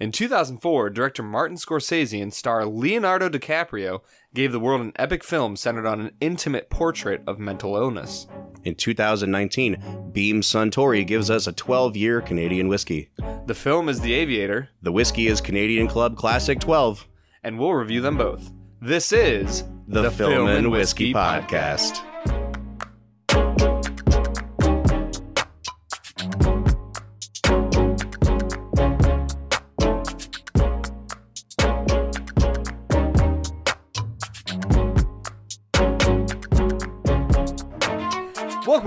In 0.00 0.12
2004, 0.12 0.88
director 0.88 1.22
Martin 1.22 1.58
Scorsese 1.58 2.22
and 2.22 2.32
star 2.32 2.64
Leonardo 2.64 3.28
DiCaprio 3.28 4.00
gave 4.32 4.50
the 4.50 4.58
world 4.58 4.80
an 4.80 4.94
epic 4.96 5.22
film 5.22 5.56
centered 5.56 5.84
on 5.86 6.00
an 6.00 6.12
intimate 6.22 6.70
portrait 6.70 7.22
of 7.26 7.38
mental 7.38 7.76
illness. 7.76 8.26
In 8.64 8.74
2019, 8.76 10.10
Beam 10.12 10.40
Suntory 10.40 11.06
gives 11.06 11.30
us 11.30 11.46
a 11.46 11.52
12 11.52 11.96
year 11.96 12.22
Canadian 12.22 12.68
whiskey. 12.68 13.10
The 13.44 13.54
film 13.54 13.90
is 13.90 14.00
The 14.00 14.14
Aviator, 14.14 14.70
The 14.80 14.92
whiskey 14.92 15.26
is 15.26 15.42
Canadian 15.42 15.86
Club 15.86 16.16
Classic 16.16 16.58
12. 16.58 17.06
and 17.44 17.58
we'll 17.58 17.74
review 17.74 18.00
them 18.00 18.16
both. 18.16 18.50
This 18.80 19.12
is 19.12 19.64
The, 19.86 20.10
Film, 20.10 20.48
and 20.48 20.70
Whiskey, 20.70 21.12
Podcast. 21.12 22.09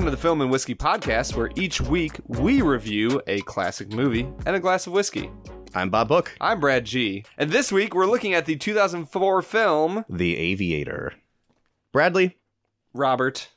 Welcome 0.03 0.17
to 0.17 0.17
the 0.17 0.21
Film 0.27 0.41
and 0.41 0.51
Whiskey 0.51 0.75
Podcast, 0.75 1.37
where 1.37 1.49
each 1.55 1.79
week 1.79 2.19
we 2.27 2.61
review 2.61 3.21
a 3.25 3.39
classic 3.43 3.89
movie 3.93 4.27
and 4.45 4.53
a 4.53 4.59
glass 4.59 4.85
of 4.85 4.91
whiskey. 4.91 5.31
I'm 5.73 5.89
Bob 5.89 6.09
Book, 6.09 6.35
I'm 6.41 6.59
Brad 6.59 6.83
G, 6.83 7.23
and 7.37 7.49
this 7.51 7.71
week 7.71 7.95
we're 7.95 8.05
looking 8.05 8.33
at 8.33 8.45
the 8.45 8.57
2004 8.57 9.41
film 9.43 10.03
The 10.09 10.35
Aviator. 10.35 11.13
Bradley, 11.93 12.35
Robert. 12.93 13.47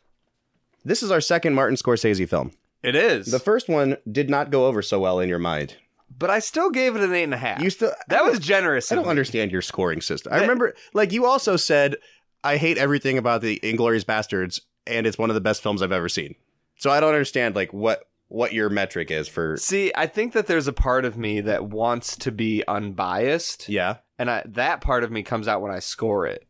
this 0.84 1.02
is 1.02 1.10
our 1.10 1.20
second 1.20 1.54
Martin 1.54 1.74
Scorsese 1.74 2.28
film. 2.28 2.52
It 2.80 2.94
is, 2.94 3.26
The 3.32 3.40
first 3.40 3.68
one 3.68 3.96
did 4.08 4.30
not 4.30 4.52
go 4.52 4.66
over 4.66 4.82
so 4.82 5.00
well 5.00 5.18
in 5.18 5.28
your 5.28 5.40
mind. 5.40 5.74
but 6.16 6.30
I 6.30 6.38
still 6.38 6.70
gave 6.70 6.94
it 6.94 7.02
an 7.02 7.12
eight 7.12 7.24
and 7.24 7.34
a 7.34 7.38
half. 7.38 7.60
You 7.60 7.70
still 7.70 7.90
that 8.06 8.24
was 8.24 8.38
generous. 8.38 8.92
I 8.92 8.94
of 8.94 8.98
don't 8.98 9.06
me. 9.06 9.10
understand 9.10 9.50
your 9.50 9.62
scoring 9.62 10.00
system. 10.00 10.32
I 10.32 10.42
remember, 10.42 10.74
like, 10.94 11.10
you 11.10 11.26
also 11.26 11.56
said, 11.56 11.96
I 12.44 12.56
hate 12.56 12.78
everything 12.78 13.18
about 13.18 13.40
the 13.40 13.58
Inglourious 13.64 14.04
Basterds, 14.04 14.60
and 14.86 15.06
it's 15.06 15.18
one 15.18 15.30
of 15.30 15.34
the 15.34 15.40
best 15.40 15.62
films 15.62 15.82
I've 15.82 15.92
ever 15.92 16.08
seen. 16.08 16.34
So 16.78 16.90
I 16.90 17.00
don't 17.00 17.12
understand, 17.14 17.54
like, 17.56 17.72
what 17.72 18.08
what 18.28 18.52
your 18.52 18.68
metric 18.68 19.10
is 19.10 19.28
for. 19.28 19.56
See, 19.56 19.92
I 19.94 20.06
think 20.08 20.32
that 20.32 20.46
there's 20.48 20.66
a 20.66 20.72
part 20.72 21.04
of 21.04 21.16
me 21.16 21.40
that 21.42 21.66
wants 21.66 22.16
to 22.18 22.32
be 22.32 22.64
unbiased, 22.66 23.68
Yeah, 23.68 23.98
and 24.18 24.28
I, 24.30 24.42
that 24.46 24.80
part 24.80 25.04
of 25.04 25.12
me 25.12 25.22
comes 25.22 25.46
out 25.46 25.62
when 25.62 25.70
I 25.70 25.78
score 25.78 26.26
it. 26.26 26.44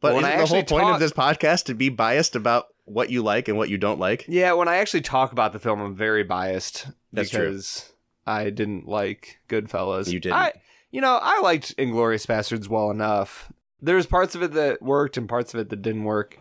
but 0.00 0.14
I 0.24 0.38
the 0.38 0.46
whole 0.46 0.62
point 0.64 0.68
talk- 0.84 0.94
of 0.94 1.00
this 1.00 1.12
podcast 1.12 1.64
to 1.66 1.74
be 1.74 1.90
biased 1.90 2.34
about 2.34 2.68
what 2.86 3.10
you 3.10 3.22
like 3.22 3.48
and 3.48 3.58
what 3.58 3.68
you 3.68 3.76
don't 3.76 4.00
like? 4.00 4.24
Yeah, 4.26 4.52
when 4.54 4.68
I 4.68 4.76
actually 4.76 5.02
talk 5.02 5.32
about 5.32 5.52
the 5.52 5.58
film, 5.58 5.80
I'm 5.82 5.94
very 5.94 6.24
biased 6.24 6.86
That's 7.12 7.28
true. 7.28 7.46
because 7.50 7.92
I 8.26 8.48
didn't 8.48 8.88
like 8.88 9.38
Goodfellas. 9.50 10.10
You 10.10 10.20
didn't. 10.20 10.36
I, 10.38 10.52
you 10.90 11.02
know, 11.02 11.18
I 11.20 11.40
liked 11.42 11.76
Inglourious 11.76 12.26
Basterds 12.26 12.68
well 12.68 12.90
enough. 12.90 13.52
There's 13.82 14.06
parts 14.06 14.34
of 14.34 14.42
it 14.42 14.52
that 14.54 14.80
worked 14.80 15.18
and 15.18 15.28
parts 15.28 15.52
of 15.52 15.60
it 15.60 15.68
that 15.68 15.82
didn't 15.82 16.04
work. 16.04 16.38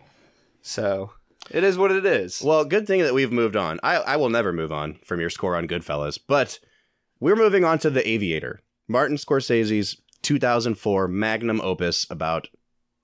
So 0.62 1.12
it 1.50 1.64
is 1.64 1.78
what 1.78 1.92
it 1.92 2.06
is. 2.06 2.42
Well, 2.42 2.66
good 2.66 2.88
thing 2.88 3.02
that 3.02 3.14
we've 3.14 3.32
moved 3.32 3.56
on. 3.56 3.80
I, 3.84 3.98
I 3.98 4.16
will 4.18 4.30
never 4.30 4.52
move 4.54 4.72
on 4.72 4.96
from 5.04 5.20
your 5.20 5.30
score 5.30 5.56
on 5.56 5.68
Goodfellas, 5.68 6.20
but 6.26 6.60
we're 7.20 7.36
moving 7.36 7.64
on 7.64 7.80
to 7.80 7.90
The 7.90 8.08
Aviator, 8.08 8.62
Martin 8.88 9.18
Scorsese's 9.18 10.02
2004 10.22 11.08
magnum 11.08 11.62
opus 11.62 12.06
about 12.10 12.50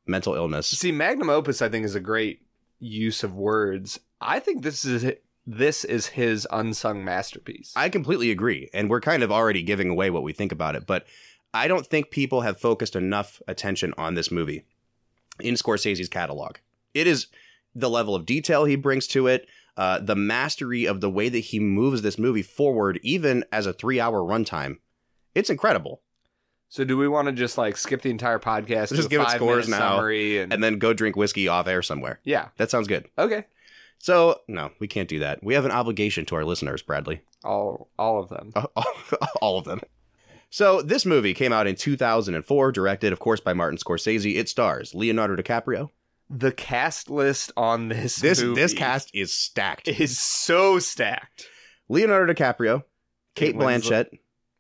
mental 0.05 0.35
illness. 0.35 0.67
See, 0.67 0.91
magnum 0.91 1.29
opus, 1.29 1.61
I 1.61 1.69
think, 1.69 1.85
is 1.85 1.95
a 1.95 1.99
great 1.99 2.41
use 2.79 3.23
of 3.23 3.35
words. 3.35 3.99
I 4.19 4.39
think 4.39 4.63
this 4.63 4.85
is 4.85 5.13
this 5.45 5.83
is 5.83 6.07
his 6.07 6.47
unsung 6.51 7.03
masterpiece. 7.03 7.73
I 7.75 7.89
completely 7.89 8.31
agree, 8.31 8.69
and 8.73 8.89
we're 8.89 9.01
kind 9.01 9.23
of 9.23 9.31
already 9.31 9.61
giving 9.61 9.89
away 9.89 10.09
what 10.09 10.23
we 10.23 10.31
think 10.33 10.51
about 10.51 10.75
it, 10.75 10.85
but 10.85 11.05
I 11.53 11.67
don't 11.67 11.85
think 11.85 12.11
people 12.11 12.41
have 12.41 12.59
focused 12.59 12.95
enough 12.95 13.41
attention 13.47 13.93
on 13.97 14.15
this 14.15 14.31
movie 14.31 14.63
in 15.39 15.55
Scorsese's 15.55 16.09
catalog. 16.09 16.57
It 16.93 17.07
is 17.07 17.27
the 17.75 17.89
level 17.89 18.15
of 18.15 18.25
detail 18.25 18.65
he 18.65 18.75
brings 18.75 19.07
to 19.07 19.27
it, 19.27 19.47
uh, 19.77 19.99
the 19.99 20.15
mastery 20.15 20.85
of 20.85 21.01
the 21.01 21.09
way 21.09 21.29
that 21.29 21.39
he 21.39 21.59
moves 21.59 22.01
this 22.01 22.17
movie 22.19 22.43
forward, 22.43 22.99
even 23.03 23.43
as 23.51 23.65
a 23.65 23.73
three-hour 23.73 24.19
runtime. 24.21 24.77
It's 25.33 25.49
incredible. 25.49 26.01
so, 26.69 26.83
do 26.83 26.95
we 26.97 27.07
want 27.07 27.25
to 27.27 27.31
just 27.31 27.57
like 27.57 27.75
skip 27.77 28.01
the 28.03 28.09
entire 28.11 28.39
podcast? 28.39 28.95
Just 28.95 29.09
give 29.09 29.21
it 29.21 29.29
scores 29.31 29.67
now, 29.67 29.95
summary, 29.97 30.39
and, 30.39 30.53
and 30.53 30.63
then 30.63 30.77
go 30.77 30.93
drink 30.93 31.15
whiskey 31.15 31.47
off 31.47 31.67
air 31.67 31.81
somewhere. 31.81 32.19
yeah, 32.23 32.49
That 32.57 32.69
sounds 32.69 32.87
good. 32.87 33.07
okay, 33.17 33.45
So, 33.97 34.41
no, 34.47 34.69
we 34.79 34.87
can't 34.87 35.09
do 35.09 35.19
that. 35.19 35.43
We 35.43 35.55
have 35.55 35.65
an 35.65 35.71
obligation 35.71 36.25
to 36.25 36.35
our 36.35 36.45
listeners, 36.45 36.81
Bradley. 36.83 37.21
all 37.43 37.89
all 37.97 38.19
of 38.19 38.29
them. 38.29 38.53
All 39.41 39.57
of 39.57 39.65
them. 39.65 39.81
So, 40.51 40.83
this 40.83 41.03
movie 41.05 41.33
came 41.33 41.51
out 41.51 41.65
in 41.65 41.75
2004, 41.75 42.71
directed, 42.71 43.11
of 43.11 43.17
course, 43.19 43.39
by 43.39 43.53
Martin 43.53 43.79
Scorsese. 43.79 44.35
It 44.37 44.47
stars 44.49 44.93
Leonardo 44.93 45.35
DiCaprio. 45.35 45.89
The 46.29 46.51
cast 46.51 47.09
list 47.09 47.51
on 47.55 47.89
this 47.89 48.15
This 48.17 48.41
movie 48.41 48.59
this 48.61 48.73
cast 48.73 49.11
is 49.13 49.33
stacked. 49.33 49.87
is 49.87 50.19
so 50.19 50.79
stacked. 50.79 51.47
Leonardo 51.89 52.33
DiCaprio, 52.33 52.83
Kate, 53.35 53.53
Kate 53.53 53.55
Winslet. 53.55 53.89
Blanchett, 53.89 54.19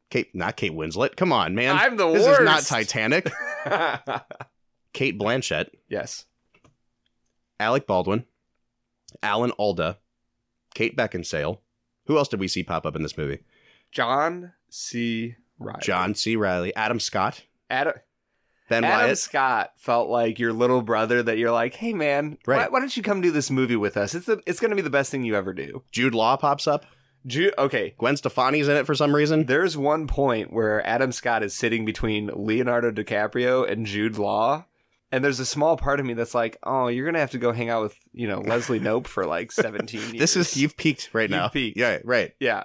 Cate, 0.09 0.35
not 0.35 0.55
Kate 0.57 0.73
Winslet. 0.73 1.15
Come 1.15 1.31
on, 1.33 1.55
man. 1.55 1.75
I'm 1.75 1.95
the 1.97 2.11
this 2.11 2.25
is 2.25 2.39
not. 2.45 2.63
Titanic. 2.63 3.31
Cate 4.93 5.17
Blanchett, 5.17 5.69
yes, 5.89 6.25
Alec 7.59 7.87
Baldwin, 7.87 8.25
Alan 9.23 9.51
Alda, 9.51 9.97
Kate 10.75 10.95
Beckinsale. 10.95 11.59
Who 12.05 12.17
else 12.17 12.27
did 12.27 12.39
we 12.39 12.47
see 12.47 12.61
pop 12.63 12.85
up 12.85 12.95
in 12.95 13.01
this 13.01 13.17
movie? 13.17 13.39
John 13.91 14.51
C. 14.69 15.35
Reilly. 15.57 15.79
John 15.81 16.13
C. 16.13 16.35
Reilly, 16.35 16.75
Adam 16.75 16.99
Scott, 16.99 17.43
Adam, 17.69 17.93
Ben 18.69 18.83
Adam 18.83 19.07
Wyatt. 19.07 19.17
Scott 19.17 19.71
felt 19.77 20.09
like 20.09 20.39
your 20.39 20.53
little 20.53 20.81
brother 20.81 21.21
that 21.23 21.37
you're 21.37 21.51
like, 21.51 21.75
hey 21.75 21.93
man, 21.93 22.37
why, 22.45 22.55
Right. 22.55 22.71
why 22.71 22.79
don't 22.79 22.95
you 22.95 23.03
come 23.03 23.21
do 23.21 23.31
this 23.31 23.51
movie 23.51 23.75
with 23.75 23.97
us? 23.97 24.15
It's 24.15 24.25
the, 24.25 24.41
it's 24.45 24.59
going 24.59 24.69
to 24.71 24.75
be 24.75 24.81
the 24.81 24.89
best 24.89 25.11
thing 25.11 25.23
you 25.23 25.35
ever 25.35 25.53
do. 25.53 25.83
Jude 25.91 26.15
Law 26.15 26.37
pops 26.37 26.67
up. 26.67 26.85
Ju- 27.25 27.51
okay, 27.57 27.93
Gwen 27.97 28.15
Stefani's 28.17 28.67
in 28.67 28.75
it 28.77 28.85
for 28.85 28.95
some 28.95 29.15
reason. 29.15 29.45
there's 29.45 29.77
one 29.77 30.07
point 30.07 30.51
where 30.51 30.85
Adam 30.85 31.11
Scott 31.11 31.41
is 31.43 31.53
sitting 31.53 31.85
between 31.85 32.29
Leonardo 32.33 32.91
DiCaprio 32.91 33.69
and 33.69 33.85
Jude 33.85 34.17
Law. 34.17 34.65
And 35.11 35.23
there's 35.23 35.39
a 35.39 35.45
small 35.45 35.77
part 35.77 35.99
of 35.99 36.05
me 36.07 36.15
that's 36.15 36.33
like, 36.33 36.57
oh, 36.63 36.87
you're 36.87 37.05
gonna 37.05 37.19
have 37.19 37.31
to 37.31 37.37
go 37.37 37.51
hang 37.51 37.69
out 37.69 37.83
with, 37.83 37.95
you 38.13 38.27
know, 38.27 38.39
Leslie 38.41 38.79
Knope 38.81 39.05
for 39.07 39.25
like 39.25 39.51
17 39.51 39.99
years. 40.01 40.13
This 40.13 40.35
is 40.35 40.57
you've 40.57 40.75
peaked 40.75 41.11
right 41.13 41.29
now. 41.29 41.43
You've 41.43 41.51
peaked. 41.53 41.77
Yeah, 41.77 41.99
right. 42.03 42.33
yeah. 42.39 42.63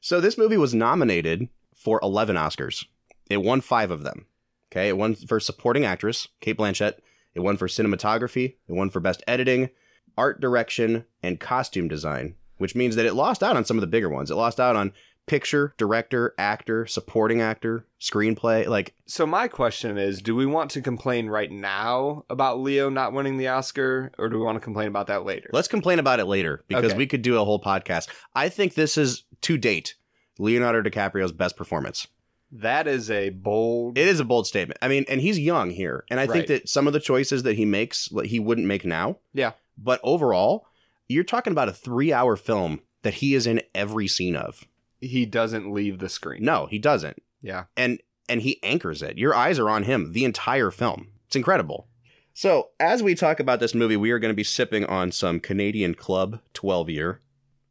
So 0.00 0.20
this 0.20 0.38
movie 0.38 0.56
was 0.56 0.74
nominated 0.74 1.48
for 1.76 2.00
11 2.02 2.34
Oscars. 2.36 2.86
It 3.28 3.36
won 3.42 3.60
5 3.60 3.90
of 3.90 4.04
them. 4.04 4.26
Okay, 4.72 4.88
it 4.88 4.96
won 4.96 5.14
for 5.14 5.38
supporting 5.38 5.84
actress, 5.84 6.28
Cate 6.40 6.56
Blanchett. 6.56 6.94
It 7.34 7.40
won 7.40 7.56
for 7.58 7.66
cinematography, 7.68 8.56
it 8.68 8.72
won 8.72 8.88
for 8.90 9.00
best 9.00 9.22
editing, 9.26 9.68
art 10.16 10.40
direction, 10.40 11.04
and 11.22 11.38
costume 11.38 11.88
design, 11.88 12.36
which 12.58 12.74
means 12.74 12.96
that 12.96 13.06
it 13.06 13.14
lost 13.14 13.42
out 13.42 13.56
on 13.56 13.64
some 13.66 13.76
of 13.76 13.80
the 13.82 13.86
bigger 13.86 14.08
ones. 14.08 14.30
It 14.30 14.34
lost 14.34 14.58
out 14.58 14.74
on 14.76 14.92
picture, 15.26 15.74
director, 15.78 16.34
actor, 16.38 16.84
supporting 16.86 17.40
actor, 17.40 17.86
screenplay, 18.00 18.66
like 18.66 18.94
So 19.06 19.26
my 19.26 19.46
question 19.46 19.96
is, 19.98 20.20
do 20.22 20.34
we 20.34 20.46
want 20.46 20.70
to 20.72 20.80
complain 20.80 21.28
right 21.28 21.50
now 21.50 22.24
about 22.30 22.60
Leo 22.60 22.88
not 22.90 23.12
winning 23.12 23.36
the 23.36 23.48
Oscar, 23.48 24.10
or 24.18 24.28
do 24.30 24.38
we 24.38 24.44
want 24.44 24.56
to 24.56 24.60
complain 24.60 24.88
about 24.88 25.06
that 25.08 25.24
later? 25.24 25.48
Let's 25.52 25.68
complain 25.68 25.98
about 25.98 26.18
it 26.18 26.24
later 26.24 26.64
because 26.66 26.86
Okay. 26.92 26.96
we 26.96 27.06
could 27.06 27.22
do 27.22 27.38
a 27.38 27.44
whole 27.44 27.60
podcast. 27.60 28.08
I 28.34 28.48
think 28.48 28.74
this 28.74 28.96
is 28.98 29.24
to 29.42 29.58
date 29.58 29.94
Leonardo 30.38 30.82
DiCaprio's 30.88 31.32
best 31.32 31.56
performance. 31.56 32.08
That 32.52 32.86
is 32.86 33.10
a 33.10 33.30
bold. 33.30 33.96
It 33.96 34.06
is 34.06 34.20
a 34.20 34.24
bold 34.24 34.46
statement. 34.46 34.78
I 34.82 34.88
mean, 34.88 35.04
and 35.08 35.20
he's 35.20 35.38
young 35.38 35.70
here, 35.70 36.04
and 36.10 36.20
I 36.20 36.26
think 36.26 36.46
that 36.48 36.68
some 36.68 36.86
of 36.86 36.92
the 36.92 37.00
choices 37.00 37.42
that 37.44 37.56
he 37.56 37.64
makes 37.64 38.12
like, 38.12 38.26
he 38.26 38.38
wouldn't 38.38 38.66
make 38.66 38.84
now. 38.84 39.18
Yeah. 39.32 39.52
But 39.78 40.00
overall, 40.04 40.66
you're 41.08 41.24
talking 41.24 41.52
about 41.52 41.70
a 41.70 41.72
3-hour 41.72 42.36
film 42.36 42.80
that 43.02 43.14
he 43.14 43.34
is 43.34 43.46
in 43.46 43.62
every 43.74 44.06
scene 44.06 44.36
of. 44.36 44.66
He 45.00 45.24
doesn't 45.24 45.72
leave 45.72 45.98
the 45.98 46.10
screen. 46.10 46.44
No, 46.44 46.66
he 46.66 46.78
doesn't. 46.78 47.22
Yeah. 47.40 47.64
and 47.76 48.00
and 48.28 48.42
he 48.42 48.62
anchors 48.62 49.02
it. 49.02 49.18
Your 49.18 49.34
eyes 49.34 49.58
are 49.58 49.68
on 49.68 49.82
him 49.82 50.12
the 50.12 50.24
entire 50.24 50.70
film. 50.70 51.08
It's 51.26 51.36
incredible. 51.36 51.88
So, 52.34 52.70
as 52.80 53.02
we 53.02 53.14
talk 53.14 53.40
about 53.40 53.60
this 53.60 53.74
movie, 53.74 53.96
we 53.96 54.10
are 54.10 54.18
going 54.18 54.30
to 54.30 54.36
be 54.36 54.44
sipping 54.44 54.86
on 54.86 55.12
some 55.12 55.40
Canadian 55.40 55.94
Club 55.94 56.40
12 56.54 56.88
year. 56.88 57.20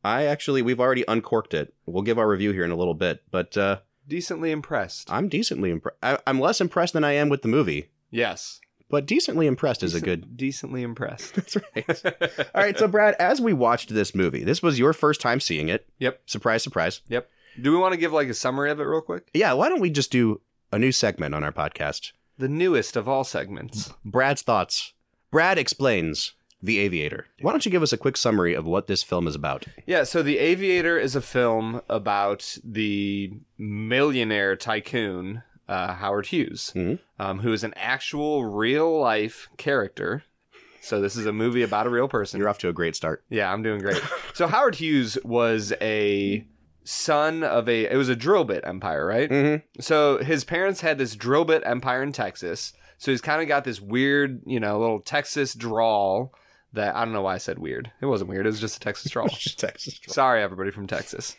I 0.03 0.25
actually, 0.25 0.61
we've 0.61 0.79
already 0.79 1.03
uncorked 1.07 1.53
it. 1.53 1.73
We'll 1.85 2.03
give 2.03 2.19
our 2.19 2.27
review 2.27 2.51
here 2.51 2.63
in 2.65 2.71
a 2.71 2.75
little 2.75 2.93
bit, 2.93 3.23
but 3.31 3.55
uh, 3.57 3.79
Decently 4.07 4.51
impressed. 4.51 5.11
I'm 5.11 5.27
decently 5.29 5.69
impressed. 5.69 5.97
I'm 6.01 6.39
less 6.39 6.59
impressed 6.61 6.93
than 6.93 7.03
I 7.03 7.13
am 7.13 7.29
with 7.29 7.41
the 7.43 7.47
movie, 7.47 7.89
yes. 8.09 8.59
but 8.89 9.05
decently 9.05 9.47
impressed 9.47 9.83
is 9.83 9.93
a 9.93 10.01
Decent- 10.01 10.21
good. 10.21 10.37
Decently 10.37 10.83
impressed. 10.83 11.33
That's 11.35 11.55
right. 11.75 12.05
All 12.55 12.61
right, 12.63 12.77
so 12.77 12.87
Brad, 12.87 13.15
as 13.19 13.39
we 13.39 13.53
watched 13.53 13.89
this 13.89 14.13
movie, 14.15 14.43
this 14.43 14.61
was 14.61 14.79
your 14.79 14.93
first 14.93 15.21
time 15.21 15.39
seeing 15.39 15.69
it. 15.69 15.87
Yep. 15.99 16.21
Surprise, 16.25 16.63
surprise. 16.63 17.01
Yep. 17.07 17.29
Do 17.61 17.71
we 17.71 17.77
want 17.77 17.93
to 17.93 17.97
give 17.99 18.11
like 18.13 18.27
a 18.29 18.33
summary 18.33 18.71
of 18.71 18.79
it 18.79 18.83
real 18.83 19.01
quick? 19.01 19.29
Yeah, 19.33 19.53
why 19.53 19.69
don't 19.69 19.81
we 19.81 19.89
just 19.89 20.11
do 20.11 20.41
a 20.71 20.79
new 20.79 20.91
segment 20.91 21.35
on 21.35 21.43
our 21.43 21.51
podcast? 21.51 22.11
The 22.37 22.49
newest 22.49 22.95
of 22.95 23.07
all 23.07 23.23
segments. 23.23 23.93
Brad's 24.03 24.41
thoughts. 24.41 24.93
Brad 25.31 25.57
explains 25.57 26.33
The 26.63 26.79
Aviator. 26.79 27.25
Why 27.41 27.51
don't 27.51 27.65
you 27.65 27.71
give 27.71 27.81
us 27.83 27.91
a 27.93 27.97
quick 27.97 28.15
summary 28.17 28.53
of 28.53 28.65
what 28.65 28.87
this 28.87 29.01
film 29.03 29.27
is 29.27 29.35
about? 29.35 29.65
Yeah, 29.87 30.03
so 30.03 30.21
The 30.21 30.37
Aviator 30.37 30.97
is 30.97 31.15
a 31.15 31.21
film 31.21 31.81
about 31.89 32.57
the 32.63 33.31
millionaire 33.57 34.55
tycoon, 34.55 35.43
uh, 35.67 35.93
Howard 35.93 36.27
Hughes, 36.27 36.71
Mhm. 36.75 36.99
um, 37.19 37.39
who 37.39 37.51
is 37.53 37.63
an 37.63 37.73
actual 37.75 38.45
real 38.45 38.99
life 38.99 39.49
character. 39.57 40.23
So 40.81 40.99
this 41.01 41.15
is 41.15 41.25
a 41.25 41.33
movie 41.33 41.61
about 41.63 41.85
a 41.87 41.89
real 41.89 42.07
person. 42.07 42.39
You're 42.39 42.49
off 42.49 42.57
to 42.59 42.69
a 42.69 42.73
great 42.73 42.95
start. 42.95 43.23
Yeah, 43.29 43.51
I'm 43.51 43.61
doing 43.63 43.79
great. 43.81 44.01
so 44.33 44.47
Howard 44.47 44.75
Hughes 44.75 45.17
was 45.23 45.73
a 45.81 46.45
son 46.83 47.43
of 47.43 47.69
a 47.69 47.85
it 47.85 47.95
was 47.95 48.09
a 48.09 48.15
drill 48.15 48.43
bit 48.43 48.63
empire, 48.65 49.05
right? 49.05 49.29
Mm-hmm. 49.29 49.81
So 49.81 50.17
his 50.17 50.43
parents 50.43 50.81
had 50.81 50.97
this 50.97 51.15
drill 51.15 51.45
bit 51.45 51.61
empire 51.65 52.01
in 52.01 52.11
Texas. 52.11 52.73
So 52.97 53.11
he's 53.11 53.21
kind 53.21 53.41
of 53.41 53.47
got 53.47 53.63
this 53.63 53.79
weird, 53.81 54.41
you 54.45 54.59
know, 54.59 54.79
little 54.79 54.99
Texas 54.99 55.53
drawl 55.55 56.33
that 56.73 56.95
I 56.95 57.03
don't 57.03 57.13
know 57.13 57.21
why 57.21 57.35
I 57.35 57.39
said 57.39 57.59
weird. 57.59 57.91
It 58.01 58.05
wasn't 58.05 58.29
weird. 58.29 58.45
It 58.45 58.49
was 58.49 58.59
just 58.61 58.77
a 58.77 58.79
Texas 58.79 59.11
drawl. 59.11 59.27
Texas. 59.29 59.99
Sorry, 60.07 60.41
everybody 60.41 60.71
from 60.71 60.87
Texas. 60.87 61.35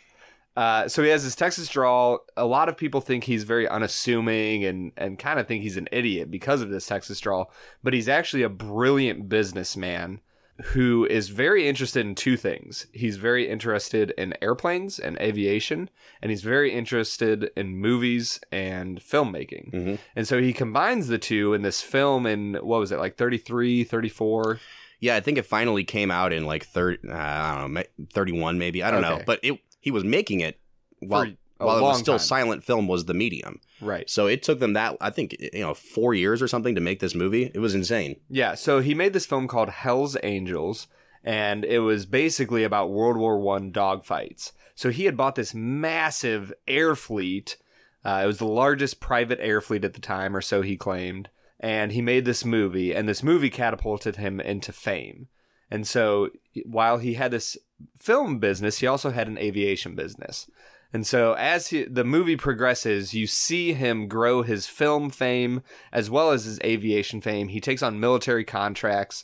Uh, 0.55 0.87
so 0.87 1.01
he 1.01 1.09
has 1.09 1.23
this 1.23 1.33
Texas 1.35 1.67
drawl. 1.67 2.19
A 2.37 2.45
lot 2.45 2.69
of 2.69 2.77
people 2.77 3.01
think 3.01 3.23
he's 3.23 3.43
very 3.43 3.67
unassuming 3.67 4.63
and, 4.65 4.91
and 4.95 5.17
kind 5.17 5.39
of 5.39 5.47
think 5.47 5.63
he's 5.63 5.77
an 5.77 5.89
idiot 5.91 6.29
because 6.29 6.61
of 6.61 6.69
this 6.69 6.85
Texas 6.85 7.19
drawl. 7.19 7.51
But 7.83 7.93
he's 7.95 8.07
actually 8.07 8.43
a 8.43 8.49
brilliant 8.49 9.29
businessman 9.29 10.21
who 10.65 11.05
is 11.05 11.29
very 11.29 11.67
interested 11.67 12.05
in 12.05 12.13
two 12.13 12.37
things. 12.37 12.85
He's 12.93 13.17
very 13.17 13.49
interested 13.49 14.11
in 14.19 14.35
airplanes 14.39 14.99
and 14.99 15.17
aviation, 15.19 15.89
and 16.21 16.29
he's 16.29 16.43
very 16.43 16.71
interested 16.71 17.49
in 17.57 17.75
movies 17.77 18.39
and 18.51 18.99
filmmaking. 19.01 19.73
Mhm. 19.73 19.99
And 20.15 20.27
so 20.27 20.39
he 20.39 20.53
combines 20.53 21.07
the 21.07 21.17
two 21.17 21.55
in 21.55 21.63
this 21.63 21.81
film 21.81 22.27
in, 22.27 22.53
what 22.61 22.79
was 22.79 22.91
it, 22.91 22.99
like 22.99 23.17
33, 23.17 23.83
34? 23.83 24.59
Yeah, 25.03 25.17
I 25.17 25.19
think 25.19 25.37
it 25.37 25.45
finally 25.45 25.83
came 25.83 26.11
out 26.11 26.31
in 26.31 26.45
like 26.45 26.65
30, 26.65 27.09
uh, 27.09 27.13
I 27.13 27.57
don't 27.59 27.73
know, 27.73 27.83
31 28.13 28.57
maybe. 28.57 28.81
I 28.81 28.89
don't 28.89 29.01
know. 29.01 29.21
But 29.25 29.41
it 29.43 29.59
he 29.81 29.91
was 29.91 30.05
making 30.05 30.39
it 30.39 30.57
while, 31.01 31.27
while 31.57 31.77
it 31.77 31.81
was 31.81 31.99
still 31.99 32.13
time. 32.13 32.25
silent 32.25 32.63
film 32.63 32.87
was 32.87 33.03
the 33.03 33.13
medium. 33.13 33.59
Right. 33.81 34.09
So 34.09 34.27
it 34.27 34.43
took 34.43 34.59
them 34.59 34.71
that, 34.73 34.95
I 35.01 35.09
think, 35.09 35.35
you 35.37 35.59
know, 35.59 35.73
four 35.73 36.13
years 36.13 36.41
or 36.41 36.47
something 36.47 36.73
to 36.75 36.79
make 36.79 37.01
this 37.01 37.15
movie. 37.15 37.51
It 37.53 37.59
was 37.59 37.75
insane. 37.75 38.15
Yeah, 38.29 38.55
so 38.55 38.79
he 38.79 38.93
made 38.93 39.11
this 39.11 39.25
film 39.25 39.45
called 39.45 39.67
Hell's 39.71 40.15
Angels, 40.23 40.87
and 41.21 41.65
it 41.65 41.79
was 41.79 42.05
basically 42.05 42.63
about 42.63 42.89
World 42.89 43.17
War 43.17 43.37
One 43.37 43.73
dogfights. 43.73 44.53
So 44.73 44.89
he 44.89 45.03
had 45.03 45.17
bought 45.17 45.35
this 45.35 45.53
massive 45.53 46.53
air 46.65 46.95
fleet. 46.95 47.57
Uh, 48.05 48.21
it 48.23 48.27
was 48.27 48.37
the 48.37 48.45
largest 48.45 49.01
private 49.01 49.39
air 49.41 49.59
fleet 49.59 49.83
at 49.83 49.95
the 49.95 50.01
time, 50.01 50.33
or 50.33 50.39
so 50.39 50.61
he 50.61 50.77
claimed. 50.77 51.27
And 51.63 51.93
he 51.93 52.01
made 52.01 52.25
this 52.25 52.43
movie, 52.43 52.93
and 52.93 53.07
this 53.07 53.23
movie 53.23 53.49
catapulted 53.49 54.17
him 54.17 54.41
into 54.41 54.73
fame. 54.73 55.29
And 55.71 55.87
so 55.87 56.29
while 56.65 56.97
he 56.97 57.13
had 57.13 57.31
this 57.31 57.57
film 57.97 58.37
business, 58.39 58.79
he 58.79 58.85
also 58.85 59.11
had 59.11 59.29
an 59.29 59.37
aviation 59.37 59.95
business. 59.95 60.45
And 60.91 61.07
so 61.07 61.33
as 61.33 61.67
he, 61.67 61.85
the 61.85 62.03
movie 62.03 62.35
progresses, 62.35 63.13
you 63.13 63.27
see 63.27 63.71
him 63.71 64.09
grow 64.09 64.41
his 64.41 64.67
film 64.67 65.09
fame 65.09 65.63
as 65.93 66.09
well 66.09 66.31
as 66.31 66.43
his 66.43 66.59
aviation 66.65 67.21
fame. 67.21 67.47
He 67.47 67.61
takes 67.61 67.81
on 67.81 67.97
military 67.97 68.43
contracts, 68.43 69.23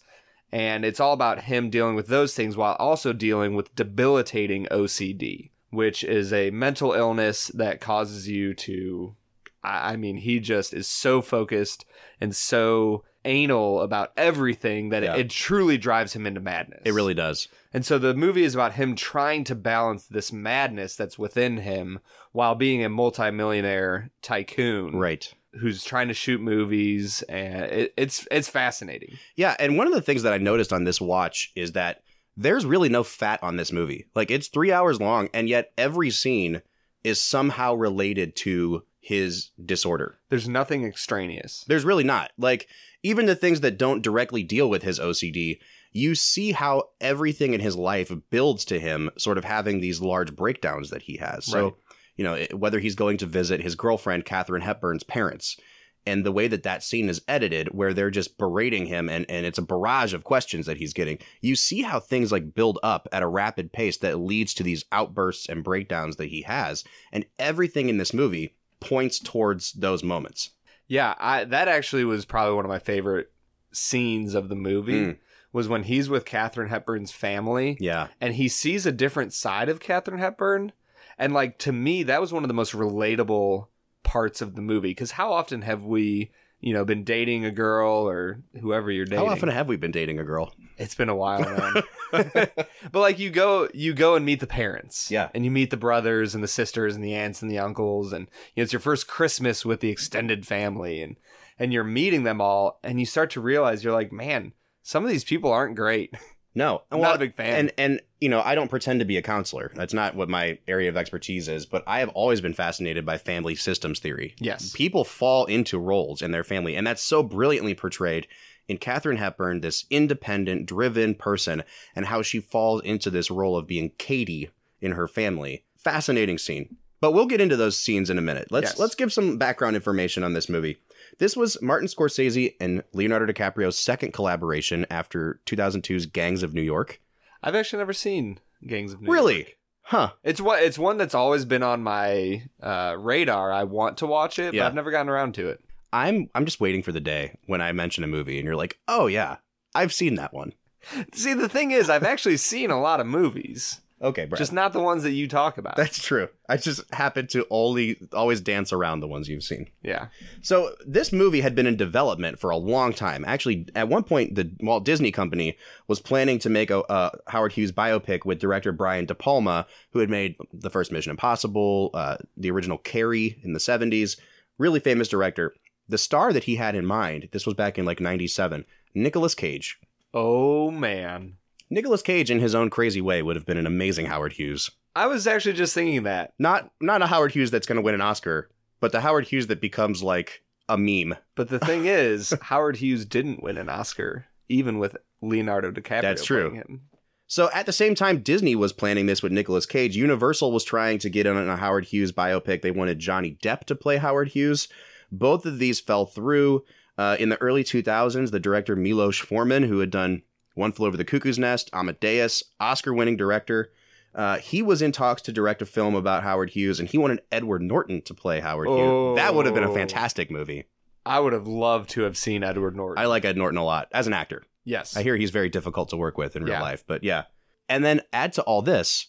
and 0.50 0.86
it's 0.86 1.02
all 1.02 1.14
about 1.14 1.42
him 1.42 1.70
dealing 1.70 1.96
with 1.96 2.08
those 2.08 2.34
things 2.36 2.56
while 2.56 2.78
also 2.80 3.12
dealing 3.12 3.54
with 3.54 3.76
debilitating 3.76 4.66
OCD, 4.72 5.52
which 5.72 6.06
is 6.06 6.32
a 6.32 6.52
mental 6.52 6.94
illness 6.94 7.50
that 7.50 7.82
causes 7.82 8.30
you 8.30 8.54
to. 8.54 9.16
I 9.64 9.94
I 9.94 9.96
mean, 9.96 10.18
he 10.18 10.40
just 10.40 10.74
is 10.74 10.88
so 10.88 11.22
focused 11.22 11.86
and 12.22 12.36
so 12.36 13.04
anal 13.26 13.82
about 13.82 14.12
everything 14.16 14.90
that 14.90 15.04
Yeah. 15.04 15.16
it, 15.16 15.20
it 15.22 15.30
truly 15.30 15.78
drives 15.78 16.14
him 16.14 16.26
into 16.26 16.40
madness. 16.40 16.82
It 16.86 16.94
really 16.94 17.14
does. 17.14 17.48
And 17.74 17.86
so 17.86 18.00
the 18.00 18.14
movie 18.14 18.44
is 18.44 18.56
about 18.56 18.74
him 18.74 18.96
trying 18.96 19.44
to 19.46 19.56
balance 19.56 20.06
this 20.06 20.32
madness 20.32 20.96
that's 20.96 21.20
within 21.20 21.58
him 21.58 22.00
while 22.32 22.56
being 22.56 22.84
a 22.84 22.90
multimillionaire 22.90 24.10
tycoon 24.22 24.96
Right. 24.96 25.32
who's 25.60 25.84
trying 25.84 26.08
to 26.08 26.14
shoot 26.14 26.40
movies 26.42 27.22
and 27.24 27.66
it, 27.66 27.94
it's 27.98 28.28
it's 28.32 28.50
fascinating. 28.50 29.18
Yeah, 29.36 29.56
and 29.60 29.78
one 29.78 29.88
of 29.88 29.94
the 29.94 30.02
things 30.02 30.24
that 30.24 30.34
I 30.34 30.38
noticed 30.38 30.72
on 30.74 30.84
this 30.84 31.02
watch 31.02 31.52
is 31.56 31.74
that 31.74 32.02
there's 32.38 32.66
really 32.66 32.90
no 32.90 33.04
fat 33.04 33.42
on 33.44 33.58
this 33.58 33.72
movie. 33.72 34.06
Like 34.16 34.32
it's 34.32 34.48
three 34.48 34.72
hours 34.72 35.02
long, 35.02 35.30
and 35.34 35.50
yet 35.50 35.72
every 35.78 36.10
scene 36.10 36.62
is 37.04 37.20
somehow 37.20 37.74
related 37.74 38.36
to 38.38 38.84
his 39.10 39.50
disorder. 39.66 40.20
There's 40.30 40.48
nothing 40.48 40.86
extraneous. 40.86 41.66
There's 41.68 41.84
really 41.84 42.04
not. 42.04 42.30
Like 42.38 42.68
even 43.02 43.26
the 43.26 43.36
things 43.36 43.62
that 43.62 43.80
don't 43.80 44.04
directly 44.04 44.44
deal 44.44 44.70
with 44.70 44.84
his 44.84 45.00
OCD, 45.00 45.58
you 45.92 46.14
see 46.14 46.52
how 46.52 46.84
everything 47.02 47.56
in 47.56 47.60
his 47.60 47.76
life 47.76 48.12
builds 48.30 48.64
to 48.66 48.80
him 48.80 49.10
sort 49.18 49.40
of 49.40 49.46
having 49.46 49.80
these 49.80 50.00
large 50.00 50.36
breakdowns 50.36 50.92
that 50.92 51.02
he 51.02 51.18
has. 51.18 51.46
So, 51.46 51.64
Right. 51.64 51.74
you 52.18 52.24
know, 52.24 52.46
whether 52.56 52.78
he's 52.78 52.94
going 52.94 53.18
to 53.18 53.26
visit 53.26 53.62
his 53.62 53.74
girlfriend 53.74 54.26
Katharine 54.26 54.62
Hepburn's 54.62 55.04
parents 55.04 55.58
and 56.06 56.24
the 56.24 56.32
way 56.32 56.48
that 56.48 56.62
that 56.62 56.84
scene 56.84 57.10
is 57.10 57.24
edited 57.28 57.70
where 57.70 57.96
they're 57.96 58.12
just 58.12 58.38
berating 58.38 58.86
him 58.86 59.10
and 59.10 59.26
and 59.28 59.44
it's 59.44 59.58
a 59.58 59.64
barrage 59.64 60.14
of 60.14 60.24
questions 60.24 60.68
that 60.68 60.78
he's 60.78 60.94
getting. 60.94 61.18
You 61.42 61.56
see 61.56 61.82
how 61.82 62.00
things 62.00 62.32
like 62.32 62.54
build 62.54 62.78
up 62.84 63.08
at 63.12 63.24
a 63.24 63.28
rapid 63.28 63.74
pace 63.74 63.98
that 63.98 64.20
leads 64.20 64.54
to 64.54 64.64
these 64.64 64.86
outbursts 64.92 65.50
and 65.50 65.64
breakdowns 65.64 66.18
that 66.18 66.30
he 66.30 66.44
has 66.44 66.84
and 67.12 67.26
everything 67.40 67.90
in 67.90 67.98
this 67.98 68.14
movie 68.14 68.54
points 68.80 69.20
towards 69.20 69.74
those 69.74 70.04
moments. 70.04 70.52
Yeah, 70.88 71.14
I 71.20 71.44
that 71.46 71.68
actually 71.68 72.04
was 72.06 72.26
probably 72.26 72.56
one 72.56 72.66
of 72.66 72.70
my 72.70 72.80
favorite 72.80 73.32
scenes 73.72 74.34
of 74.34 74.50
the 74.50 74.56
movie 74.56 75.06
Mm. 75.06 75.18
was 75.54 75.68
when 75.68 75.84
he's 75.84 76.10
with 76.10 76.26
Katharine 76.26 76.70
Hepburn's 76.70 77.12
family 77.12 77.78
Yeah. 77.80 78.08
and 78.20 78.34
he 78.36 78.48
sees 78.48 78.86
a 78.86 78.92
different 78.92 79.34
side 79.34 79.70
of 79.70 79.80
Katharine 79.80 80.20
Hepburn. 80.20 80.72
And 81.18 81.34
like 81.34 81.58
to 81.60 81.72
me, 81.72 82.02
that 82.04 82.22
was 82.22 82.34
one 82.34 82.44
of 82.44 82.48
the 82.48 82.54
most 82.54 82.74
relatable 82.74 83.68
parts 84.04 84.42
of 84.42 84.56
the 84.56 84.62
movie. 84.62 84.90
Because 84.90 85.12
how 85.12 85.32
often 85.34 85.62
have 85.64 85.84
we, 85.84 86.32
you 86.62 86.74
know, 86.74 86.84
been 86.84 87.04
dating 87.04 87.46
a 87.46 87.52
girl 87.52 88.08
or 88.08 88.42
whoever 88.60 88.92
you're 88.92 89.06
dating? 89.06 89.26
How 89.26 89.32
often 89.32 89.50
have 89.50 89.68
we 89.68 89.78
been 89.78 89.92
dating 89.92 90.20
a 90.20 90.24
girl? 90.24 90.54
It's 90.78 90.96
been 90.96 91.10
a 91.10 91.16
while 91.16 91.42
now. 91.42 91.82
but 92.12 92.70
like 92.94 93.20
you 93.20 93.30
go 93.30 93.70
you 93.74 93.94
go 93.94 94.16
and 94.16 94.26
meet 94.26 94.40
the 94.40 94.48
parents. 94.48 95.10
Yeah. 95.10 95.30
And 95.34 95.46
you 95.46 95.52
meet 95.52 95.70
the 95.70 95.78
brothers 95.78 96.36
and 96.36 96.44
the 96.44 96.48
sisters 96.48 96.96
and 96.96 97.04
the 97.04 97.14
aunts 97.14 97.42
and 97.42 97.50
the 97.50 97.60
uncles 97.60 98.12
and 98.14 98.28
you 98.56 98.62
know, 98.62 98.64
it's 98.64 98.74
your 98.74 98.80
first 98.80 99.08
Christmas 99.08 99.66
with 99.66 99.80
the 99.80 99.90
extended 99.90 100.46
family 100.46 101.02
and 101.02 101.18
and 101.58 101.72
you're 101.74 101.84
meeting 101.84 102.24
them 102.24 102.42
all 102.42 102.80
and 102.84 103.00
you 103.00 103.06
start 103.06 103.30
to 103.32 103.42
realize 103.42 103.84
you're 103.84 103.94
like, 103.94 104.12
man, 104.12 104.54
some 104.82 105.04
of 105.04 105.10
these 105.10 105.24
people 105.24 105.52
aren't 105.52 105.76
great. 105.76 106.14
No, 106.56 106.82
I'm 106.92 107.00
not 107.00 107.16
a 107.16 107.20
big 107.20 107.34
fan. 107.36 107.56
And 107.56 107.72
and 107.78 108.02
you 108.20 108.28
know, 108.30 108.42
I 108.42 108.56
don't 108.56 108.70
pretend 108.70 109.00
to 109.00 109.06
be 109.06 109.18
a 109.18 109.22
counselor. 109.22 109.72
That's 109.76 109.94
not 109.94 110.16
what 110.16 110.30
my 110.30 110.58
area 110.68 110.90
of 110.90 110.98
expertise 110.98 111.48
is. 111.48 111.66
But 111.66 111.84
I 111.88 112.00
have 112.00 112.10
always 112.10 112.42
been 112.42 112.54
fascinated 112.54 113.06
by 113.06 113.18
family 113.18 113.56
systems 113.56 114.00
theory. 114.00 114.36
Yes. 114.40 114.72
people 114.74 115.04
fall 115.04 115.46
into 115.46 115.78
roles 115.80 116.22
in 116.22 116.32
their 116.32 116.44
family, 116.44 116.76
and 116.76 116.86
that's 116.86 117.02
so 117.04 117.24
brilliantly 117.24 117.76
portrayed 117.76 118.28
in 118.68 118.78
Katharine 118.78 119.18
Hepburn, 119.18 119.62
this 119.62 119.86
independent, 119.90 120.66
driven 120.66 121.16
person, 121.16 121.64
and 121.96 122.06
how 122.06 122.22
she 122.22 122.40
falls 122.40 122.82
into 122.84 123.10
this 123.10 123.32
role 123.32 123.58
of 123.58 123.66
being 123.68 123.92
Katie 123.98 124.50
in 124.82 124.92
her 124.92 125.08
family. 125.08 125.64
Fascinating 125.76 126.38
scene. 126.38 126.78
But 127.02 127.14
we'll 127.14 127.26
get 127.26 127.40
into 127.42 127.56
those 127.56 127.78
scenes 127.78 128.10
in 128.10 128.18
a 128.18 128.22
minute. 128.22 128.48
Let's 128.52 128.72
Yes. 128.72 128.80
let's 128.80 128.96
give 128.96 129.14
some 129.14 129.38
background 129.38 129.76
information 129.76 130.24
on 130.24 130.34
this 130.34 130.50
movie. 130.50 130.78
This 131.20 131.36
was 131.38 131.62
Martin 131.62 131.88
Scorsese 131.88 132.56
and 132.60 132.84
Leonardo 132.94 133.32
DiCaprio's 133.32 133.78
second 133.78 134.14
collaboration 134.14 134.86
after 134.90 135.40
2002's 135.46 136.06
Gangs 136.08 136.44
of 136.44 136.54
New 136.54 136.62
York. 136.62 137.02
I've 137.44 137.56
actually 137.56 137.80
never 137.80 137.94
seen 137.94 138.40
Gangs 138.66 138.94
of 138.94 139.02
New 139.02 139.12
Really? 139.12 139.34
York. 139.36 139.46
Really? 139.48 139.56
Huh. 139.84 140.12
It's 140.24 140.40
what 140.40 140.62
it's 140.62 140.78
one 140.78 140.98
that's 140.98 141.16
always 141.16 141.46
been 141.46 141.64
on 141.64 141.82
my 141.82 142.44
uh, 142.62 142.96
radar. 143.00 143.52
I 143.52 143.64
want 143.64 143.98
to 143.98 144.06
watch 144.08 144.38
it, 144.40 144.54
Yeah. 144.54 144.62
but 144.64 144.68
I've 144.68 144.76
never 144.76 144.92
gotten 144.92 145.10
around 145.10 145.34
to 145.36 145.50
it. 145.50 145.62
I'm 145.92 146.30
I'm 146.36 146.46
just 146.46 146.62
waiting 146.62 146.84
for 146.84 146.92
the 146.92 147.00
day 147.00 147.36
when 147.48 147.60
I 147.62 147.72
mention 147.72 148.04
a 148.04 148.08
movie 148.08 148.38
and 148.38 148.46
you're 148.46 148.56
like, 148.56 148.78
"Oh 148.88 149.08
yeah, 149.08 149.38
I've 149.74 149.92
seen 149.94 150.14
that 150.16 150.32
one." 150.34 150.54
See, 151.14 151.34
the 151.34 151.50
thing 151.50 151.72
is, 151.72 151.90
I've 151.90 152.04
actually 152.04 152.38
seen 152.38 152.70
a 152.70 152.80
lot 152.80 153.00
of 153.00 153.08
movies. 153.08 153.82
Okay, 154.02 154.26
Brad. 154.26 154.38
just 154.38 154.54
not 154.54 154.72
the 154.72 154.80
ones 154.80 155.04
that 155.04 155.12
you 155.12 155.28
talk 155.28 155.58
about. 155.58 155.76
That's 155.76 156.02
true. 156.02 156.30
I 156.48 156.56
just 156.56 156.82
happen 156.94 157.28
to 157.28 157.46
only 157.50 158.00
always 158.14 158.40
dance 158.40 158.72
around 158.72 159.02
the 159.02 159.08
ones 159.08 159.28
you've 159.28 159.44
seen. 159.44 159.70
yeah. 159.84 160.08
So 160.42 160.74
this 160.86 161.12
movie 161.12 161.42
had 161.42 161.54
been 161.54 161.68
in 161.68 161.76
development 161.76 162.40
for 162.40 162.50
a 162.50 162.58
long 162.58 162.94
time. 162.94 163.26
Actually, 163.28 163.68
at 163.76 163.90
one 163.90 164.04
point, 164.04 164.36
the 164.36 164.52
Walt 164.62 164.86
Disney 164.86 165.12
Company 165.12 165.58
was 165.88 166.00
planning 166.00 166.40
to 166.40 166.50
make 166.50 166.72
a, 166.72 167.12
Howard 167.28 167.54
Hughes 167.54 167.72
biopic 167.74 168.26
with 168.26 168.40
director 168.40 168.72
Brian 168.72 169.06
De 169.06 169.14
Palma, 169.16 169.68
who 169.92 170.00
had 170.00 170.10
made 170.10 170.36
the 170.54 170.70
first 170.70 170.92
Mission 170.92 171.12
Impossible, 171.12 171.90
uh, 171.94 172.18
the 172.38 172.52
original 172.52 172.78
Carrie 172.78 173.38
in 173.44 173.54
the 173.54 173.60
'70s. 173.60 174.18
Really 174.58 174.80
famous 174.80 175.08
director. 175.08 175.54
The 175.88 175.98
star 175.98 176.32
that 176.34 176.44
he 176.46 176.56
had 176.56 176.76
in 176.76 176.86
mind, 176.86 177.30
this 177.32 177.46
was 177.46 177.56
back 177.56 177.78
in 177.78 177.86
like 177.86 178.00
'97, 178.00 178.64
Nicolas 178.94 179.36
Cage. 179.36 179.80
Oh 180.14 180.72
man. 180.72 181.36
Nicolas 181.70 182.02
Cage, 182.02 182.32
in 182.32 182.40
his 182.40 182.56
own 182.56 182.70
crazy 182.70 183.02
way, 183.02 183.22
would 183.22 183.36
have 183.36 183.46
been 183.46 183.58
an 183.58 183.68
amazing 183.68 184.08
Howard 184.08 184.34
Hughes. 184.34 184.72
I 184.96 185.08
was 185.08 185.28
actually 185.28 185.54
just 185.54 185.74
thinking 185.74 186.04
that. 186.04 186.34
Not 186.40 186.72
not 186.82 187.02
a 187.02 187.08
Howard 187.08 187.32
Hughes 187.32 187.52
that's 187.52 187.68
going 187.68 187.78
to 187.78 187.82
win 187.82 187.96
an 187.96 188.02
Oscar, 188.02 188.50
but 188.80 188.92
the 188.92 189.02
Howard 189.02 189.28
Hughes 189.28 189.48
that 189.48 189.62
becomes 189.62 190.02
like 190.02 190.44
a 190.68 190.78
meme. 190.78 191.16
But 191.36 191.50
the 191.50 191.60
thing 191.60 191.86
is, 191.86 192.34
Howard 192.44 192.78
Hughes 192.78 193.06
didn't 193.06 193.44
win 193.44 193.58
an 193.58 193.70
Oscar, 193.70 194.26
even 194.48 194.80
with 194.80 194.98
Leonardo 195.22 195.72
DiCaprio. 195.72 196.02
That's 196.02 196.26
true. 196.26 196.80
So 197.28 197.52
at 197.54 197.68
the 197.68 197.72
same 197.72 197.94
time 197.94 198.22
Disney 198.22 198.56
was 198.56 198.74
planning 198.74 199.06
this 199.06 199.22
with 199.22 199.32
Nicolas 199.32 199.68
Cage, 199.68 199.96
Universal 199.96 200.52
was 200.52 200.64
trying 200.64 200.98
to 201.00 201.10
get 201.12 201.28
in 201.28 201.38
on 201.38 201.48
a 201.48 201.58
Howard 201.58 201.86
Hughes 201.86 202.12
biopic. 202.12 202.64
They 202.64 202.72
wanted 202.72 202.98
Johnny 202.98 203.38
Depp 203.44 203.66
to 203.66 203.76
play 203.76 203.98
Howard 203.98 204.30
Hughes. 204.30 204.68
Both 205.12 205.46
of 205.46 205.60
these 205.60 205.80
fell 205.80 206.06
through. 206.06 206.64
Uh, 206.98 207.16
in 207.18 207.30
the 207.30 207.42
early 207.42 207.64
2000s, 207.64 208.32
the 208.32 208.42
director 208.42 208.76
Milos 208.76 209.18
Forman, 209.18 209.64
who 209.64 209.80
had 209.80 209.90
done 209.90 210.22
One 210.60 210.72
Flew 210.72 210.88
Over 210.88 210.98
the 210.98 211.06
Cuckoo's 211.06 211.40
Nest, 211.40 211.70
Amadeus, 211.74 212.44
Oscar-winning 212.60 213.18
director, 213.18 213.72
uh, 214.14 214.38
he 214.38 214.62
was 214.62 214.82
in 214.82 214.92
talks 214.92 215.22
to 215.24 215.32
direct 215.32 215.62
a 215.62 215.66
film 215.66 215.96
about 215.96 216.24
Howard 216.24 216.50
Hughes, 216.52 216.80
and 216.80 216.90
he 216.90 216.98
wanted 216.98 217.22
Edward 217.32 217.62
Norton 217.62 218.02
to 218.04 218.14
play 218.14 218.40
Howard 218.42 218.68
Hughes. 218.68 219.16
That 219.18 219.34
would 219.36 219.46
have 219.46 219.56
been 219.56 219.64
a 219.64 219.72
Oh. 219.72 219.74
fantastic 219.76 220.30
movie. 220.30 220.66
I 221.06 221.20
would 221.20 221.34
have 221.34 221.48
loved 221.48 221.90
to 221.92 222.02
have 222.02 222.18
seen 222.18 222.44
Edward 222.44 222.76
Norton. 222.76 223.02
I 223.02 223.08
like 223.08 223.24
Ed 223.26 223.38
Norton 223.38 223.58
a 223.58 223.64
lot 223.64 223.88
as 223.92 224.06
an 224.08 224.14
actor. 224.14 224.44
yes. 224.66 224.96
I 224.98 225.02
hear 225.04 225.16
he's 225.16 225.32
very 225.32 225.50
difficult 225.50 225.90
to 225.90 225.98
work 225.98 226.18
with 226.18 226.36
in 226.36 226.44
real 226.44 226.54
Yeah. 226.54 226.62
life, 226.62 226.84
but 226.86 227.04
yeah. 227.04 227.24
And 227.68 227.84
then 227.86 228.02
add 228.14 228.34
to 228.34 228.44
all 228.44 228.62
this, 228.62 229.08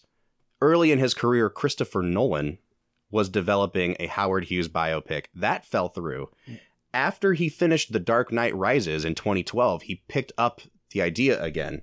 early 0.61 0.91
in 0.91 0.97
his 0.99 1.13
career, 1.13 1.49
Christopher 1.49 2.01
Nolan 2.01 2.57
was 3.11 3.27
developing 3.29 3.95
a 3.99 4.07
Howard 4.07 4.45
Hughes 4.45 4.69
biopic. 4.69 5.25
That 5.35 5.65
fell 5.65 5.89
through. 5.89 6.29
After 6.93 7.33
he 7.33 7.47
finished 7.49 7.91
The 7.91 7.99
Dark 7.99 8.31
Knight 8.31 8.55
Rises 8.55 9.05
in 9.05 9.15
2012, 9.15 9.83
he 9.83 10.03
picked 10.07 10.31
up 10.37 10.61
the 10.91 11.01
idea 11.01 11.41
again. 11.41 11.81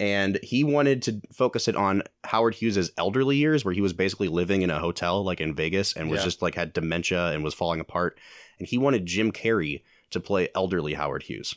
And 0.00 0.38
he 0.44 0.62
wanted 0.62 1.02
to 1.02 1.20
focus 1.32 1.66
it 1.66 1.74
on 1.74 2.04
Howard 2.22 2.54
Hughes's 2.54 2.92
elderly 2.96 3.36
years, 3.36 3.64
where 3.64 3.74
he 3.74 3.80
was 3.80 3.92
basically 3.92 4.28
living 4.28 4.62
in 4.62 4.70
a 4.70 4.78
hotel, 4.78 5.24
like 5.24 5.40
in 5.40 5.54
Vegas, 5.56 5.92
and 5.94 6.08
was 6.08 6.20
Yeah. 6.20 6.24
just 6.26 6.40
like 6.42 6.54
had 6.54 6.72
dementia 6.72 7.32
and 7.32 7.42
was 7.42 7.52
falling 7.54 7.80
apart. 7.80 8.16
And 8.60 8.68
he 8.68 8.78
wanted 8.78 9.06
Jim 9.06 9.32
Carrey 9.32 9.82
to 10.10 10.20
play 10.20 10.48
elderly 10.54 10.94
Howard 10.94 11.24
Hughes. 11.24 11.54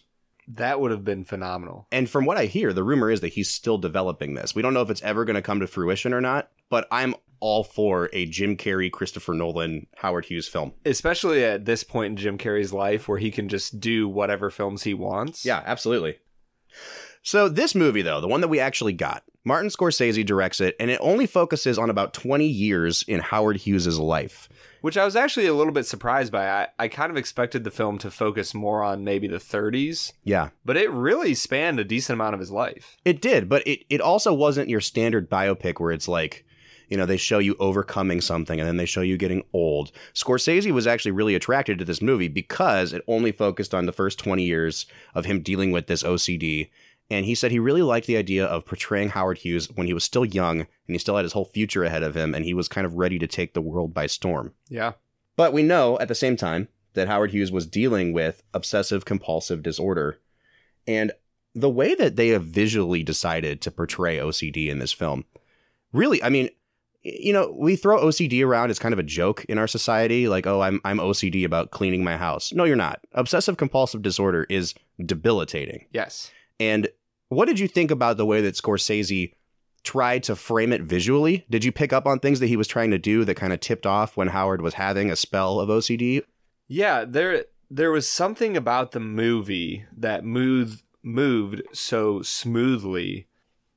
that 0.47 0.81
would 0.81 0.91
have 0.91 1.05
been 1.05 1.23
phenomenal. 1.23 1.87
And 1.93 2.09
from 2.09 2.25
what 2.25 2.35
I 2.35 2.45
hear, 2.47 2.73
the 2.73 2.83
rumor 2.83 3.09
is 3.09 3.21
that 3.21 3.29
he's 3.33 3.49
still 3.49 3.77
developing 3.77 4.33
this. 4.33 4.53
We 4.53 4.61
don't 4.61 4.73
know 4.73 4.81
if 4.81 4.89
it's 4.89 5.03
ever 5.03 5.23
going 5.23 5.35
to 5.35 5.41
come 5.41 5.61
to 5.61 5.67
fruition 5.67 6.13
or 6.13 6.19
not, 6.19 6.49
but 6.67 6.87
I'm 6.91 7.15
all 7.39 7.63
for 7.63 8.09
a 8.11 8.25
Jim 8.25 8.57
Carrey, 8.57 8.91
Christopher 8.91 9.33
Nolan, 9.33 9.87
Howard 9.97 10.25
Hughes 10.25 10.49
film. 10.49 10.73
Especially 10.83 11.45
at 11.45 11.63
this 11.65 11.83
point 11.85 12.11
in 12.11 12.17
Jim 12.17 12.37
Carrey's 12.37 12.73
life 12.73 13.07
where 13.07 13.19
he 13.19 13.31
can 13.31 13.47
just 13.47 13.79
do 13.79 14.09
whatever 14.09 14.49
films 14.49 14.83
he 14.83 14.93
wants. 14.93 15.45
Yeah, 15.45 15.61
absolutely. 15.65 16.17
So 17.23 17.47
this 17.49 17.75
movie, 17.75 18.01
though, 18.01 18.19
the 18.21 18.27
one 18.27 18.41
that 18.41 18.47
we 18.47 18.59
actually 18.59 18.93
got, 18.93 19.23
Martin 19.43 19.69
Scorsese 19.69 20.25
directs 20.25 20.59
it, 20.59 20.75
and 20.79 20.89
it 20.89 20.99
only 21.01 21.27
focuses 21.27 21.77
on 21.77 21.89
about 21.89 22.13
20 22.13 22.45
years 22.47 23.03
in 23.07 23.19
Howard 23.19 23.57
Hughes's 23.57 23.99
life. 23.99 24.49
Which 24.81 24.97
I 24.97 25.05
was 25.05 25.15
actually 25.15 25.45
a 25.45 25.53
little 25.53 25.73
bit 25.73 25.85
surprised 25.85 26.31
by. 26.31 26.49
I, 26.49 26.67
I 26.79 26.87
kind 26.87 27.11
of 27.11 27.17
expected 27.17 27.63
the 27.63 27.69
film 27.69 27.99
to 27.99 28.09
focus 28.09 28.55
more 28.55 28.83
on 28.83 29.03
maybe 29.03 29.27
the 29.27 29.37
30s, 29.37 30.13
Yeah, 30.23 30.49
but 30.65 30.77
it 30.77 30.89
really 30.89 31.35
spanned 31.35 31.79
a 31.79 31.83
decent 31.83 32.15
amount 32.15 32.33
of 32.33 32.39
his 32.39 32.51
life. 32.51 32.97
it 33.05 33.21
did, 33.21 33.47
but 33.47 33.65
it, 33.67 33.85
it 33.89 34.01
also 34.01 34.33
wasn't 34.33 34.69
your 34.69 34.81
standard 34.81 35.29
biopic 35.29 35.79
where 35.79 35.91
it's 35.91 36.07
like, 36.07 36.45
you 36.91 36.97
know, 36.97 37.05
they 37.05 37.17
show 37.17 37.39
you 37.39 37.55
overcoming 37.57 38.19
something 38.19 38.59
and 38.59 38.67
then 38.67 38.75
they 38.75 38.85
show 38.85 38.99
you 38.99 39.15
getting 39.15 39.43
old. 39.53 39.93
Scorsese 40.13 40.71
was 40.71 40.85
actually 40.85 41.11
really 41.11 41.35
attracted 41.35 41.79
to 41.79 41.85
this 41.85 42.01
movie 42.01 42.27
because 42.27 42.91
it 42.91 43.01
only 43.07 43.31
focused 43.31 43.73
on 43.73 43.85
the 43.85 43.93
first 43.93 44.19
20 44.19 44.43
years 44.43 44.85
of 45.15 45.23
him 45.23 45.41
dealing 45.41 45.71
with 45.71 45.87
this 45.87 46.03
OCD. 46.03 46.69
And 47.09 47.25
he 47.25 47.33
said 47.33 47.49
he 47.49 47.59
really 47.59 47.81
liked 47.81 48.07
the 48.07 48.17
idea 48.17 48.45
of 48.45 48.65
portraying 48.65 49.07
Howard 49.07 49.37
Hughes 49.37 49.71
when 49.71 49.87
he 49.87 49.93
was 49.93 50.03
still 50.03 50.25
young 50.25 50.59
and 50.59 50.67
he 50.87 50.97
still 50.97 51.15
had 51.15 51.23
his 51.23 51.31
whole 51.31 51.45
future 51.45 51.85
ahead 51.85 52.03
of 52.03 52.13
him 52.13 52.35
and 52.35 52.43
he 52.43 52.53
was 52.53 52.67
kind 52.67 52.85
of 52.85 52.95
ready 52.95 53.17
to 53.19 53.27
take 53.27 53.53
the 53.53 53.61
world 53.61 53.93
by 53.93 54.05
storm. 54.05 54.53
Yeah. 54.67 54.91
But 55.37 55.53
we 55.53 55.63
know 55.63 55.97
at 55.99 56.09
the 56.09 56.15
same 56.15 56.35
time 56.35 56.67
that 56.93 57.07
Howard 57.07 57.31
Hughes 57.31 57.53
was 57.53 57.65
dealing 57.65 58.11
with 58.11 58.43
obsessive 58.53 59.05
compulsive 59.05 59.63
disorder. 59.63 60.19
And 60.85 61.13
the 61.55 61.69
way 61.69 61.95
that 61.95 62.17
they 62.17 62.29
have 62.29 62.43
visually 62.43 63.01
decided 63.01 63.61
to 63.61 63.71
portray 63.71 64.17
OCD 64.17 64.67
in 64.67 64.79
this 64.79 64.91
film, 64.91 65.23
really, 65.93 66.21
I 66.21 66.27
mean, 66.27 66.49
you 67.03 67.33
know, 67.33 67.55
we 67.57 67.75
throw 67.75 67.99
OCD 67.99 68.45
around 68.45 68.69
as 68.69 68.79
kind 68.79 68.93
of 68.93 68.99
a 68.99 69.03
joke 69.03 69.43
in 69.45 69.57
our 69.57 69.67
society, 69.67 70.27
like, 70.27 70.45
oh, 70.45 70.61
I'm 70.61 70.79
I'm 70.85 70.99
OCD 70.99 71.45
about 71.45 71.71
cleaning 71.71 72.03
my 72.03 72.17
house. 72.17 72.53
No, 72.53 72.63
you're 72.63 72.75
not. 72.75 73.01
Obsessive 73.13 73.57
compulsive 73.57 74.01
disorder 74.01 74.45
is 74.49 74.73
debilitating. 75.03 75.85
Yes. 75.91 76.31
And 76.59 76.89
what 77.29 77.47
did 77.47 77.59
you 77.59 77.67
think 77.67 77.91
about 77.91 78.17
the 78.17 78.25
way 78.25 78.41
that 78.41 78.55
Scorsese 78.55 79.33
tried 79.83 80.21
to 80.23 80.35
frame 80.35 80.71
it 80.71 80.83
visually? 80.83 81.45
Did 81.49 81.63
you 81.63 81.71
pick 81.71 81.91
up 81.91 82.05
on 82.05 82.19
things 82.19 82.39
that 82.39 82.47
he 82.47 82.57
was 82.57 82.67
trying 82.67 82.91
to 82.91 82.99
do 82.99 83.25
that 83.25 83.35
kind 83.35 83.51
of 83.51 83.59
tipped 83.59 83.87
off 83.87 84.15
when 84.15 84.27
Howard 84.27 84.61
was 84.61 84.75
having 84.75 85.09
a 85.09 85.15
spell 85.15 85.59
of 85.59 85.69
OCD? 85.69 86.21
Yeah, 86.67 87.03
there 87.07 87.45
there 87.69 87.91
was 87.91 88.07
something 88.07 88.55
about 88.55 88.91
the 88.91 88.99
movie 88.99 89.85
that 89.97 90.23
moved 90.23 90.83
moved 91.01 91.63
so 91.73 92.21
smoothly 92.21 93.27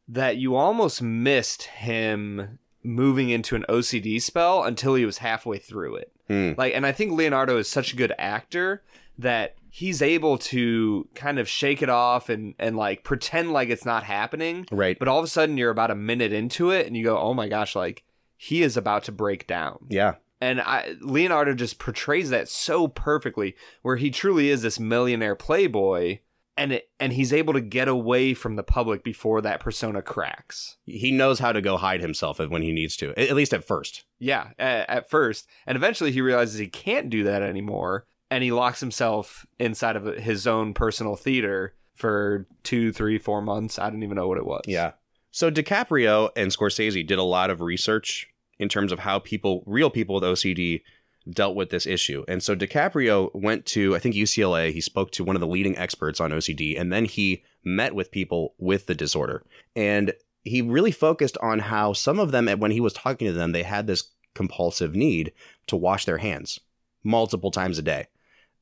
that 0.06 0.36
you 0.36 0.54
almost 0.54 1.00
missed 1.00 1.62
him 1.62 2.58
moving 2.84 3.30
into 3.30 3.56
an 3.56 3.64
OCD 3.68 4.20
spell 4.20 4.62
until 4.62 4.94
he 4.94 5.04
was 5.06 5.18
halfway 5.18 5.58
through 5.58 5.96
it. 5.96 6.12
Hmm. 6.28 6.52
Like 6.56 6.74
and 6.74 6.86
I 6.86 6.92
think 6.92 7.12
Leonardo 7.12 7.56
is 7.58 7.68
such 7.68 7.92
a 7.92 7.96
good 7.96 8.12
actor 8.18 8.82
that 9.18 9.56
he's 9.70 10.00
able 10.02 10.38
to 10.38 11.08
kind 11.14 11.38
of 11.38 11.48
shake 11.48 11.82
it 11.82 11.88
off 11.88 12.28
and 12.28 12.54
and 12.58 12.76
like 12.76 13.02
pretend 13.04 13.52
like 13.52 13.68
it's 13.68 13.84
not 13.84 14.04
happening, 14.04 14.66
Right. 14.70 14.98
but 14.98 15.08
all 15.08 15.18
of 15.18 15.24
a 15.24 15.28
sudden 15.28 15.56
you're 15.58 15.70
about 15.70 15.90
a 15.90 15.94
minute 15.96 16.32
into 16.32 16.70
it 16.70 16.86
and 16.86 16.96
you 16.96 17.04
go, 17.04 17.18
"Oh 17.18 17.34
my 17.34 17.48
gosh, 17.48 17.74
like 17.74 18.04
he 18.36 18.62
is 18.62 18.76
about 18.76 19.04
to 19.04 19.12
break 19.12 19.46
down." 19.46 19.78
Yeah. 19.88 20.14
And 20.40 20.60
I, 20.60 20.96
Leonardo 21.00 21.54
just 21.54 21.78
portrays 21.78 22.28
that 22.30 22.48
so 22.48 22.86
perfectly, 22.88 23.54
where 23.82 23.96
he 23.96 24.10
truly 24.10 24.50
is 24.50 24.60
this 24.62 24.78
millionaire 24.78 25.36
playboy, 25.36 26.18
and 26.56 26.72
it, 26.72 26.90
and 27.00 27.12
he's 27.12 27.32
able 27.32 27.52
to 27.52 27.60
get 27.60 27.88
away 27.88 28.34
from 28.34 28.56
the 28.56 28.62
public 28.62 29.02
before 29.02 29.40
that 29.42 29.60
persona 29.60 30.02
cracks. 30.02 30.76
He 30.86 31.10
knows 31.10 31.38
how 31.38 31.52
to 31.52 31.60
go 31.60 31.76
hide 31.76 32.00
himself 32.00 32.38
when 32.38 32.62
he 32.62 32.72
needs 32.72 32.96
to, 32.98 33.12
at 33.18 33.34
least 33.34 33.52
at 33.52 33.64
first. 33.64 34.04
Yeah, 34.18 34.50
at, 34.58 34.88
at 34.88 35.10
first, 35.10 35.46
and 35.66 35.76
eventually 35.76 36.12
he 36.12 36.20
realizes 36.20 36.58
he 36.58 36.68
can't 36.68 37.10
do 37.10 37.24
that 37.24 37.42
anymore, 37.42 38.06
and 38.30 38.44
he 38.44 38.52
locks 38.52 38.80
himself 38.80 39.46
inside 39.58 39.96
of 39.96 40.04
his 40.16 40.46
own 40.46 40.74
personal 40.74 41.16
theater 41.16 41.74
for 41.94 42.46
two, 42.62 42.92
three, 42.92 43.18
four 43.18 43.40
months. 43.40 43.78
I 43.78 43.90
don't 43.90 44.02
even 44.02 44.16
know 44.16 44.28
what 44.28 44.38
it 44.38 44.46
was. 44.46 44.62
Yeah. 44.66 44.92
So 45.30 45.50
DiCaprio 45.50 46.30
and 46.36 46.50
Scorsese 46.50 47.06
did 47.06 47.18
a 47.18 47.24
lot 47.24 47.50
of 47.50 47.60
research 47.60 48.28
in 48.58 48.68
terms 48.68 48.92
of 48.92 49.00
how 49.00 49.18
people, 49.18 49.62
real 49.66 49.90
people 49.90 50.14
with 50.14 50.24
OCD, 50.24 50.82
dealt 51.28 51.56
with 51.56 51.70
this 51.70 51.86
issue. 51.86 52.24
And 52.28 52.42
so 52.42 52.54
DiCaprio 52.54 53.34
went 53.34 53.66
to, 53.66 53.94
I 53.94 53.98
think, 53.98 54.14
UCLA. 54.14 54.72
He 54.72 54.80
spoke 54.80 55.10
to 55.12 55.24
one 55.24 55.36
of 55.36 55.40
the 55.40 55.46
leading 55.46 55.76
experts 55.76 56.20
on 56.20 56.30
OCD, 56.30 56.78
and 56.78 56.92
then 56.92 57.04
he 57.04 57.42
met 57.64 57.94
with 57.94 58.10
people 58.10 58.54
with 58.58 58.86
the 58.86 58.94
disorder. 58.94 59.42
And 59.74 60.12
he 60.42 60.60
really 60.60 60.92
focused 60.92 61.38
on 61.40 61.60
how 61.60 61.94
some 61.94 62.18
of 62.18 62.30
them, 62.30 62.46
when 62.60 62.70
he 62.70 62.80
was 62.80 62.92
talking 62.92 63.26
to 63.26 63.32
them, 63.32 63.52
they 63.52 63.62
had 63.62 63.86
this 63.86 64.10
compulsive 64.34 64.94
need 64.94 65.32
to 65.66 65.76
wash 65.76 66.04
their 66.04 66.18
hands 66.18 66.60
multiple 67.02 67.50
times 67.50 67.78
a 67.78 67.82
day. 67.82 68.06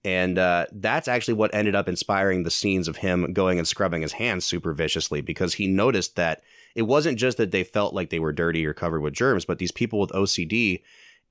And 0.04 0.36
uh, 0.36 0.66
that's 0.72 1.06
actually 1.06 1.34
what 1.34 1.54
ended 1.54 1.74
up 1.74 1.88
inspiring 1.88 2.42
the 2.42 2.50
scenes 2.50 2.88
of 2.88 2.96
him 2.96 3.32
going 3.32 3.58
and 3.58 3.68
scrubbing 3.68 4.02
his 4.02 4.12
hands 4.12 4.44
super 4.44 4.72
viciously 4.72 5.20
because 5.20 5.54
he 5.54 5.68
noticed 5.68 6.16
that 6.16 6.42
it 6.74 6.82
wasn't 6.82 7.18
just 7.18 7.36
that 7.36 7.52
they 7.52 7.62
felt 7.62 7.94
like 7.94 8.10
they 8.10 8.18
were 8.18 8.32
dirty 8.32 8.66
or 8.66 8.74
covered 8.74 9.00
with 9.00 9.14
germs, 9.14 9.44
but 9.44 9.58
these 9.58 9.70
people 9.70 10.00
with 10.00 10.10
OCD, 10.10 10.82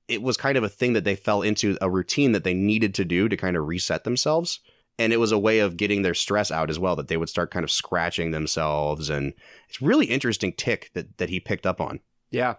it 0.08 0.22
was 0.22 0.36
kind 0.36 0.56
of 0.56 0.64
a 0.64 0.68
thing 0.68 0.92
that 0.92 1.04
they 1.04 1.16
fell 1.16 1.42
into 1.42 1.76
a 1.80 1.90
routine 1.90 2.32
that 2.32 2.44
they 2.44 2.54
needed 2.54 2.94
to 2.94 3.04
do 3.04 3.28
to 3.28 3.36
kind 3.36 3.56
of 3.56 3.66
reset 3.66 4.04
themselves. 4.04 4.60
And 4.98 5.12
it 5.12 5.18
was 5.18 5.32
a 5.32 5.38
way 5.38 5.60
of 5.60 5.76
getting 5.76 6.02
their 6.02 6.14
stress 6.14 6.50
out 6.50 6.68
as 6.68 6.78
well, 6.78 6.96
that 6.96 7.08
they 7.08 7.16
would 7.16 7.28
start 7.30 7.50
kind 7.50 7.64
of 7.64 7.70
scratching 7.70 8.30
themselves. 8.30 9.08
And 9.08 9.32
it's 9.68 9.80
really 9.80 10.06
interesting 10.06 10.52
tick 10.52 10.90
that, 10.94 11.16
that 11.18 11.30
he 11.30 11.40
picked 11.40 11.66
up 11.66 11.80
on. 11.80 12.00
Yeah. 12.30 12.56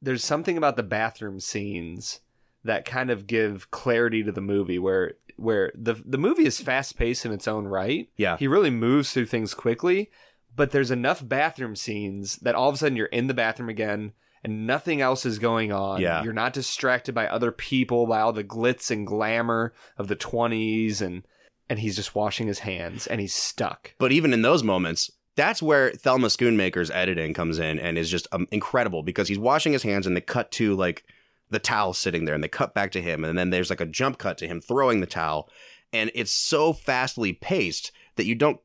There's 0.00 0.24
something 0.24 0.56
about 0.56 0.76
the 0.76 0.82
bathroom 0.82 1.40
scenes 1.40 2.20
that 2.64 2.84
kind 2.84 3.10
of 3.10 3.26
give 3.26 3.70
clarity 3.70 4.22
to 4.22 4.32
the 4.32 4.40
movie 4.40 4.78
where 4.78 5.14
where 5.36 5.72
the 5.74 5.94
the 6.04 6.18
movie 6.18 6.46
is 6.46 6.60
fast 6.60 6.96
paced 6.96 7.26
in 7.26 7.32
its 7.32 7.48
own 7.48 7.66
right. 7.66 8.08
Yeah. 8.16 8.36
He 8.36 8.46
really 8.46 8.70
moves 8.70 9.12
through 9.12 9.26
things 9.26 9.54
quickly, 9.54 10.10
but 10.54 10.70
there's 10.70 10.90
enough 10.90 11.26
bathroom 11.26 11.74
scenes 11.74 12.36
that 12.36 12.54
all 12.54 12.68
of 12.68 12.76
a 12.76 12.78
sudden 12.78 12.96
you're 12.96 13.06
in 13.06 13.26
the 13.26 13.34
bathroom 13.34 13.68
again 13.68 14.12
and 14.44 14.66
nothing 14.66 15.00
else 15.00 15.24
is 15.24 15.38
going 15.38 15.72
on. 15.72 16.00
Yeah. 16.00 16.22
You're 16.22 16.32
not 16.32 16.52
distracted 16.52 17.14
by 17.14 17.26
other 17.28 17.52
people, 17.52 18.06
by 18.06 18.20
all 18.20 18.32
the 18.32 18.44
glitz 18.44 18.90
and 18.90 19.06
glamour 19.06 19.72
of 19.96 20.08
the 20.08 20.16
20s 20.16 21.00
and 21.00 21.22
and 21.70 21.78
he's 21.78 21.96
just 21.96 22.14
washing 22.14 22.48
his 22.48 22.58
hands 22.60 23.06
and 23.06 23.20
he's 23.20 23.32
stuck. 23.34 23.94
But 23.98 24.12
even 24.12 24.34
in 24.34 24.42
those 24.42 24.62
moments, 24.62 25.10
that's 25.36 25.62
where 25.62 25.90
Thelma 25.92 26.28
Schoonmaker's 26.28 26.90
editing 26.90 27.32
comes 27.32 27.58
in 27.58 27.78
and 27.78 27.96
is 27.96 28.10
just 28.10 28.26
um, 28.32 28.46
incredible 28.50 29.02
because 29.02 29.28
he's 29.28 29.38
washing 29.38 29.72
his 29.72 29.82
hands 29.84 30.06
and 30.06 30.14
they 30.14 30.20
cut 30.20 30.50
to 30.52 30.74
like 30.74 31.04
the 31.48 31.58
towel 31.58 31.94
sitting 31.94 32.24
there 32.26 32.34
and 32.34 32.44
they 32.44 32.48
cut 32.48 32.74
back 32.74 32.90
to 32.92 33.00
him 33.00 33.24
and 33.24 33.38
then 33.38 33.50
there's 33.50 33.70
like 33.70 33.80
a 33.80 33.86
jump 33.86 34.18
cut 34.18 34.36
to 34.38 34.46
him 34.46 34.60
throwing 34.60 35.00
the 35.00 35.06
towel 35.06 35.48
and 35.92 36.10
it's 36.14 36.32
so 36.32 36.72
fastly 36.72 37.32
paced 37.32 37.92
that 38.16 38.26
you 38.26 38.34
don't 38.34 38.58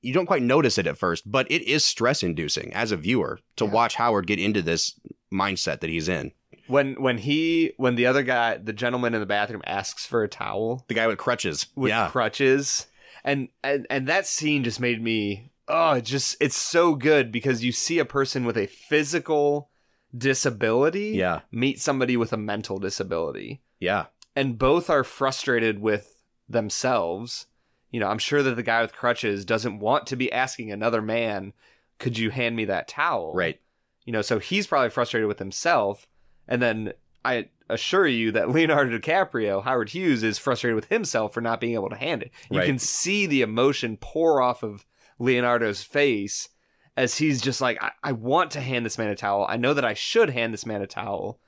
you 0.00 0.12
don't 0.12 0.26
quite 0.26 0.42
notice 0.42 0.78
it 0.78 0.86
at 0.86 0.96
first, 0.96 1.28
but 1.30 1.50
it 1.50 1.62
is 1.62 1.84
stress 1.84 2.22
inducing 2.22 2.72
as 2.72 2.92
a 2.92 2.96
viewer 2.96 3.40
to 3.56 3.64
Yeah. 3.64 3.70
watch 3.72 3.96
Howard 3.96 4.28
get 4.28 4.38
into 4.38 4.62
this 4.62 4.94
mindset 5.32 5.80
that 5.80 5.90
he's 5.90 6.08
in. 6.08 6.32
When 6.66 7.00
when 7.00 7.18
he 7.18 7.72
when 7.76 7.94
the 7.94 8.06
other 8.06 8.22
guy, 8.22 8.56
the 8.58 8.72
gentleman 8.72 9.14
in 9.14 9.20
the 9.20 9.26
bathroom 9.26 9.62
asks 9.66 10.04
for 10.06 10.22
a 10.22 10.28
towel 10.28 10.84
The 10.88 10.94
guy 10.94 11.06
with 11.06 11.18
crutches. 11.18 11.66
with 11.74 11.90
yeah. 11.90 12.08
crutches 12.10 12.86
and, 13.24 13.48
and 13.64 13.86
and 13.90 14.06
that 14.06 14.26
scene 14.26 14.64
just 14.64 14.80
made 14.80 15.02
me 15.02 15.50
oh, 15.66 15.92
it 15.94 16.04
just 16.04 16.36
it's 16.40 16.56
so 16.56 16.94
good 16.94 17.30
because 17.32 17.64
you 17.64 17.72
see 17.72 17.98
a 17.98 18.04
person 18.04 18.44
with 18.44 18.56
a 18.56 18.66
physical 18.66 19.70
disability 20.16 21.10
Yeah. 21.16 21.40
meet 21.50 21.80
somebody 21.80 22.16
with 22.16 22.32
a 22.32 22.36
mental 22.38 22.78
disability 22.78 23.60
Yeah. 23.80 24.06
and 24.36 24.58
both 24.58 24.90
are 24.90 25.04
frustrated 25.04 25.80
with 25.80 26.22
themselves. 26.48 27.46
You 27.90 28.00
know, 28.00 28.08
I'm 28.08 28.18
sure 28.18 28.42
that 28.42 28.56
the 28.56 28.62
guy 28.62 28.82
with 28.82 28.92
crutches 28.92 29.44
doesn't 29.46 29.78
want 29.78 30.06
to 30.08 30.16
be 30.16 30.30
asking 30.32 30.70
another 30.70 31.00
man, 31.00 31.54
"Could 31.98 32.18
you 32.18 32.30
hand 32.30 32.54
me 32.56 32.66
that 32.66 32.88
towel?" 32.88 33.32
Right. 33.34 33.60
You 34.08 34.12
know, 34.12 34.22
so 34.22 34.38
he's 34.38 34.66
probably 34.66 34.88
frustrated 34.88 35.28
with 35.28 35.38
himself, 35.38 36.06
and 36.48 36.62
then 36.62 36.94
I 37.26 37.50
assure 37.68 38.06
you 38.06 38.32
that 38.32 38.48
Leonardo 38.54 38.98
DiCaprio, 38.98 39.62
Howard 39.62 39.90
Hughes, 39.90 40.22
is 40.22 40.38
frustrated 40.38 40.76
with 40.76 40.88
himself 40.88 41.34
for 41.34 41.42
not 41.42 41.60
being 41.60 41.74
able 41.74 41.90
to 41.90 41.96
hand 41.96 42.22
it. 42.22 42.30
You 42.50 42.60
Right. 42.60 42.64
can 42.66 42.78
see 42.78 43.26
the 43.26 43.42
emotion 43.42 43.98
pour 44.00 44.40
off 44.40 44.62
of 44.62 44.86
Leonardo's 45.18 45.82
face 45.82 46.48
as 46.96 47.18
he's 47.18 47.42
just 47.42 47.60
like, 47.60 47.82
I-, 47.84 47.90
I 48.02 48.12
want 48.12 48.50
to 48.52 48.62
hand 48.62 48.86
this 48.86 48.96
man 48.96 49.10
a 49.10 49.14
towel. 49.14 49.44
I 49.46 49.58
know 49.58 49.74
that 49.74 49.84
I 49.84 49.92
should 49.92 50.30
hand 50.30 50.54
this 50.54 50.64
man 50.64 50.80
a 50.80 50.86
towel, 50.86 51.38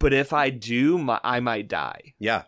but 0.00 0.12
if 0.12 0.32
I 0.32 0.50
do, 0.50 0.98
my- 0.98 1.20
I 1.22 1.38
might 1.38 1.68
die. 1.68 2.14
Yeah. 2.18 2.42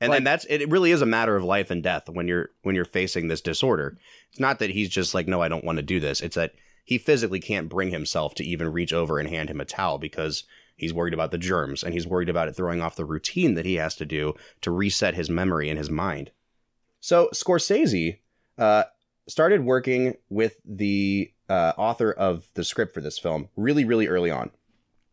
And 0.00 0.10
Like- 0.10 0.18
then 0.18 0.24
that's 0.24 0.44
it 0.44 0.70
really 0.70 0.92
is 0.92 1.02
a 1.02 1.06
matter 1.06 1.34
of 1.34 1.42
life 1.42 1.70
and 1.72 1.82
death 1.82 2.08
when 2.08 2.28
you're 2.28 2.50
when 2.62 2.76
you're 2.76 2.84
facing 2.84 3.26
this 3.26 3.40
disorder. 3.40 3.98
It's 4.30 4.38
not 4.38 4.60
that 4.60 4.70
he's 4.70 4.88
just 4.88 5.14
like 5.14 5.26
no 5.26 5.42
I 5.42 5.48
don't 5.48 5.64
want 5.64 5.78
to 5.78 5.82
do 5.82 5.98
this. 5.98 6.20
It's 6.20 6.36
that 6.36 6.52
he 6.84 6.98
physically 6.98 7.40
can't 7.40 7.68
bring 7.68 7.90
himself 7.90 8.34
to 8.34 8.44
even 8.44 8.72
reach 8.72 8.92
over 8.92 9.18
and 9.18 9.28
hand 9.28 9.50
him 9.50 9.60
a 9.60 9.64
towel 9.64 9.98
because 9.98 10.44
he's 10.76 10.92
worried 10.94 11.14
about 11.14 11.30
the 11.30 11.38
germs 11.38 11.82
and 11.82 11.94
he's 11.94 12.06
worried 12.06 12.28
about 12.28 12.46
it 12.46 12.54
throwing 12.54 12.82
off 12.82 12.96
the 12.96 13.04
routine 13.04 13.54
that 13.54 13.66
he 13.66 13.74
has 13.74 13.94
to 13.96 14.04
do 14.04 14.34
to 14.60 14.70
reset 14.70 15.14
his 15.14 15.30
memory 15.30 15.68
and 15.68 15.78
his 15.78 15.90
mind. 15.90 16.30
So 17.00 17.28
Scorsese 17.32 18.18
uh, 18.58 18.84
started 19.26 19.64
working 19.64 20.14
with 20.28 20.56
the 20.64 21.32
uh, 21.48 21.72
author 21.76 22.12
of 22.12 22.46
the 22.54 22.64
script 22.64 22.94
for 22.94 23.00
this 23.00 23.18
film 23.18 23.48
really, 23.56 23.84
really 23.84 24.06
early 24.06 24.30
on. 24.30 24.50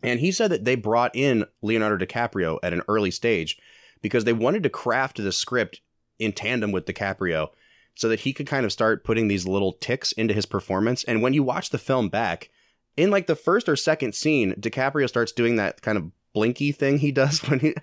And 0.04 0.20
he 0.20 0.32
said 0.32 0.52
that 0.52 0.66
they 0.66 0.76
brought 0.76 1.16
in 1.16 1.46
Leonardo 1.62 2.04
DiCaprio 2.04 2.60
at 2.64 2.74
an 2.74 2.82
early 2.88 3.12
stage 3.12 3.58
because 4.02 4.24
they 4.24 4.34
wanted 4.34 4.64
to 4.64 4.70
craft 4.70 5.18
the 5.18 5.32
script 5.32 5.82
in 6.18 6.34
tandem 6.34 6.72
with 6.72 6.86
DiCaprio 6.86 7.50
so 7.96 8.08
that 8.10 8.22
he 8.22 8.34
could 8.34 8.48
kind 8.48 8.66
of 8.66 8.72
start 8.72 9.04
putting 9.04 9.28
these 9.28 9.46
little 9.46 9.74
ticks 9.74 10.12
into 10.14 10.34
his 10.34 10.46
performance. 10.46 11.04
And 11.04 11.22
when 11.22 11.34
you 11.34 11.44
watch 11.44 11.70
the 11.70 11.78
film 11.78 12.10
back, 12.10 12.50
in 12.98 13.10
like 13.12 13.28
the 13.28 13.36
first 13.36 13.68
or 13.70 13.76
second 13.76 14.16
scene, 14.16 14.54
DiCaprio 14.56 15.08
starts 15.08 15.32
doing 15.32 15.56
that 15.58 15.82
kind 15.82 15.98
of 15.98 16.12
blinky 16.34 16.72
thing 16.72 16.98
he 16.98 17.12
does 17.12 17.40
when 17.50 17.60
he 17.60 17.74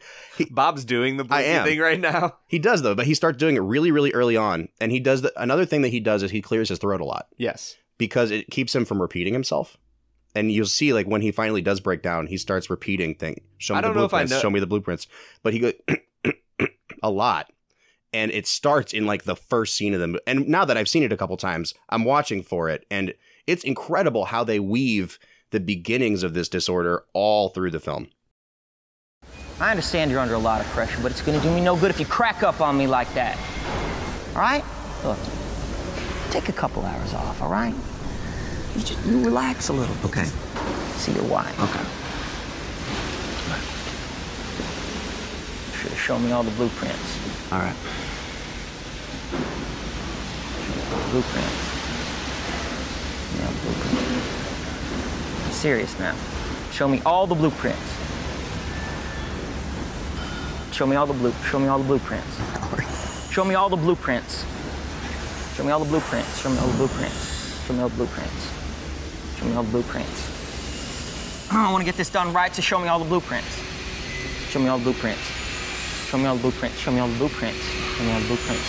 Bob's 0.51 0.85
doing 0.85 1.17
the 1.19 1.25
I 1.25 1.27
blinky 1.27 1.49
am. 1.51 1.65
thing 1.67 1.79
right 1.81 2.01
now. 2.01 2.37
he 2.47 2.59
does 2.59 2.83
though, 2.83 2.95
but 2.95 3.07
he 3.07 3.15
starts 3.15 3.37
doing 3.39 3.57
it 3.57 3.61
really, 3.61 3.91
really 3.91 4.13
early 4.13 4.37
on. 4.37 4.69
And 4.81 4.91
he 4.93 5.01
does 5.01 5.23
the, 5.23 5.33
another 5.41 5.65
thing 5.67 5.83
that 5.83 5.89
he 5.91 6.01
does 6.01 6.23
is 6.23 6.31
he 6.31 6.41
clears 6.43 6.69
his 6.71 6.79
throat 6.79 7.01
a 7.01 7.05
lot 7.05 7.29
Yes. 7.37 7.77
because 7.99 8.31
it 8.31 8.51
keeps 8.51 8.75
him 8.75 8.85
from 8.85 9.01
repeating 9.03 9.35
himself. 9.35 9.77
And 10.35 10.53
you'll 10.53 10.67
see, 10.67 10.93
like 10.93 11.07
when 11.07 11.23
he 11.23 11.33
finally 11.33 11.63
does 11.63 11.81
break 11.81 12.03
down, 12.03 12.27
he 12.27 12.37
starts 12.37 12.71
repeating 12.71 13.15
thing. 13.15 13.41
Show 13.57 13.75
me 13.75 13.79
I 13.79 13.81
the 13.83 13.89
don't 13.89 13.97
know 13.97 14.05
if 14.05 14.15
I 14.15 14.19
blueprints. 14.25 14.31
know- 14.33 14.41
Show 14.41 14.51
me 14.51 14.61
the 14.61 14.67
blueprints. 14.67 15.07
But 15.43 15.53
he 15.55 15.59
goes 15.59 15.73
a 17.03 17.11
lot, 17.11 17.51
and 18.13 18.31
it 18.31 18.47
starts 18.47 18.93
in 18.93 19.07
like 19.07 19.25
the 19.25 19.37
first 19.37 19.75
scene 19.77 19.95
of 19.95 20.01
the. 20.01 20.09
Movie. 20.09 20.21
And 20.27 20.49
now 20.49 20.65
that 20.65 20.77
I've 20.77 20.89
seen 20.89 21.03
it 21.03 21.13
a 21.13 21.17
couple 21.17 21.37
times, 21.37 21.75
I'm 21.89 22.05
watching 22.05 22.43
for 22.43 22.69
it, 22.69 22.87
and 22.91 23.15
it's 23.47 23.65
incredible 23.65 24.27
how 24.27 24.45
they 24.45 24.61
weave 24.61 25.19
the 25.51 25.61
beginnings 25.61 26.23
of 26.23 26.35
this 26.35 26.49
disorder 26.49 27.05
all 27.15 27.49
through 27.49 27.71
the 27.71 27.81
film. 27.81 28.09
I 29.61 29.71
understand 29.71 30.11
you're 30.11 30.21
under 30.21 30.35
a 30.35 30.39
lot 30.39 30.61
of 30.61 30.67
pressure, 30.69 31.01
but 31.03 31.11
it's 31.11 31.23
gonna 31.23 31.41
do 31.41 31.51
me 31.53 31.61
no 31.61 31.77
good 31.77 31.91
if 31.91 31.99
you 31.99 32.07
crack 32.07 32.43
up 32.43 32.61
on 32.61 32.77
me 32.77 32.87
like 32.87 33.13
that. 33.15 33.37
All 34.35 34.41
right? 34.43 34.65
Look, 35.03 35.19
take 36.31 36.49
a 36.49 36.53
couple 36.53 36.85
hours 36.85 37.15
off, 37.15 37.43
all 37.43 37.51
right? 37.51 37.75
You 38.77 38.83
just 38.83 39.05
you 39.07 39.25
relax 39.25 39.69
a 39.69 39.73
little. 39.73 39.95
bit. 39.97 40.05
Okay. 40.05 40.25
See 40.99 41.13
your 41.13 41.25
wife. 41.25 41.59
Okay. 41.59 41.85
Should 45.81 45.91
have 45.91 46.01
shown 46.01 46.25
me 46.25 46.31
all 46.31 46.45
the 46.45 46.51
blueprints. 46.53 47.18
All 47.51 47.59
right. 47.59 47.77
Blueprints. 51.11 51.69
Yeah, 53.39 53.51
blueprints. 53.63 55.47
I'm 55.47 55.53
serious 55.53 55.99
now. 55.99 56.15
Show 56.73 56.89
me 56.89 57.01
all 57.07 57.27
the 57.27 57.35
blueprints. 57.35 57.79
Show 60.73 60.87
me 60.87 60.97
all 60.97 61.07
the 61.07 61.15
blue. 61.15 61.33
Show 61.51 61.59
me 61.59 61.69
all 61.69 61.79
the 61.79 61.85
blueprints. 61.85 63.33
Show 63.33 63.45
me 63.45 63.55
all 63.55 63.69
the 63.71 63.77
blueprints. 63.77 64.45
Show 65.57 65.65
me 65.65 65.71
all 65.71 65.81
the 65.81 65.91
blueprints. 65.91 66.39
Show 66.43 66.51
me 66.51 66.61
all 66.61 66.69
the 66.69 66.77
blueprints. 66.77 67.67
Show 67.67 67.73
me 67.73 67.81
all 67.81 67.89
the 67.89 67.97
blueprints. 67.97 68.53
Show 69.39 69.47
me 69.47 69.55
all 69.55 69.63
the 69.63 69.71
blueprints. 69.71 71.51
I 71.51 71.73
want 71.73 71.81
to 71.81 71.87
get 71.87 71.97
this 71.97 72.11
done 72.11 72.33
right, 72.35 72.55
so 72.55 72.61
show 72.61 72.79
me 72.79 72.89
all 72.89 72.99
the 72.99 73.07
blueprints. 73.07 73.59
Show 74.51 74.61
me 74.61 74.69
all 74.69 74.77
the 74.77 74.85
blueprints. 74.85 75.48
Show 76.09 76.17
me 76.17 76.25
all 76.25 76.37
the 76.37 76.41
blueprints. 76.41 76.79
Show 76.79 76.91
me 76.91 77.01
all 77.01 77.09
the 77.09 77.19
blueprints. 77.19 77.61
Show 77.61 78.05
me 78.05 78.13
all 78.13 78.21
the 78.21 78.27
blueprints. 78.29 78.65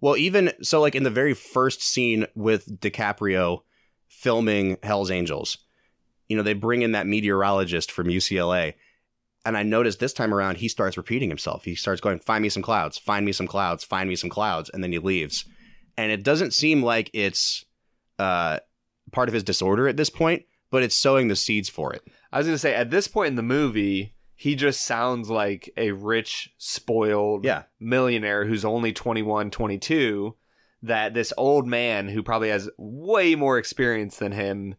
Well, 0.01 0.17
even 0.17 0.53
so, 0.63 0.81
like 0.81 0.95
in 0.95 1.03
the 1.03 1.11
very 1.11 1.35
first 1.35 1.83
scene 1.83 2.27
with 2.35 2.81
DiCaprio 2.81 3.63
filming 4.07 4.77
Hell's 4.83 5.11
Angels, 5.11 5.59
you 6.31 6.37
know, 6.37 6.43
they 6.45 6.55
bring 6.55 6.83
in 6.83 6.93
that 6.93 7.09
meteorologist 7.09 7.91
from 7.91 8.07
UCLA. 8.07 8.75
And 9.45 9.57
I 9.57 9.65
noticed 9.65 9.99
this 9.99 10.13
time 10.13 10.33
around, 10.33 10.59
he 10.59 10.69
starts 10.69 10.97
repeating 10.97 11.29
himself. 11.29 11.65
He 11.65 11.75
starts 11.75 12.01
going, 12.01 12.21
Find 12.21 12.41
me 12.41 12.49
some 12.49 12.63
clouds, 12.63 12.97
find 12.99 13.27
me 13.27 13.33
some 13.33 13.49
clouds, 13.49 13.83
find 13.85 14.09
me 14.09 14.15
some 14.15 14.31
clouds. 14.31 14.71
And 14.71 14.83
then 14.83 14.93
he 14.93 14.99
leaves. 14.99 15.45
And 15.97 16.13
it 16.13 16.23
doesn't 16.23 16.55
seem 16.55 16.83
like 16.83 17.11
it's 17.13 17.65
uh, 18.19 18.61
part 19.13 19.29
of 19.29 19.35
his 19.35 19.43
disorder 19.43 19.89
at 19.89 19.97
this 19.97 20.11
point, 20.11 20.45
but 20.71 20.83
it's 20.85 20.95
sowing 20.95 21.29
the 21.29 21.37
seeds 21.37 21.69
for 21.69 21.93
it. 21.93 22.03
I 22.33 22.39
was 22.39 22.47
going 22.47 22.55
to 22.55 22.59
say, 22.59 22.75
at 22.75 22.91
this 22.91 23.09
point 23.09 23.29
in 23.29 23.37
the 23.37 23.43
movie, 23.43 24.15
he 24.37 24.55
just 24.55 24.85
sounds 24.85 25.31
like 25.31 25.69
a 25.77 25.91
rich, 25.91 26.51
spoiled 26.59 27.45
Yeah. 27.45 27.65
millionaire 27.81 28.45
who's 28.47 28.65
only 28.65 28.93
21, 28.93 29.51
22. 29.51 30.37
That 30.83 31.13
this 31.13 31.33
old 31.37 31.67
man 31.67 32.09
who 32.09 32.23
probably 32.23 32.51
has 32.51 32.71
way 32.79 33.35
more 33.35 33.59
experience 33.59 34.17
than 34.17 34.33
him 34.33 34.77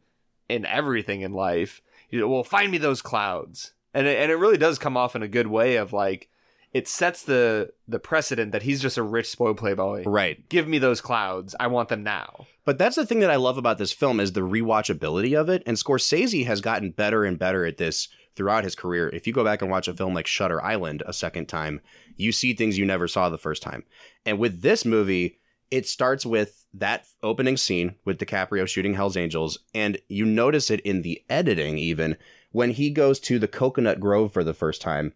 in 0.52 0.66
everything 0.66 1.22
in 1.22 1.34
life, 1.34 1.82
you 2.10 2.20
know, 2.20 2.28
well, 2.28 2.44
find 2.44 2.72
me 2.72 2.78
those 2.78 3.02
clouds. 3.02 3.74
And 3.94 4.08
it, 4.08 4.22
and 4.22 4.32
it 4.32 4.36
really 4.36 4.58
does 4.58 4.80
come 4.80 4.98
off 4.98 5.16
in 5.16 5.24
a 5.24 5.28
good 5.28 5.48
way 5.48 5.78
of 5.78 5.94
like, 5.94 6.30
it 6.74 6.88
sets 6.88 7.24
the 7.24 7.74
the 7.88 8.00
precedent 8.00 8.54
that 8.54 8.64
he's 8.64 8.82
just 8.82 8.98
a 8.98 9.04
rich, 9.04 9.30
spoiled 9.30 9.58
playboy. 9.58 10.04
Right. 10.06 10.48
Give 10.48 10.68
me 10.68 10.78
those 10.78 11.02
clouds. 11.02 11.54
I 11.60 11.68
want 11.68 11.90
them 11.90 12.04
now. 12.04 12.48
But 12.64 12.78
that's 12.78 12.96
the 12.96 13.06
thing 13.06 13.20
that 13.20 13.32
I 13.32 13.36
love 13.36 13.58
about 13.58 13.78
this 13.78 13.92
film 13.92 14.22
is 14.22 14.32
the 14.32 14.42
rewatchability 14.42 15.38
of 15.38 15.50
it. 15.50 15.64
And 15.66 15.76
Scorsese 15.76 16.46
has 16.46 16.62
gotten 16.62 16.92
better 16.92 17.26
and 17.26 17.38
better 17.38 17.66
at 17.66 17.78
this 17.78 18.08
throughout 18.36 18.64
his 18.64 18.76
career. 18.76 19.10
If 19.10 19.28
you 19.28 19.34
go 19.34 19.44
back 19.44 19.62
and 19.62 19.70
watch 19.70 19.90
a 19.90 19.94
film 19.94 20.14
like 20.14 20.28
Shutter 20.28 20.64
Island 20.64 21.04
a 21.06 21.12
second 21.12 21.48
time, 21.48 21.82
you 22.16 22.32
see 22.32 22.54
things 22.54 22.78
you 22.78 22.86
never 22.86 23.08
saw 23.08 23.28
the 23.30 23.38
first 23.38 23.62
time. 23.62 23.84
And 24.26 24.40
with 24.40 24.62
this 24.62 24.86
movie, 24.86 25.40
it 25.72 25.88
starts 25.88 26.26
with 26.26 26.66
that 26.74 27.08
opening 27.24 27.58
scene 27.58 27.96
with 28.06 28.20
DiCaprio 28.20 28.68
shooting 28.68 28.94
Hell's 28.94 29.18
Angels, 29.18 29.60
and 29.74 29.98
you 30.10 30.26
notice 30.26 30.70
it 30.70 30.82
in 30.82 31.02
the 31.02 31.24
editing 31.30 31.78
even 31.78 32.18
when 32.52 32.72
he 32.72 32.90
goes 32.90 33.20
to 33.22 33.40
the 33.40 33.48
Coconut 33.48 34.00
Grove 34.00 34.34
for 34.34 34.44
the 34.44 34.54
first 34.54 34.82
time. 34.82 35.14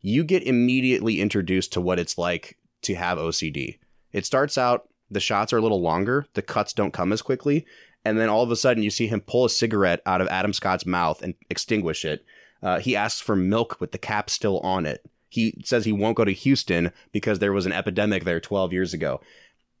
You 0.00 0.22
get 0.22 0.44
immediately 0.44 1.20
introduced 1.20 1.72
to 1.72 1.80
what 1.80 1.98
it's 1.98 2.16
like 2.16 2.56
to 2.82 2.94
have 2.94 3.18
OCD. 3.18 3.78
It 4.12 4.24
starts 4.24 4.56
out, 4.56 4.88
the 5.10 5.20
shots 5.20 5.52
are 5.52 5.58
a 5.58 5.62
little 5.62 5.80
longer, 5.80 6.26
the 6.34 6.42
cuts 6.42 6.72
don't 6.72 6.92
come 6.92 7.12
as 7.12 7.20
quickly, 7.20 7.66
and 8.04 8.18
then 8.18 8.28
all 8.28 8.44
of 8.44 8.50
a 8.52 8.56
sudden 8.56 8.84
you 8.84 8.90
see 8.90 9.08
him 9.08 9.20
pull 9.20 9.44
a 9.44 9.50
cigarette 9.50 10.00
out 10.06 10.20
of 10.20 10.28
Adam 10.28 10.52
Scott's 10.52 10.86
mouth 10.86 11.20
and 11.22 11.34
extinguish 11.50 12.04
it. 12.04 12.24
Uh, 12.62 12.78
he 12.78 12.94
asks 12.94 13.20
for 13.20 13.34
milk 13.34 13.80
with 13.80 13.90
the 13.90 13.98
cap 13.98 14.30
still 14.30 14.60
on 14.60 14.86
it. 14.86 15.04
He 15.28 15.60
says 15.64 15.84
he 15.84 15.92
won't 15.92 16.16
go 16.16 16.24
to 16.24 16.32
Houston 16.32 16.92
because 17.12 17.38
there 17.38 17.52
was 17.52 17.66
an 17.66 17.72
epidemic 17.72 18.24
there 18.24 18.40
12 18.40 18.72
years 18.72 18.94
ago. 18.94 19.20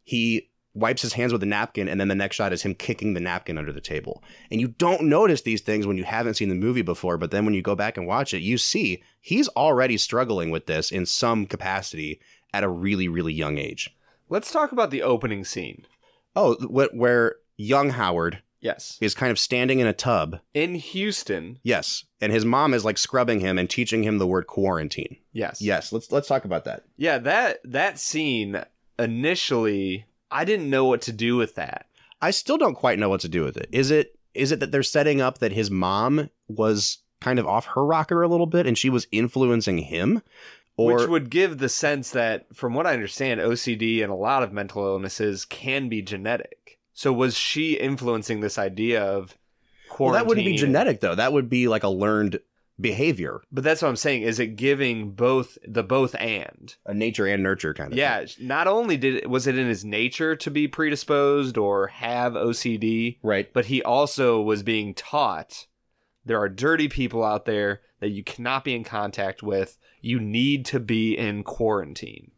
He 0.08 0.48
wipes 0.74 1.02
his 1.02 1.12
hands 1.14 1.32
with 1.32 1.42
a 1.42 1.46
napkin, 1.46 1.86
and 1.88 2.00
then 2.00 2.08
the 2.08 2.14
next 2.14 2.36
shot 2.36 2.52
is 2.52 2.62
him 2.62 2.74
kicking 2.74 3.12
the 3.12 3.20
napkin 3.20 3.58
under 3.58 3.72
the 3.72 3.80
table. 3.80 4.22
And 4.50 4.58
you 4.60 4.68
don't 4.68 5.02
notice 5.02 5.42
these 5.42 5.60
things 5.60 5.86
when 5.86 5.98
you 5.98 6.04
haven't 6.04 6.34
seen 6.34 6.48
the 6.48 6.54
movie 6.54 6.82
before, 6.82 7.18
but 7.18 7.30
then 7.30 7.44
when 7.44 7.52
you 7.54 7.60
go 7.62 7.74
back 7.74 7.96
and 7.98 8.06
watch 8.06 8.32
it, 8.32 8.40
you 8.40 8.56
see 8.56 9.02
he's 9.20 9.48
already 9.48 9.96
struggling 9.98 10.50
with 10.50 10.66
this 10.66 10.90
in 10.90 11.04
some 11.04 11.44
capacity 11.46 12.20
at 12.54 12.64
a 12.64 12.68
really, 12.68 13.06
really 13.08 13.32
young 13.34 13.58
age. 13.58 13.94
Let's 14.30 14.50
talk 14.50 14.72
about 14.72 14.90
the 14.90 15.02
opening 15.02 15.44
scene. 15.44 15.84
Oh, 16.34 16.54
wh- 16.54 16.94
where 16.94 17.36
young 17.56 17.90
Howard 17.90 18.42
Yes. 18.60 18.98
is 19.00 19.14
kind 19.14 19.30
of 19.30 19.38
standing 19.38 19.80
in 19.80 19.86
a 19.86 19.92
tub. 19.92 20.38
In 20.54 20.74
Houston. 20.76 21.58
Yes, 21.62 22.04
and 22.20 22.32
his 22.32 22.44
mom 22.44 22.72
is 22.72 22.84
like 22.84 22.98
scrubbing 22.98 23.40
him 23.40 23.58
and 23.58 23.68
teaching 23.68 24.04
him 24.04 24.18
the 24.18 24.26
word 24.26 24.46
quarantine. 24.46 25.16
Yes. 25.32 25.60
Yes, 25.60 25.92
let's 25.92 26.10
let's 26.12 26.28
talk 26.28 26.44
about 26.44 26.64
that. 26.64 26.84
Yeah, 26.96 27.18
that 27.18 27.58
that 27.64 27.98
scene 27.98 28.62
initially 28.98 30.06
I 30.30 30.44
didn't 30.44 30.70
know 30.70 30.84
what 30.84 31.00
to 31.02 31.12
do 31.12 31.36
with 31.36 31.54
that. 31.54 31.86
I 32.20 32.30
still 32.30 32.58
don't 32.58 32.74
quite 32.74 32.98
know 32.98 33.08
what 33.08 33.20
to 33.20 33.28
do 33.28 33.44
with 33.44 33.56
it. 33.56 33.68
Is 33.72 33.90
it 33.90 34.18
is 34.34 34.52
it 34.52 34.60
that 34.60 34.72
they're 34.72 34.82
setting 34.82 35.20
up 35.20 35.38
that 35.38 35.52
his 35.52 35.70
mom 35.70 36.30
was 36.48 36.98
kind 37.20 37.38
of 37.38 37.46
off 37.46 37.66
her 37.66 37.84
rocker 37.84 38.22
a 38.22 38.28
little 38.28 38.46
bit 38.46 38.66
and 38.66 38.76
she 38.76 38.90
was 38.90 39.06
influencing 39.10 39.78
him? 39.78 40.22
Or 40.76 40.94
which 40.94 41.08
would 41.08 41.30
give 41.30 41.58
the 41.58 41.68
sense 41.68 42.10
that 42.12 42.46
from 42.54 42.74
what 42.74 42.86
I 42.86 42.92
understand 42.92 43.40
OCD 43.40 44.02
and 44.02 44.12
a 44.12 44.16
lot 44.16 44.44
of 44.44 44.52
mental 44.52 44.84
illnesses 44.84 45.44
can 45.44 45.88
be 45.88 46.02
genetic. 46.02 46.78
So 46.94 47.12
was 47.12 47.36
she 47.36 47.74
influencing 47.74 48.40
this 48.40 48.58
idea 48.58 49.02
of 49.02 49.36
well, 49.98 50.12
that 50.12 50.26
wouldn't 50.26 50.46
be 50.46 50.56
genetic 50.56 51.00
though. 51.00 51.14
That 51.14 51.32
would 51.32 51.48
be 51.48 51.66
like 51.66 51.82
a 51.82 51.88
learned 51.88 52.40
behavior, 52.80 53.40
But 53.50 53.64
that's 53.64 53.82
what 53.82 53.88
I'm 53.88 53.96
saying. 53.96 54.22
Is 54.22 54.38
it 54.38 54.56
giving 54.56 55.12
both 55.12 55.58
the 55.66 55.82
both 55.82 56.14
and? 56.16 56.74
a 56.86 56.94
nature 56.94 57.26
and 57.26 57.42
nurture 57.42 57.74
kind 57.74 57.92
of. 57.92 57.98
Yeah. 57.98 58.24
thing. 58.24 58.46
Not 58.46 58.66
only 58.66 58.96
did 58.96 59.16
it, 59.16 59.30
was 59.30 59.46
it 59.46 59.58
in 59.58 59.68
his 59.68 59.84
nature 59.84 60.36
to 60.36 60.50
be 60.50 60.68
predisposed 60.68 61.58
or 61.58 61.88
have 61.88 62.34
OCD, 62.34 63.18
right. 63.22 63.52
but 63.52 63.66
he 63.66 63.82
also 63.82 64.40
was 64.40 64.62
being 64.62 64.94
taught 64.94 65.66
there 66.24 66.38
are 66.38 66.48
dirty 66.48 66.88
people 66.88 67.24
out 67.24 67.46
there 67.46 67.80
that 68.00 68.10
you 68.10 68.22
cannot 68.22 68.62
be 68.62 68.74
in 68.74 68.84
contact 68.84 69.42
with. 69.42 69.78
You 70.00 70.20
need 70.20 70.66
to 70.66 70.78
be 70.78 71.16
in 71.16 71.42
quarantine. 71.42 72.32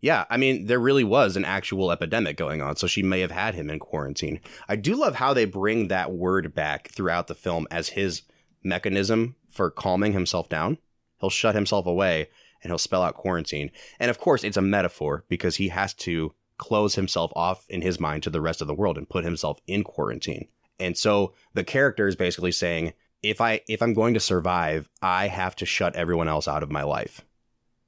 Yeah, 0.00 0.24
I 0.28 0.36
mean, 0.36 0.66
there 0.66 0.80
really 0.80 1.04
was 1.04 1.36
an 1.36 1.44
actual 1.44 1.92
epidemic 1.92 2.36
going 2.36 2.60
on, 2.60 2.76
so 2.76 2.86
she 2.86 3.02
may 3.02 3.20
have 3.20 3.30
had 3.30 3.54
him 3.54 3.70
in 3.70 3.78
quarantine. 3.78 4.40
I 4.68 4.76
do 4.76 4.96
love 4.96 5.14
how 5.14 5.32
they 5.32 5.44
bring 5.44 5.88
that 5.88 6.12
word 6.12 6.54
back 6.54 6.90
throughout 6.90 7.28
the 7.28 7.34
film 7.36 7.66
as 7.70 7.90
his 7.90 8.22
mechanism 8.64 9.36
for 9.52 9.70
calming 9.70 10.12
himself 10.12 10.48
down. 10.48 10.78
He'll 11.20 11.30
shut 11.30 11.54
himself 11.54 11.86
away 11.86 12.28
and 12.62 12.70
he'll 12.70 12.78
spell 12.78 13.02
out 13.02 13.14
quarantine. 13.14 13.70
And 14.00 14.10
of 14.10 14.18
course, 14.18 14.44
it's 14.44 14.56
a 14.56 14.62
metaphor 14.62 15.24
because 15.28 15.56
he 15.56 15.68
has 15.68 15.94
to 15.94 16.34
close 16.58 16.94
himself 16.94 17.32
off 17.34 17.64
in 17.68 17.82
his 17.82 18.00
mind 18.00 18.22
to 18.22 18.30
the 18.30 18.40
rest 18.40 18.60
of 18.60 18.66
the 18.66 18.74
world 18.74 18.96
and 18.96 19.08
put 19.08 19.24
himself 19.24 19.60
in 19.66 19.82
quarantine. 19.84 20.48
And 20.78 20.96
so 20.96 21.32
the 21.54 21.64
character 21.64 22.08
is 22.08 22.16
basically 22.16 22.52
saying, 22.52 22.92
if 23.22 23.40
I 23.40 23.60
if 23.68 23.82
I'm 23.82 23.94
going 23.94 24.14
to 24.14 24.20
survive, 24.20 24.88
I 25.00 25.28
have 25.28 25.54
to 25.56 25.66
shut 25.66 25.94
everyone 25.94 26.28
else 26.28 26.48
out 26.48 26.62
of 26.62 26.72
my 26.72 26.82
life. 26.82 27.20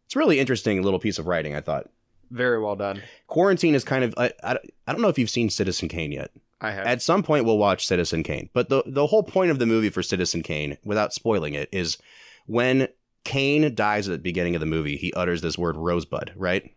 It's 0.06 0.14
a 0.14 0.18
really 0.18 0.38
interesting 0.38 0.82
little 0.82 1.00
piece 1.00 1.18
of 1.18 1.26
writing, 1.26 1.56
I 1.56 1.60
thought 1.60 1.90
Very 2.30 2.60
well 2.60 2.76
done. 2.76 3.02
quarantine 3.26 3.74
is 3.74 3.84
kind 3.84 4.04
of 4.04 4.14
I, 4.16 4.32
I, 4.44 4.58
I 4.86 4.92
don't 4.92 5.00
know 5.02 5.08
if 5.08 5.18
you've 5.18 5.30
seen 5.30 5.50
citizen 5.50 5.88
kane 5.88 6.12
yet 6.12 6.30
I 6.64 6.70
have. 6.72 6.86
at 6.86 7.02
some 7.02 7.22
point 7.22 7.44
we'll 7.44 7.58
watch 7.58 7.86
citizen 7.86 8.22
kane 8.22 8.48
but 8.52 8.68
the, 8.68 8.82
the 8.86 9.06
whole 9.06 9.22
point 9.22 9.50
of 9.50 9.58
the 9.58 9.66
movie 9.66 9.90
for 9.90 10.02
citizen 10.02 10.42
kane 10.42 10.78
without 10.84 11.12
spoiling 11.12 11.54
it 11.54 11.68
is 11.72 11.98
when 12.46 12.88
kane 13.24 13.74
dies 13.74 14.08
at 14.08 14.12
the 14.12 14.18
beginning 14.18 14.54
of 14.54 14.60
the 14.60 14.66
movie 14.66 14.96
he 14.96 15.12
utters 15.14 15.42
this 15.42 15.56
word 15.58 15.76
rosebud 15.76 16.32
right 16.36 16.74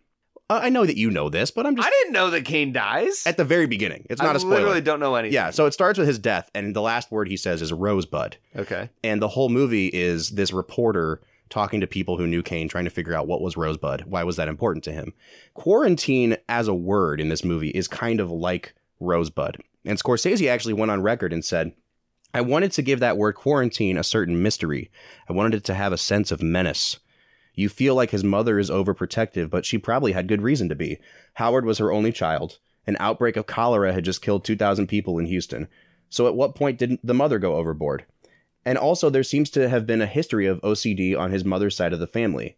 uh, 0.50 0.60
i 0.64 0.70
know 0.70 0.86
that 0.86 0.98
you 0.98 1.10
know 1.12 1.30
this 1.30 1.52
but 1.52 1.66
i'm 1.66 1.76
just 1.76 1.88
I 1.88 1.92
didn't 1.92 2.14
know 2.14 2.30
that 2.30 2.46
Kane 2.46 2.72
dies. 2.72 3.24
at 3.26 3.36
the 3.38 3.44
very 3.44 3.66
beginning 3.68 4.06
it's 4.10 4.22
not 4.22 4.34
I 4.34 4.38
a 4.38 4.40
spoiler 4.40 4.56
I 4.56 4.60
literally 4.60 4.82
don't 4.82 5.00
know 5.00 5.16
anything. 5.16 5.34
yeah 5.34 5.50
so 5.52 5.66
it 5.66 5.74
starts 5.74 5.98
with 6.00 6.08
his 6.08 6.20
death 6.20 6.50
and 6.56 6.76
the 6.76 6.82
last 6.82 7.12
word 7.12 7.28
he 7.28 7.38
says 7.38 7.62
is 7.62 7.74
rosebud 7.74 8.38
Okay. 8.56 8.90
and 9.04 9.22
the 9.22 9.28
whole 9.28 9.50
movie 9.50 9.88
is 9.88 10.30
this 10.32 10.54
reporter 10.54 11.22
talking 11.50 11.80
to 11.80 11.88
people 11.88 12.18
who 12.18 12.28
knew 12.28 12.44
Kane, 12.44 12.68
trying 12.68 12.84
to 12.84 12.90
figure 12.90 13.14
out 13.14 13.26
what 13.26 13.40
was 13.40 13.56
Rosebud. 13.56 14.02
Why 14.06 14.26
was 14.26 14.36
that 14.36 14.50
important 14.50 14.84
to 14.84 14.92
him? 14.92 15.14
Quarantine 15.54 16.38
as 16.48 16.68
a 16.68 16.74
word 16.74 17.20
in 17.20 17.30
this 17.30 17.44
movie 17.44 17.70
is 17.70 17.88
kind 17.88 18.20
of 18.20 18.30
like 18.30 18.74
Rosebud. 19.00 19.58
And 19.86 19.98
Scorsese 19.98 20.50
actually 20.50 20.74
went 20.74 20.92
on 20.92 21.02
record 21.02 21.34
and 21.34 21.44
said, 21.44 21.74
I 22.34 22.42
wanted 22.42 22.72
to 22.74 22.82
give 22.82 23.00
that 23.00 23.18
word 23.18 23.34
quarantine 23.34 23.98
a 23.98 24.04
certain 24.04 24.42
mystery. 24.42 24.92
I 25.30 25.34
wanted 25.34 25.56
it 25.56 25.64
to 25.66 25.74
have 25.74 25.94
a 25.94 25.98
sense 25.98 26.32
of 26.32 26.42
menace. 26.42 27.00
You 27.54 27.70
feel 27.70 27.96
like 27.96 28.12
his 28.12 28.24
mother 28.24 28.60
is 28.60 28.70
overprotective, 28.70 29.50
but 29.50 29.66
she 29.66 29.78
probably 29.78 30.12
had 30.12 30.28
good 30.28 30.42
reason 30.42 30.70
to 30.70 30.76
be. 30.76 31.00
Howard 31.36 31.66
was 31.66 31.80
her 31.80 31.92
only 31.92 32.12
child. 32.12 32.60
An 32.86 32.98
outbreak 33.00 33.36
of 33.36 33.48
cholera 33.48 33.94
had 33.94 34.06
just 34.06 34.22
killed 34.22 34.46
2,000 34.46 34.88
people 34.88 35.18
in 35.18 35.26
Houston. 35.26 35.68
So 36.10 36.28
at 36.28 36.36
what 36.36 36.56
point 36.56 36.78
did 36.78 37.00
the 37.04 37.14
mother 37.14 37.40
go 37.40 37.56
overboard? 37.56 38.06
And 38.66 38.78
also, 38.78 39.10
there 39.10 39.24
seems 39.24 39.50
to 39.52 39.70
have 39.70 39.88
been 39.88 40.02
a 40.02 40.08
history 40.08 40.46
of 40.46 40.62
OCD 40.62 41.18
on 41.18 41.32
his 41.32 41.46
mother's 41.46 41.76
side 41.76 41.94
of 41.94 42.00
the 42.00 42.08
family. 42.08 42.58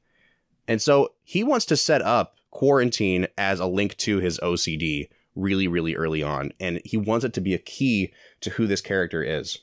And 0.67 0.81
so 0.81 1.13
he 1.23 1.43
wants 1.43 1.65
to 1.67 1.77
set 1.77 2.01
up 2.01 2.35
quarantine 2.51 3.27
as 3.37 3.59
a 3.59 3.67
link 3.67 3.95
to 3.97 4.17
his 4.17 4.39
OCD 4.39 5.09
really, 5.35 5.67
really 5.67 5.95
early 5.95 6.23
on. 6.23 6.51
And 6.59 6.81
he 6.83 6.97
wants 6.97 7.25
it 7.25 7.33
to 7.33 7.41
be 7.41 7.53
a 7.53 7.59
key 7.59 8.13
to 8.41 8.49
who 8.51 8.67
this 8.67 8.81
character 8.81 9.23
is. 9.23 9.59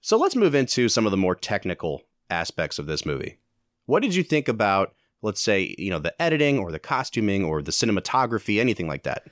So 0.00 0.16
let's 0.16 0.36
move 0.36 0.54
into 0.54 0.88
some 0.88 1.06
of 1.06 1.10
the 1.10 1.16
more 1.16 1.34
technical 1.34 2.02
aspects 2.30 2.78
of 2.78 2.86
this 2.86 3.04
movie. 3.04 3.38
What 3.86 4.02
did 4.02 4.14
you 4.14 4.22
think 4.22 4.48
about, 4.48 4.94
let's 5.22 5.40
say, 5.40 5.74
you 5.78 5.90
know, 5.90 5.98
the 5.98 6.20
editing 6.20 6.58
or 6.58 6.70
the 6.70 6.78
costuming 6.78 7.44
or 7.44 7.62
the 7.62 7.72
cinematography, 7.72 8.60
anything 8.60 8.86
like 8.86 9.02
that? 9.04 9.24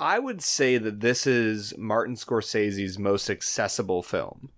I 0.00 0.18
would 0.18 0.42
say 0.42 0.78
that 0.78 1.00
this 1.00 1.26
is 1.26 1.74
Martin 1.76 2.16
Scorsese's 2.16 2.98
most 2.98 3.28
accessible 3.28 4.02
film. 4.02 4.50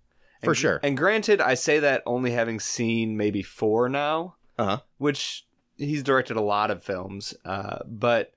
For 0.42 0.54
sure. 0.54 0.78
And 0.82 0.94
granted, 0.96 1.40
I 1.40 1.54
say 1.54 1.78
that 1.78 2.02
only 2.04 2.32
having 2.32 2.60
seen 2.60 3.16
maybe 3.16 3.42
four 3.42 3.88
now, 3.88 4.36
Uh 4.58 4.64
huh. 4.64 4.78
which 4.98 5.46
he's 5.78 6.02
directed 6.02 6.36
a 6.36 6.42
lot 6.42 6.70
of 6.70 6.82
films. 6.84 7.34
Uh, 7.46 7.78
but 7.86 8.33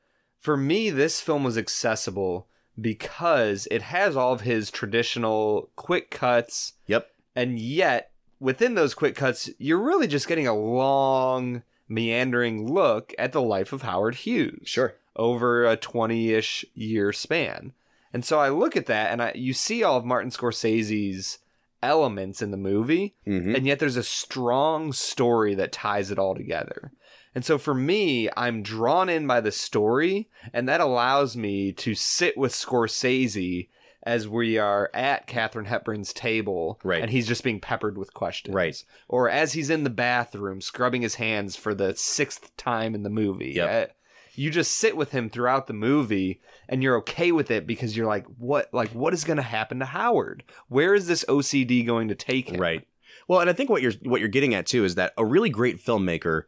for 0.47 0.55
me, 0.55 0.89
this 0.89 1.19
film 1.19 1.43
was 1.43 1.57
accessible 1.57 2.47
because 2.79 3.67
it 3.69 3.81
has 3.81 4.15
all 4.15 4.31
of 4.31 4.41
his 4.41 4.71
traditional 4.71 5.69
quick 5.75 6.10
cuts, 6.10 6.71
Yep. 6.88 7.10
and 7.36 7.60
yet 7.60 8.12
within 8.39 8.75
those 8.75 8.93
quick 8.93 9.13
cuts, 9.13 9.49
you're 9.57 9.77
really 9.83 10.07
just 10.07 10.25
getting 10.29 10.47
a 10.47 10.55
long, 10.55 11.63
meandering 11.89 12.71
look 12.71 13.13
at 13.19 13.33
the 13.33 13.41
life 13.41 13.73
of 13.73 13.81
Howard 13.81 14.15
Hughes 14.15 14.62
Sure. 14.63 14.93
over 15.17 15.65
a 15.65 15.75
20-ish 15.75 16.63
year 16.75 17.12
span. 17.12 17.73
And 18.13 18.23
so 18.23 18.39
I 18.39 18.47
look 18.47 18.77
at 18.77 18.86
that 18.86 19.12
and 19.12 19.21
I 19.21 19.33
you 19.36 19.51
see 19.51 19.83
all 19.83 19.97
of 19.97 20.05
Martin 20.05 20.31
Scorsese's 20.31 21.39
elements 21.83 22.41
in 22.41 22.51
the 22.51 22.57
movie 22.57 23.13
hmm 23.25 23.53
and 23.53 23.67
yet 23.67 23.79
there's 23.79 23.97
a 23.97 24.03
strong 24.03 24.91
story 24.93 25.53
that 25.55 25.71
ties 25.73 26.10
it 26.10 26.17
all 26.17 26.33
together. 26.36 26.91
And 27.38 27.45
so 27.45 27.60
for 27.60 27.76
me, 27.76 28.30
I'm 28.36 28.63
drawn 28.63 29.10
in 29.10 29.28
by 29.28 29.41
the 29.41 29.52
story 29.52 30.28
and 30.54 30.67
that 30.67 30.82
allows 30.82 31.38
me 31.38 31.71
to 31.73 31.93
sit 31.93 32.36
with 32.36 32.52
Scorsese 32.52 33.69
as 34.02 34.28
we 34.28 34.58
are 34.58 34.89
at 34.91 35.28
Katharine 35.28 35.67
Hepburn's 35.67 36.13
table 36.13 36.80
Right. 36.84 37.00
and 37.00 37.12
he's 37.12 37.28
just 37.28 37.43
being 37.43 37.60
peppered 37.60 37.95
with 37.95 38.12
questions. 38.15 38.56
Right. 38.56 38.84
Or 39.08 39.30
as 39.30 39.54
he's 39.54 39.69
in 39.69 39.84
the 39.84 39.91
bathroom 39.91 40.62
scrubbing 40.62 41.04
his 41.04 41.13
hands 41.13 41.56
for 41.56 41.76
the 41.76 41.93
sixth 41.95 42.58
time 42.58 42.95
in 42.95 43.04
the 43.04 43.10
movie. 43.12 43.52
Yep. 43.52 43.89
Uh, 43.89 43.93
you 44.34 44.50
just 44.50 44.71
sit 44.71 44.97
with 44.97 45.12
him 45.12 45.30
throughout 45.30 45.67
the 45.67 45.73
movie 45.73 46.41
and 46.67 46.82
you're 46.82 46.97
okay 46.97 47.32
with 47.32 47.52
it 47.52 47.67
because 47.67 47.95
you're 47.95 48.08
like 48.08 48.26
what 48.39 48.73
like 48.73 48.89
what 48.95 49.13
is 49.13 49.23
going 49.23 49.38
to 49.38 49.43
happen 49.43 49.78
to 49.78 49.86
Howard? 49.86 50.43
Where 50.69 50.95
is 50.95 51.06
this 51.06 51.23
OCD 51.26 51.86
going 51.86 52.08
to 52.08 52.15
take 52.15 52.50
him? 52.50 52.60
Right. 52.60 52.88
Well, 53.28 53.41
and 53.41 53.50
I 53.50 53.54
think 53.54 53.69
what 53.69 53.84
you're 53.84 53.93
what 54.06 54.21
you're 54.21 54.28
getting 54.28 54.56
at 54.56 54.65
too 54.65 54.84
is 54.86 54.95
that 54.95 55.13
a 55.19 55.23
really 55.23 55.52
great 55.52 55.78
filmmaker 55.86 56.45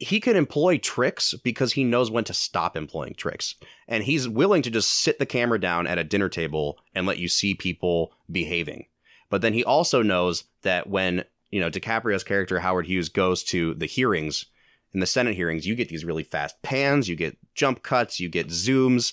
he 0.00 0.20
can 0.20 0.36
employ 0.36 0.78
tricks 0.78 1.34
because 1.42 1.72
he 1.72 1.84
knows 1.84 2.10
when 2.10 2.24
to 2.24 2.34
stop 2.34 2.76
employing 2.76 3.14
tricks. 3.14 3.54
And 3.88 4.04
he's 4.04 4.28
willing 4.28 4.62
to 4.62 4.70
just 4.70 4.90
sit 4.90 5.18
the 5.18 5.26
camera 5.26 5.60
down 5.60 5.86
at 5.86 5.98
a 5.98 6.04
dinner 6.04 6.28
table 6.28 6.78
and 6.94 7.06
let 7.06 7.18
you 7.18 7.28
see 7.28 7.54
people 7.54 8.12
behaving. 8.30 8.86
But 9.30 9.42
then 9.42 9.52
he 9.52 9.64
also 9.64 10.02
knows 10.02 10.44
that 10.62 10.88
when, 10.88 11.24
you 11.50 11.60
know, 11.60 11.70
DiCaprio's 11.70 12.24
character 12.24 12.60
Howard 12.60 12.86
Hughes 12.86 13.08
goes 13.08 13.42
to 13.44 13.74
the 13.74 13.86
hearings, 13.86 14.46
in 14.92 15.00
the 15.00 15.06
Senate 15.06 15.34
hearings, 15.34 15.66
you 15.66 15.74
get 15.74 15.90
these 15.90 16.06
really 16.06 16.22
fast 16.22 16.60
pans, 16.62 17.06
you 17.06 17.16
get 17.16 17.36
jump 17.54 17.82
cuts, 17.82 18.18
you 18.18 18.30
get 18.30 18.48
zooms. 18.48 19.12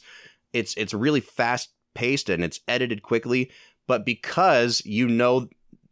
It's 0.54 0.74
it's 0.76 0.93
really 0.93 1.19
fast 1.19 1.72
paced 1.93 2.30
and 2.30 2.43
it's 2.43 2.62
edited 2.69 3.04
quickly. 3.04 3.52
But 3.86 4.06
because 4.06 4.82
you 4.86 5.08
know 5.08 5.50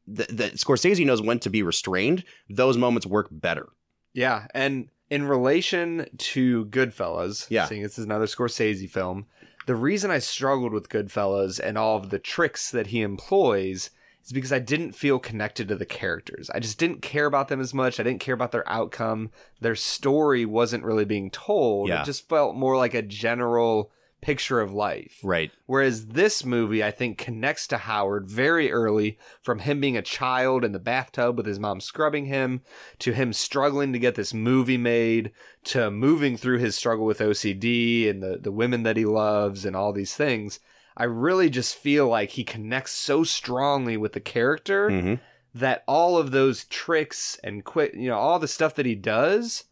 that, 0.07 0.37
that 0.37 0.53
Scorsese 0.53 1.05
knows 1.05 1.21
when 1.21 1.39
to 1.39 1.49
be 1.49 1.61
restrained, 1.61 2.23
those 2.49 2.77
moments 2.77 3.05
work 3.05 3.27
better. 3.31 3.67
Yeah, 4.13 4.47
and 4.53 4.89
In 5.09 5.23
relation 5.27 6.07
to 6.17 6.65
Goodfellas, 6.67 7.47
Yeah. 7.49 7.65
seeing 7.65 7.81
this 7.83 7.99
is 7.99 8.05
another 8.05 8.27
Scorsese 8.27 8.89
film, 8.89 9.25
the 9.65 9.75
reason 9.75 10.09
I 10.09 10.19
struggled 10.19 10.71
with 10.71 10.87
Goodfellas 10.87 11.59
and 11.59 11.77
all 11.77 11.97
of 11.97 12.11
the 12.11 12.17
tricks 12.19 12.71
that 12.71 12.87
he 12.87 13.01
employs 13.01 13.89
is 14.23 14.31
because 14.31 14.53
I 14.53 14.59
didn't 14.59 14.93
feel 14.93 15.19
connected 15.19 15.67
to 15.67 15.75
the 15.75 15.85
characters. 15.85 16.49
I 16.51 16.59
just 16.59 16.77
didn't 16.77 17.01
care 17.01 17.25
about 17.25 17.49
them 17.49 17.59
as 17.59 17.73
much. 17.73 17.99
I 17.99 18.03
didn't 18.03 18.21
care 18.21 18.33
about 18.35 18.53
their 18.53 18.67
outcome. 18.69 19.31
Their 19.59 19.75
story 19.75 20.45
wasn't 20.45 20.85
really 20.85 21.03
being 21.05 21.29
told. 21.29 21.89
Yeah. 21.89 22.03
It 22.03 22.05
just 22.05 22.29
felt 22.29 22.55
more 22.55 22.77
like 22.77 22.93
a 22.93 23.01
general 23.01 23.91
picture 24.21 24.59
of 24.59 24.73
life. 24.73 25.19
Right. 25.23 25.51
Whereas 25.65 26.07
this 26.07 26.45
movie, 26.45 26.83
I 26.83 26.91
think, 26.91 27.17
connects 27.17 27.67
to 27.67 27.77
Howard 27.77 28.27
very 28.27 28.71
early 28.71 29.17
from 29.41 29.59
him 29.59 29.81
being 29.81 29.97
a 29.97 30.01
child 30.01 30.63
in 30.63 30.71
the 30.71 30.79
bathtub 30.79 31.37
with 31.37 31.45
his 31.45 31.59
mom 31.59 31.81
scrubbing 31.81 32.25
him, 32.25 32.61
to 32.99 33.13
him 33.13 33.33
struggling 33.33 33.93
to 33.93 33.99
get 33.99 34.15
this 34.15 34.33
movie 34.33 34.77
made, 34.77 35.31
to 35.65 35.89
moving 35.91 36.37
through 36.37 36.59
his 36.59 36.75
struggle 36.75 37.05
with 37.05 37.19
OCD 37.19 38.09
and 38.09 38.21
the, 38.21 38.37
the 38.37 38.51
women 38.51 38.83
that 38.83 38.97
he 38.97 39.05
loves 39.05 39.65
and 39.65 39.75
all 39.75 39.91
these 39.91 40.13
things. 40.13 40.59
I 40.95 41.05
really 41.05 41.49
just 41.49 41.75
feel 41.75 42.07
like 42.07 42.31
he 42.31 42.43
connects 42.43 42.91
so 42.91 43.23
strongly 43.23 43.97
with 43.97 44.13
the 44.13 44.19
character 44.19 44.89
hmm 44.89 45.15
that 45.53 45.83
all 45.87 46.17
of 46.17 46.31
those 46.31 46.65
tricks 46.65 47.39
and 47.43 47.63
quick, 47.63 47.93
you 47.93 48.09
know, 48.09 48.17
all 48.17 48.39
the 48.39 48.47
stuff 48.47 48.75
that 48.75 48.85
he 48.85 48.95
does, 48.95 49.65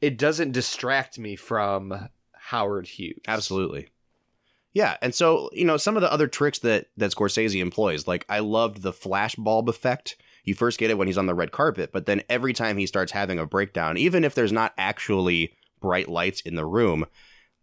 it 0.00 0.18
doesn't 0.18 0.52
distract 0.52 1.18
me 1.18 1.36
from 1.36 2.08
Howard 2.46 2.86
Hughes. 2.86 3.18
Absolutely. 3.26 3.88
Yeah, 4.72 4.96
and 5.02 5.14
so 5.14 5.50
you 5.52 5.64
know 5.64 5.78
some 5.78 5.96
of 5.96 6.02
the 6.02 6.12
other 6.12 6.28
tricks 6.28 6.58
that 6.60 6.86
that 6.96 7.10
Scorsese 7.10 7.60
employs, 7.60 8.06
like 8.06 8.24
I 8.28 8.38
loved 8.40 8.82
the 8.82 8.92
flash 8.92 9.34
bulb 9.34 9.68
effect. 9.68 10.16
You 10.44 10.54
first 10.54 10.78
get 10.78 10.90
it 10.90 10.98
when 10.98 11.08
he's 11.08 11.18
on 11.18 11.26
the 11.26 11.34
red 11.34 11.50
carpet, 11.50 11.90
but 11.92 12.06
then 12.06 12.22
every 12.28 12.52
time 12.52 12.76
he 12.78 12.86
starts 12.86 13.10
having 13.10 13.38
a 13.40 13.46
breakdown, 13.46 13.96
even 13.96 14.22
if 14.22 14.34
there's 14.34 14.52
not 14.52 14.74
actually 14.78 15.54
bright 15.80 16.08
lights 16.08 16.40
in 16.40 16.54
the 16.54 16.64
room, 16.66 17.06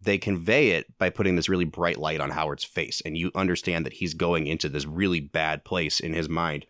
they 0.02 0.18
convey 0.18 0.72
it 0.72 0.98
by 0.98 1.10
putting 1.10 1.38
this 1.38 1.48
really 1.48 1.64
bright 1.64 1.98
light 1.98 2.20
on 2.20 2.32
Howard's 2.32 2.66
face, 2.66 3.02
and 3.06 3.18
you 3.18 3.32
understand 3.36 3.86
that 3.86 3.94
he's 3.94 4.14
going 4.14 4.48
into 4.48 4.68
this 4.68 4.86
really 4.86 5.22
bad 5.22 5.64
place 5.64 6.02
in 6.02 6.14
his 6.14 6.28
mind. 6.28 6.66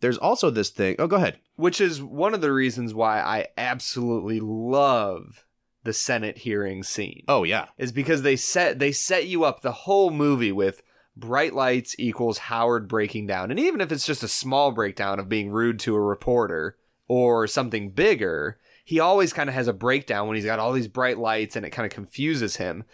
There's 0.00 0.16
also 0.16 0.48
this 0.48 0.70
thing. 0.70 0.96
Oh, 0.98 1.06
go 1.06 1.16
ahead. 1.16 1.38
which 1.56 1.80
is 1.82 2.02
one 2.02 2.32
of 2.32 2.40
the 2.40 2.52
reasons 2.52 2.94
why 2.94 3.20
I 3.20 3.48
absolutely 3.58 4.40
love 4.40 5.44
the 5.84 5.92
Senate 5.92 6.38
hearing 6.38 6.82
scene. 6.82 7.24
Oh 7.28 7.42
yeah, 7.44 7.66
Is 7.78 7.92
because 7.92 8.22
they 8.22 8.36
set 8.36 8.78
they 8.78 8.92
set 8.92 9.26
you 9.26 9.44
up 9.44 9.62
the 9.62 9.72
whole 9.72 10.10
movie 10.10 10.52
with 10.52 10.82
bright 11.16 11.54
lights 11.54 11.94
equals 11.98 12.38
Howard 12.38 12.88
breaking 12.88 13.26
down. 13.26 13.50
And 13.50 13.60
even 13.60 13.80
if 13.80 13.92
it's 13.92 14.06
just 14.06 14.22
a 14.22 14.28
small 14.28 14.72
breakdown 14.72 15.18
of 15.18 15.28
being 15.28 15.50
rude 15.50 15.78
to 15.80 15.94
a 15.94 16.00
reporter 16.00 16.76
or 17.08 17.46
something 17.46 17.90
bigger, 17.90 18.58
he 18.84 18.98
always 18.98 19.32
kind 19.32 19.48
of 19.50 19.54
has 19.54 19.68
a 19.68 19.72
breakdown 19.74 20.26
when 20.26 20.36
he's 20.36 20.44
got 20.46 20.58
all 20.58 20.72
these 20.72 20.88
bright 20.88 21.18
lights 21.18 21.54
and 21.54 21.66
it 21.66 21.70
kind 21.70 21.84
of 21.84 21.92
confuses 21.92 22.56
him. 22.56 22.84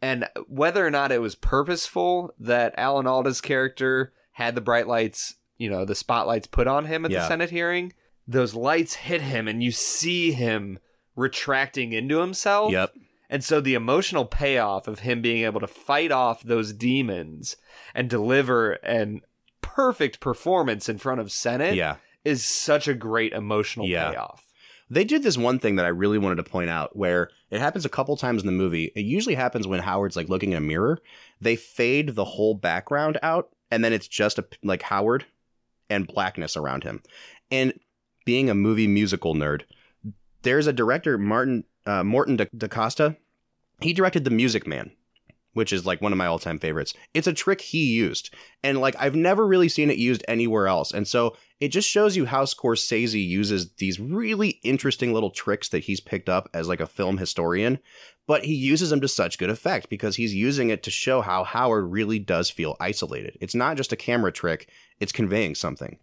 And 0.00 0.28
whether 0.46 0.86
or 0.86 0.90
not 0.90 1.10
it 1.12 1.20
was 1.20 1.34
purposeful 1.34 2.32
that 2.38 2.74
Alan 2.76 3.06
Alda's 3.06 3.40
character 3.40 4.12
had 4.32 4.54
the 4.54 4.60
bright 4.60 4.86
lights, 4.86 5.36
you 5.56 5.68
know, 5.70 5.84
the 5.84 5.94
spotlights 5.94 6.46
put 6.46 6.66
on 6.66 6.84
him 6.84 7.04
at 7.04 7.10
Yeah. 7.10 7.20
the 7.20 7.28
Senate 7.28 7.50
hearing, 7.50 7.92
those 8.28 8.54
lights 8.54 8.94
hit 8.94 9.22
him 9.22 9.48
and 9.48 9.62
you 9.64 9.70
see 9.72 10.30
him 10.32 10.78
retracting 11.16 11.92
into 11.92 12.18
himself. 12.20 12.72
yep, 12.72 12.92
And 13.30 13.42
so 13.44 13.60
the 13.60 13.74
emotional 13.74 14.24
payoff 14.24 14.88
of 14.88 15.00
him 15.00 15.22
being 15.22 15.44
able 15.44 15.60
to 15.60 15.66
fight 15.66 16.12
off 16.12 16.42
those 16.42 16.72
demons 16.72 17.56
and 17.94 18.08
deliver 18.10 18.72
an 18.84 19.22
perfect 19.62 20.20
performance 20.20 20.88
in 20.88 20.98
front 20.98 21.20
of 21.20 21.32
Senate 21.32 21.74
yeah. 21.74 21.96
is 22.24 22.44
such 22.44 22.86
a 22.88 22.94
great 22.94 23.32
emotional 23.32 23.86
Yeah. 23.86 24.10
payoff. 24.10 24.40
They 24.90 25.04
did 25.04 25.22
this 25.22 25.38
one 25.38 25.58
thing 25.58 25.76
that 25.76 25.86
I 25.86 25.88
really 25.88 26.18
wanted 26.18 26.36
to 26.36 26.42
point 26.50 26.68
out 26.70 26.94
where 26.94 27.30
it 27.50 27.58
happens 27.58 27.84
a 27.84 27.88
couple 27.88 28.16
times 28.16 28.42
in 28.42 28.46
the 28.46 28.52
movie. 28.52 28.92
It 28.94 29.00
usually 29.06 29.34
happens 29.34 29.66
when 29.66 29.80
Howard's 29.80 30.14
like 30.16 30.28
looking 30.28 30.52
in 30.52 30.58
a 30.58 30.60
mirror. 30.60 30.98
They 31.40 31.56
fade 31.56 32.14
the 32.14 32.24
whole 32.24 32.54
background 32.54 33.18
out 33.22 33.48
and 33.70 33.82
then 33.82 33.92
it's 33.92 34.06
just 34.06 34.38
a, 34.38 34.44
like 34.62 34.82
Howard 34.82 35.24
and 35.88 36.06
blackness 36.06 36.56
around 36.56 36.84
him. 36.84 37.02
And 37.50 37.72
being 38.24 38.48
a 38.50 38.54
movie 38.54 38.86
musical 38.86 39.34
nerd, 39.34 39.62
there's 40.44 40.66
a 40.66 40.72
director 40.72 41.18
Martin 41.18 41.64
uh, 41.86 42.04
Morton 42.04 42.36
Da- 42.36 42.46
DaCosta. 42.56 43.16
He 43.80 43.92
directed 43.92 44.24
The 44.24 44.30
Music 44.30 44.66
Man, 44.66 44.92
which 45.52 45.72
is 45.72 45.84
like 45.84 46.00
one 46.00 46.12
of 46.12 46.18
my 46.18 46.26
all-time 46.26 46.58
favorites. 46.58 46.94
It's 47.12 47.26
a 47.26 47.32
trick 47.32 47.60
he 47.60 47.84
used 47.92 48.32
and 48.62 48.80
like 48.80 48.94
I've 48.98 49.16
never 49.16 49.46
really 49.46 49.68
seen 49.68 49.90
it 49.90 49.98
used 49.98 50.24
anywhere 50.28 50.68
else. 50.68 50.92
And 50.92 51.06
so 51.06 51.36
it 51.60 51.68
just 51.68 51.88
shows 51.88 52.16
you 52.16 52.26
how 52.26 52.44
Scorsese 52.44 53.26
uses 53.26 53.72
these 53.74 53.98
really 53.98 54.60
interesting 54.62 55.12
little 55.12 55.30
tricks 55.30 55.68
that 55.70 55.84
he's 55.84 56.00
picked 56.00 56.28
up 56.28 56.48
as 56.54 56.68
like 56.68 56.80
a 56.80 56.86
film 56.86 57.18
historian, 57.18 57.78
but 58.26 58.44
he 58.44 58.54
uses 58.54 58.90
them 58.90 59.00
to 59.00 59.08
such 59.08 59.38
good 59.38 59.50
effect 59.50 59.88
because 59.88 60.16
he's 60.16 60.34
using 60.34 60.70
it 60.70 60.82
to 60.84 60.90
show 60.90 61.20
how 61.20 61.44
Howard 61.44 61.90
really 61.90 62.18
does 62.18 62.48
feel 62.50 62.76
isolated. 62.80 63.36
It's 63.40 63.54
not 63.54 63.76
just 63.76 63.92
a 63.92 63.96
camera 63.96 64.32
trick, 64.32 64.68
it's 65.00 65.12
conveying 65.12 65.54
something. 65.54 65.98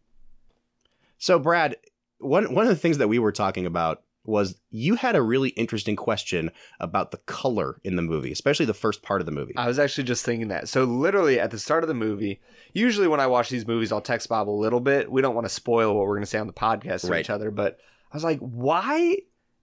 So 1.18 1.40
Brad, 1.40 1.78
one 2.20 2.54
one 2.54 2.66
of 2.66 2.70
the 2.70 2.76
things 2.76 2.98
that 2.98 3.08
we 3.08 3.20
were 3.20 3.32
talking 3.32 3.66
about 3.66 4.04
was 4.24 4.60
you 4.70 4.96
had 4.96 5.16
a 5.16 5.22
really 5.22 5.50
interesting 5.50 5.96
question 5.96 6.52
about 6.80 7.12
the 7.12 7.18
color 7.18 7.80
in 7.84 7.96
the 7.96 8.02
movie, 8.02 8.32
especially 8.32 8.66
the 8.66 8.74
first 8.74 9.02
part 9.02 9.20
of 9.22 9.26
the 9.26 9.32
movie. 9.32 9.54
I 9.58 9.68
was 9.68 9.80
actually 9.80 10.04
just 10.04 10.24
thinking 10.24 10.50
that. 10.50 10.70
So 10.70 10.84
literally 10.84 11.40
at 11.40 11.50
the 11.52 11.58
start 11.58 11.84
of 11.84 11.88
the 11.88 11.94
movie, 11.96 12.40
usually 12.74 13.08
when 13.08 13.20
I 13.20 13.28
watch 13.28 13.50
these 13.50 13.66
movies, 13.66 13.92
I'll 13.92 14.02
text 14.02 14.30
Bob 14.30 14.48
a 14.48 14.52
little 14.52 14.80
bit. 14.80 15.12
We 15.12 15.22
don't 15.22 15.34
want 15.36 15.46
to 15.46 15.54
spoil 15.54 15.96
what 15.96 16.06
we're 16.06 16.16
going 16.16 16.22
to 16.24 16.28
say 16.30 16.38
on 16.40 16.48
the 16.48 16.54
podcast 16.54 17.02
to 17.02 17.08
Right. 17.08 17.22
each 17.22 17.30
other, 17.32 17.50
but 17.50 17.80
I 18.12 18.16
was 18.16 18.24
like, 18.24 18.40
why 18.40 19.18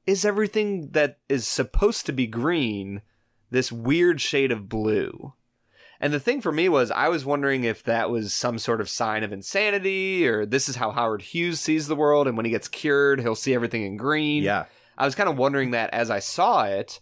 is 0.07 0.25
everything 0.25 0.91
that 0.91 1.19
is 1.29 1.47
supposed 1.47 2.07
to 2.07 2.13
be 2.13 2.27
green 2.27 3.03
this 3.51 3.71
weird 3.71 4.21
shade 4.21 4.51
of 4.51 4.69
blue? 4.69 5.35
And 6.01 6.13
the 6.13 6.21
thing 6.21 6.41
for 6.41 6.53
me 6.53 6.69
was, 6.69 6.91
I 6.91 7.09
was 7.09 7.25
wondering 7.25 7.65
if 7.65 7.83
that 7.85 8.09
was 8.09 8.33
some 8.33 8.59
sort 8.59 8.81
of 8.81 8.89
sign 8.89 9.25
of 9.25 9.33
insanity, 9.33 10.29
or 10.29 10.47
this 10.47 10.69
is 10.69 10.77
how 10.77 10.93
Howard 10.93 11.23
Hughes 11.23 11.61
sees 11.61 11.89
the 11.89 11.97
world, 11.97 12.29
and 12.29 12.37
when 12.37 12.47
he 12.47 12.53
gets 12.53 12.69
cured, 12.69 13.21
he'll 13.21 13.35
see 13.35 13.55
everything 13.55 13.85
in 13.85 13.97
green. 13.97 14.43
yeah. 14.43 14.67
I 14.97 15.05
was 15.05 15.15
kind 15.15 15.29
of 15.29 15.39
wondering 15.39 15.71
that 15.73 15.91
as 15.93 16.11
I 16.11 16.19
saw 16.19 16.65
it. 16.65 17.01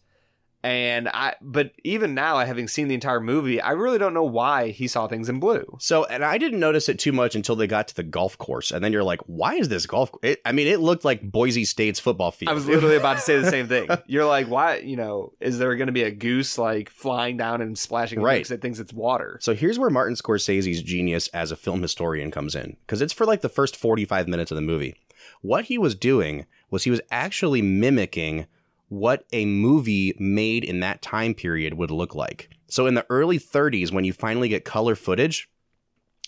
And 0.66 1.08
I, 1.08 1.34
but 1.40 1.70
even 1.84 2.12
now, 2.14 2.38
having 2.38 2.66
seen 2.66 2.88
the 2.88 2.94
entire 2.94 3.20
movie, 3.20 3.60
I 3.60 3.70
really 3.70 3.98
don't 3.98 4.14
know 4.14 4.24
why 4.24 4.70
he 4.70 4.88
saw 4.88 5.06
things 5.06 5.28
in 5.28 5.38
blue. 5.38 5.64
So, 5.78 6.04
and 6.06 6.24
I 6.24 6.38
didn't 6.38 6.58
notice 6.58 6.88
it 6.88 6.98
too 6.98 7.12
much 7.12 7.36
until 7.36 7.54
they 7.54 7.68
got 7.68 7.86
to 7.86 7.94
the 7.94 8.02
golf 8.02 8.36
course, 8.36 8.72
and 8.72 8.82
then 8.82 8.92
you're 8.92 9.04
like, 9.04 9.20
"Why 9.26 9.54
is 9.54 9.68
this 9.68 9.86
golf?" 9.86 10.10
It, 10.24 10.40
I 10.44 10.50
mean, 10.50 10.66
it 10.66 10.80
looked 10.80 11.04
like 11.04 11.22
Boise 11.22 11.64
State's 11.64 12.00
football 12.00 12.32
field. 12.32 12.48
I 12.50 12.52
was 12.52 12.66
literally 12.66 12.96
about 12.96 13.14
to 13.14 13.20
say 13.22 13.38
the 13.38 13.48
same 13.56 13.68
thing. 13.68 13.88
You're 14.08 14.24
like, 14.24 14.48
why? 14.48 14.78
You 14.78 14.96
know, 14.96 15.34
is 15.40 15.58
there 15.60 15.76
going 15.76 15.86
to 15.86 15.92
be 15.92 16.02
a 16.02 16.10
goose 16.10 16.58
like 16.58 16.90
flying 16.90 17.36
down 17.36 17.60
and 17.60 17.78
splashing 17.78 18.20
Right. 18.20 18.38
because 18.38 18.50
it 18.50 18.60
thinks 18.60 18.80
it's 18.80 18.92
water? 18.92 19.38
So 19.40 19.54
here's 19.54 19.78
where 19.78 19.88
Martin 19.90 20.16
Scorsese's 20.16 20.82
genius 20.82 21.28
as 21.28 21.52
a 21.52 21.56
film 21.56 21.80
historian 21.80 22.32
comes 22.32 22.56
in, 22.56 22.76
because 22.86 23.00
it's 23.00 23.12
for 23.12 23.24
like 23.24 23.40
the 23.40 23.48
first 23.48 23.76
45 23.76 24.26
minutes 24.26 24.50
of 24.50 24.56
the 24.56 24.62
movie. 24.62 24.96
What 25.42 25.66
he 25.66 25.78
was 25.78 25.94
doing 25.94 26.46
was 26.70 26.82
he 26.82 26.90
was 26.90 27.00
actually 27.12 27.62
mimicking 27.62 28.46
what 28.88 29.24
a 29.32 29.44
movie 29.46 30.14
made 30.18 30.64
in 30.64 30.80
that 30.80 31.02
time 31.02 31.34
period 31.34 31.74
would 31.74 31.90
look 31.90 32.14
like. 32.14 32.50
So 32.68 32.86
in 32.86 32.94
the 32.94 33.06
early 33.10 33.38
30s, 33.38 33.92
when 33.92 34.04
you 34.04 34.12
finally 34.12 34.48
get 34.48 34.64
color 34.64 34.94
footage, 34.94 35.48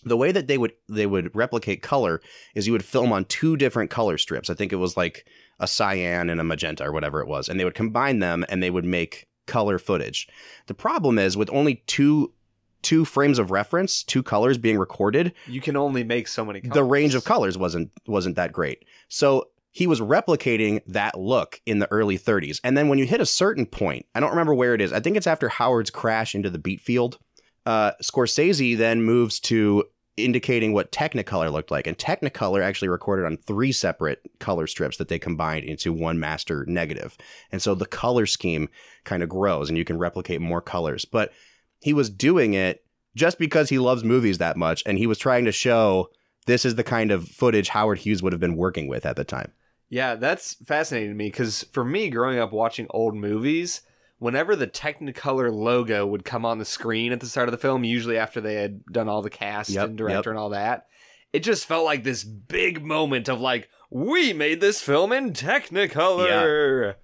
the 0.04 0.16
way 0.16 0.30
that 0.32 0.46
they 0.46 0.58
would 0.58 0.72
they 0.88 1.06
would 1.06 1.34
replicate 1.34 1.82
color 1.82 2.20
is 2.54 2.66
you 2.66 2.72
would 2.72 2.84
film 2.84 3.12
on 3.12 3.24
two 3.24 3.56
different 3.56 3.90
color 3.90 4.16
strips. 4.16 4.48
I 4.48 4.54
think 4.54 4.72
it 4.72 4.76
was 4.76 4.96
like 4.96 5.26
a 5.58 5.66
cyan 5.66 6.30
and 6.30 6.40
a 6.40 6.44
magenta 6.44 6.84
or 6.84 6.92
whatever 6.92 7.20
it 7.20 7.26
was, 7.28 7.48
and 7.48 7.58
they 7.58 7.64
would 7.64 7.74
combine 7.74 8.20
them 8.20 8.44
and 8.48 8.62
they 8.62 8.70
would 8.70 8.84
make 8.84 9.26
color 9.46 9.78
footage. 9.78 10.28
The 10.66 10.74
problem 10.74 11.18
is 11.18 11.36
with 11.36 11.50
only 11.52 11.82
two 11.86 12.32
two 12.80 13.04
frames 13.04 13.40
of 13.40 13.50
reference, 13.50 14.04
two 14.04 14.22
colors 14.22 14.56
being 14.56 14.78
recorded, 14.78 15.32
You 15.48 15.60
can 15.60 15.76
only 15.76 16.04
make 16.04 16.28
so 16.28 16.44
many. 16.44 16.60
Colors. 16.60 16.74
the 16.74 16.84
range 16.84 17.14
of 17.16 17.24
colors 17.24 17.58
wasn't 17.58 17.90
wasn't 18.06 18.36
that 18.36 18.52
great. 18.52 18.84
So 19.08 19.48
he 19.78 19.86
was 19.86 20.00
replicating 20.00 20.82
that 20.88 21.16
look 21.16 21.60
in 21.64 21.78
the 21.78 21.86
early 21.92 22.18
30s. 22.18 22.60
And 22.64 22.76
then 22.76 22.88
when 22.88 22.98
you 22.98 23.06
hit 23.06 23.20
a 23.20 23.26
certain 23.26 23.64
point, 23.64 24.06
I 24.12 24.18
don't 24.18 24.30
remember 24.30 24.52
where 24.52 24.74
it 24.74 24.80
is. 24.80 24.92
I 24.92 24.98
think 24.98 25.16
it's 25.16 25.28
after 25.28 25.48
Howard's 25.48 25.90
crash 25.90 26.34
into 26.34 26.50
the 26.50 26.58
beet 26.58 26.80
field. 26.80 27.20
Uh, 27.64 27.92
Scorsese 28.02 28.76
then 28.76 29.04
moves 29.04 29.38
to 29.38 29.84
indicating 30.16 30.72
what 30.72 30.90
Technicolor 30.90 31.52
looked 31.52 31.70
like. 31.70 31.86
And 31.86 31.96
Technicolor 31.96 32.60
actually 32.60 32.88
recorded 32.88 33.24
on 33.24 33.36
three 33.36 33.70
separate 33.70 34.20
color 34.40 34.66
strips 34.66 34.96
that 34.96 35.06
they 35.06 35.20
combined 35.20 35.64
into 35.64 35.92
one 35.92 36.18
master 36.18 36.64
negative. 36.66 37.16
And 37.52 37.62
so 37.62 37.76
the 37.76 37.86
color 37.86 38.26
scheme 38.26 38.70
kind 39.04 39.22
of 39.22 39.28
grows 39.28 39.68
and 39.68 39.78
you 39.78 39.84
can 39.84 39.96
replicate 39.96 40.40
more 40.40 40.60
colors. 40.60 41.04
But 41.04 41.32
he 41.80 41.92
was 41.92 42.10
doing 42.10 42.54
it 42.54 42.84
just 43.14 43.38
because 43.38 43.68
he 43.68 43.78
loves 43.78 44.02
movies 44.02 44.38
that 44.38 44.56
much 44.56 44.82
and 44.86 44.98
he 44.98 45.06
was 45.06 45.18
trying 45.18 45.44
to 45.44 45.52
show 45.52 46.08
this 46.46 46.64
is 46.64 46.74
the 46.74 46.82
kind 46.82 47.12
of 47.12 47.28
footage 47.28 47.68
Howard 47.68 47.98
Hughes 47.98 48.24
would 48.24 48.32
have 48.32 48.40
been 48.40 48.56
working 48.56 48.88
with 48.88 49.06
at 49.06 49.14
the 49.14 49.22
time. 49.22 49.52
Yeah, 49.90 50.16
that's 50.16 50.54
fascinating 50.66 51.10
to 51.10 51.14
me 51.14 51.28
because 51.28 51.64
for 51.72 51.84
me, 51.84 52.10
growing 52.10 52.38
up 52.38 52.52
watching 52.52 52.86
old 52.90 53.14
movies, 53.14 53.82
whenever 54.18 54.54
the 54.54 54.66
Technicolor 54.66 55.52
logo 55.52 56.06
would 56.06 56.24
come 56.24 56.44
on 56.44 56.58
the 56.58 56.64
screen 56.64 57.12
at 57.12 57.20
the 57.20 57.26
start 57.26 57.48
of 57.48 57.52
the 57.52 57.58
film, 57.58 57.84
usually 57.84 58.18
after 58.18 58.40
they 58.40 58.54
had 58.54 58.84
done 58.86 59.08
all 59.08 59.22
the 59.22 59.30
cast 59.30 59.70
Yep, 59.70 59.88
and 59.88 59.98
director 59.98 60.30
yep. 60.30 60.34
and 60.34 60.38
all 60.38 60.50
that, 60.50 60.86
it 61.32 61.40
just 61.40 61.66
felt 61.66 61.84
like 61.84 62.04
this 62.04 62.24
big 62.24 62.84
moment 62.84 63.28
of 63.28 63.40
like, 63.40 63.68
we 63.90 64.32
made 64.32 64.60
this 64.60 64.82
film 64.82 65.12
in 65.12 65.32
Technicolor. 65.32 66.96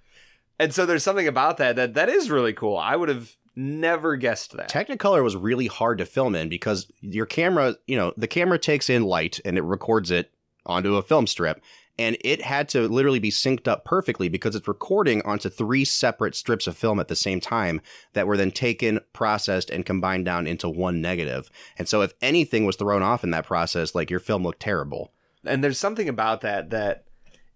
And 0.59 0.73
so 0.73 0.85
there's 0.85 1.03
something 1.03 1.27
about 1.27 1.57
that 1.57 1.75
that 1.75 1.95
that 1.95 2.09
is 2.09 2.29
really 2.29 2.53
cool. 2.53 2.77
I 2.77 2.95
would 2.95 3.09
have 3.09 3.35
never 3.55 4.15
guessed 4.15 4.55
that. 4.55 4.69
Technicolor 4.69 5.23
was 5.23 5.35
really 5.35 5.67
hard 5.67 5.97
to 5.97 6.05
film 6.05 6.35
in 6.35 6.49
because 6.49 6.91
your 7.01 7.25
camera, 7.25 7.75
you 7.87 7.97
know, 7.97 8.13
the 8.15 8.27
camera 8.27 8.59
takes 8.59 8.89
in 8.89 9.03
light 9.03 9.39
and 9.43 9.57
it 9.57 9.63
records 9.63 10.11
it 10.11 10.31
onto 10.65 10.95
a 10.95 11.01
film 11.01 11.27
strip. 11.27 11.61
And 11.97 12.17
it 12.21 12.41
had 12.41 12.67
to 12.69 12.87
literally 12.87 13.19
be 13.19 13.31
synced 13.31 13.67
up 13.69 13.85
perfectly 13.85 14.27
because 14.27 14.55
it's 14.55 14.67
recording 14.67 15.21
onto 15.21 15.49
three 15.49 15.85
separate 15.85 16.35
strips 16.35 16.67
of 16.67 16.75
film 16.75 16.99
at 16.99 17.07
the 17.07 17.15
same 17.15 17.39
time 17.39 17.79
that 18.13 18.27
were 18.27 18.35
then 18.35 18.51
taken, 18.51 18.99
processed, 19.13 19.69
and 19.69 19.85
combined 19.85 20.25
down 20.25 20.45
into 20.45 20.67
one 20.67 21.01
negative. 21.01 21.49
And 21.77 21.87
so 21.87 22.01
if 22.01 22.13
anything 22.21 22.65
was 22.65 22.75
thrown 22.75 23.01
off 23.01 23.23
in 23.23 23.31
that 23.31 23.45
process, 23.45 23.95
like 23.95 24.09
your 24.09 24.19
film 24.19 24.43
looked 24.43 24.61
terrible. 24.61 25.11
and 25.45 25.63
there's 25.63 25.77
something 25.77 26.09
about 26.09 26.41
that 26.41 26.71
that 26.71 27.05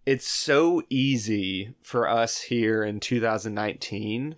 it's 0.06 0.28
so 0.28 0.84
easy 0.90 1.74
for 1.82 2.08
us 2.08 2.42
here 2.42 2.84
in 2.84 3.00
2019 3.00 4.36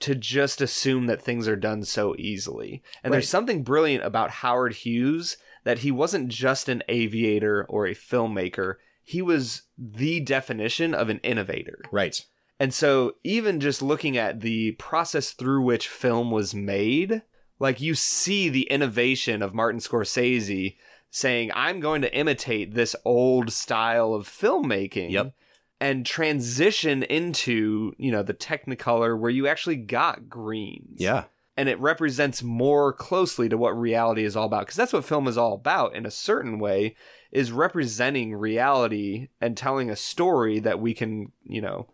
to 0.00 0.14
just 0.14 0.60
assume 0.60 1.06
that 1.06 1.20
things 1.20 1.48
are 1.48 1.56
done 1.56 1.82
so 1.82 2.14
easily. 2.18 2.82
And 3.02 3.10
Right. 3.10 3.16
there's 3.16 3.28
something 3.28 3.64
brilliant 3.64 4.04
about 4.04 4.30
Howard 4.30 4.74
Hughes 4.74 5.36
that 5.64 5.78
he 5.80 5.90
wasn't 5.90 6.28
just 6.28 6.68
an 6.68 6.82
aviator 6.88 7.66
or 7.68 7.86
a 7.86 7.94
filmmaker, 7.94 8.76
he 9.08 9.22
was 9.22 9.62
the 9.78 10.20
definition 10.20 10.92
of 10.92 11.08
an 11.08 11.18
innovator. 11.20 11.80
Right. 11.90 12.22
And 12.60 12.74
so, 12.74 13.14
even 13.24 13.58
just 13.58 13.80
looking 13.80 14.18
at 14.18 14.40
the 14.40 14.72
process 14.72 15.30
through 15.30 15.62
which 15.62 15.88
film 15.88 16.30
was 16.30 16.54
made, 16.54 17.22
like 17.58 17.80
you 17.80 17.94
see 17.94 18.50
the 18.50 18.64
innovation 18.64 19.40
of 19.40 19.54
Martin 19.54 19.80
Scorsese 19.80 20.76
saying, 21.10 21.50
I'm 21.54 21.80
going 21.80 22.02
to 22.02 22.14
imitate 22.14 22.74
this 22.74 22.94
old 23.02 23.50
style 23.50 24.12
of 24.12 24.28
filmmaking. 24.28 25.10
Yep. 25.10 25.32
And 25.80 26.04
transition 26.04 27.02
into, 27.04 27.94
you 27.96 28.12
know, 28.12 28.22
the 28.22 28.34
Technicolor 28.34 29.18
where 29.18 29.30
you 29.30 29.46
actually 29.46 29.76
got 29.76 30.28
greens. 30.28 30.98
Yeah. 30.98 31.24
And 31.56 31.66
it 31.66 31.80
represents 31.80 32.42
more 32.42 32.92
closely 32.92 33.48
to 33.48 33.56
what 33.56 33.70
reality 33.70 34.24
is 34.24 34.36
all 34.36 34.46
about. 34.46 34.66
Because 34.66 34.76
that's 34.76 34.92
what 34.92 35.06
film 35.06 35.26
is 35.26 35.38
all 35.38 35.54
about 35.54 35.94
in 35.96 36.04
a 36.04 36.10
certain 36.10 36.58
way, 36.58 36.94
is 37.30 37.52
representing 37.52 38.34
reality 38.34 39.28
and 39.40 39.56
telling 39.56 39.90
a 39.90 39.96
story 39.96 40.58
that 40.60 40.80
we 40.80 40.94
can, 40.94 41.32
you 41.44 41.60
know, 41.60 41.88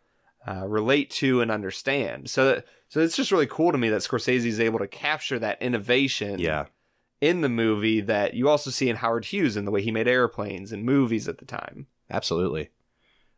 uh, 0.46 0.66
relate 0.66 1.10
to 1.10 1.40
and 1.40 1.50
understand. 1.50 2.30
So, 2.30 2.62
so 2.88 3.00
it's 3.00 3.16
just 3.16 3.32
really 3.32 3.46
cool 3.46 3.72
to 3.72 3.78
me 3.78 3.88
that 3.88 4.02
Scorsese 4.02 4.44
is 4.46 4.60
able 4.60 4.78
to 4.78 4.86
capture 4.86 5.38
that 5.38 5.60
innovation 5.62 6.38
Yeah. 6.38 6.66
in 7.20 7.40
the 7.40 7.48
movie 7.48 8.00
that 8.02 8.34
you 8.34 8.48
also 8.48 8.70
see 8.70 8.88
in 8.90 8.96
Howard 8.96 9.24
Hughes 9.26 9.56
and 9.56 9.66
the 9.66 9.70
way 9.70 9.82
he 9.82 9.90
made 9.90 10.06
airplanes 10.06 10.70
and 10.70 10.84
movies 10.84 11.26
at 11.28 11.38
the 11.38 11.46
time. 11.46 11.86
Absolutely. 12.10 12.70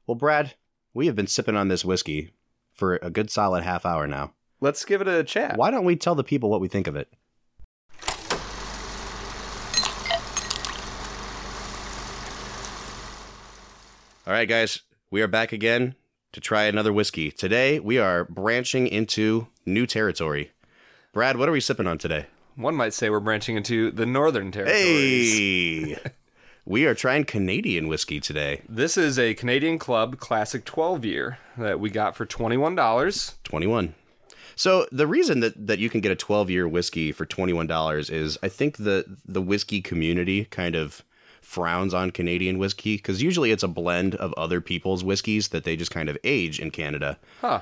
Well, 0.07 0.17
Brad, 0.17 0.55
we 0.93 1.07
have 1.07 1.15
been 1.17 1.27
sipping 1.29 1.57
on 1.57 1.69
this 1.69 1.85
whiskey 1.85 2.33
for 2.73 2.97
a 2.97 3.11
good 3.11 3.31
solid 3.31 3.63
half 3.63 3.87
hour 3.87 4.07
now. 4.07 4.33
Let's 4.61 4.85
give 4.85 5.01
it 5.01 5.09
a 5.09 5.23
chat. 5.25 5.57
Why 5.57 5.71
don't 5.71 5.85
we 5.85 5.97
tell 5.97 6.15
the 6.15 6.25
people 6.25 6.51
what 6.51 6.61
we 6.61 6.69
think 6.69 6.87
of 6.87 6.97
it? 6.97 7.13
All 14.27 14.33
right, 14.33 14.49
guys, 14.49 14.81
we 15.09 15.23
are 15.23 15.29
back 15.29 15.53
again 15.53 15.95
to 16.33 16.41
try 16.41 16.65
another 16.65 16.93
whiskey. 16.93 17.31
Today, 17.31 17.79
we 17.79 17.97
are 17.99 18.25
branching 18.25 18.89
into 18.89 19.47
new 19.65 19.87
territory. 19.87 20.51
Brad, 21.13 21.37
what 21.37 21.49
are 21.49 21.53
we 21.53 21.61
sipping 21.61 21.87
on 21.87 21.97
today? 21.97 22.27
One 22.57 22.75
might 22.75 22.93
say 22.93 23.09
we're 23.09 23.21
branching 23.21 23.57
into 23.57 23.93
the 23.93 24.05
northern 24.05 24.51
territories. 24.51 25.33
Hey! 25.33 25.97
we 26.65 26.87
are 26.87 26.95
trying 26.97 27.25
Canadian 27.25 27.87
whiskey 27.87 28.19
today. 28.19 28.63
This 28.69 28.97
is 28.97 29.17
a 29.17 29.35
Canadian 29.35 29.79
Club 29.79 30.19
Classic 30.19 30.65
12 30.65 31.05
year 31.05 31.39
that 31.57 31.79
we 31.79 31.89
got 31.89 32.17
for 32.17 32.27
$21. 32.27 33.35
21. 33.45 33.95
So 34.57 34.89
the 34.91 35.07
reason 35.07 35.39
that, 35.39 35.69
that 35.69 35.79
you 35.79 35.89
can 35.89 36.01
get 36.01 36.11
a 36.11 36.17
12 36.17 36.51
year 36.51 36.67
whiskey 36.67 37.13
for 37.13 37.27
$21 37.27 38.11
is 38.11 38.39
I 38.43 38.49
think 38.49 38.79
the 38.79 39.05
the 39.25 39.41
whiskey 39.41 39.81
community 39.81 40.47
kind 40.47 40.75
of 40.75 41.05
frowns 41.47 41.95
on 41.95 42.11
Canadian 42.11 42.59
whiskey 42.59 42.97
because 42.97 43.23
usually 43.23 43.53
it's 43.53 43.63
a 43.63 43.69
blend 43.69 44.17
of 44.17 44.35
other 44.37 44.61
people's 44.61 45.05
whiskeys 45.05 45.49
that 45.49 45.63
they 45.63 45.77
just 45.77 45.93
kind 45.93 46.09
of 46.09 46.19
age 46.25 46.59
in 46.59 46.73
Canada. 46.73 47.19
Huh. 47.41 47.61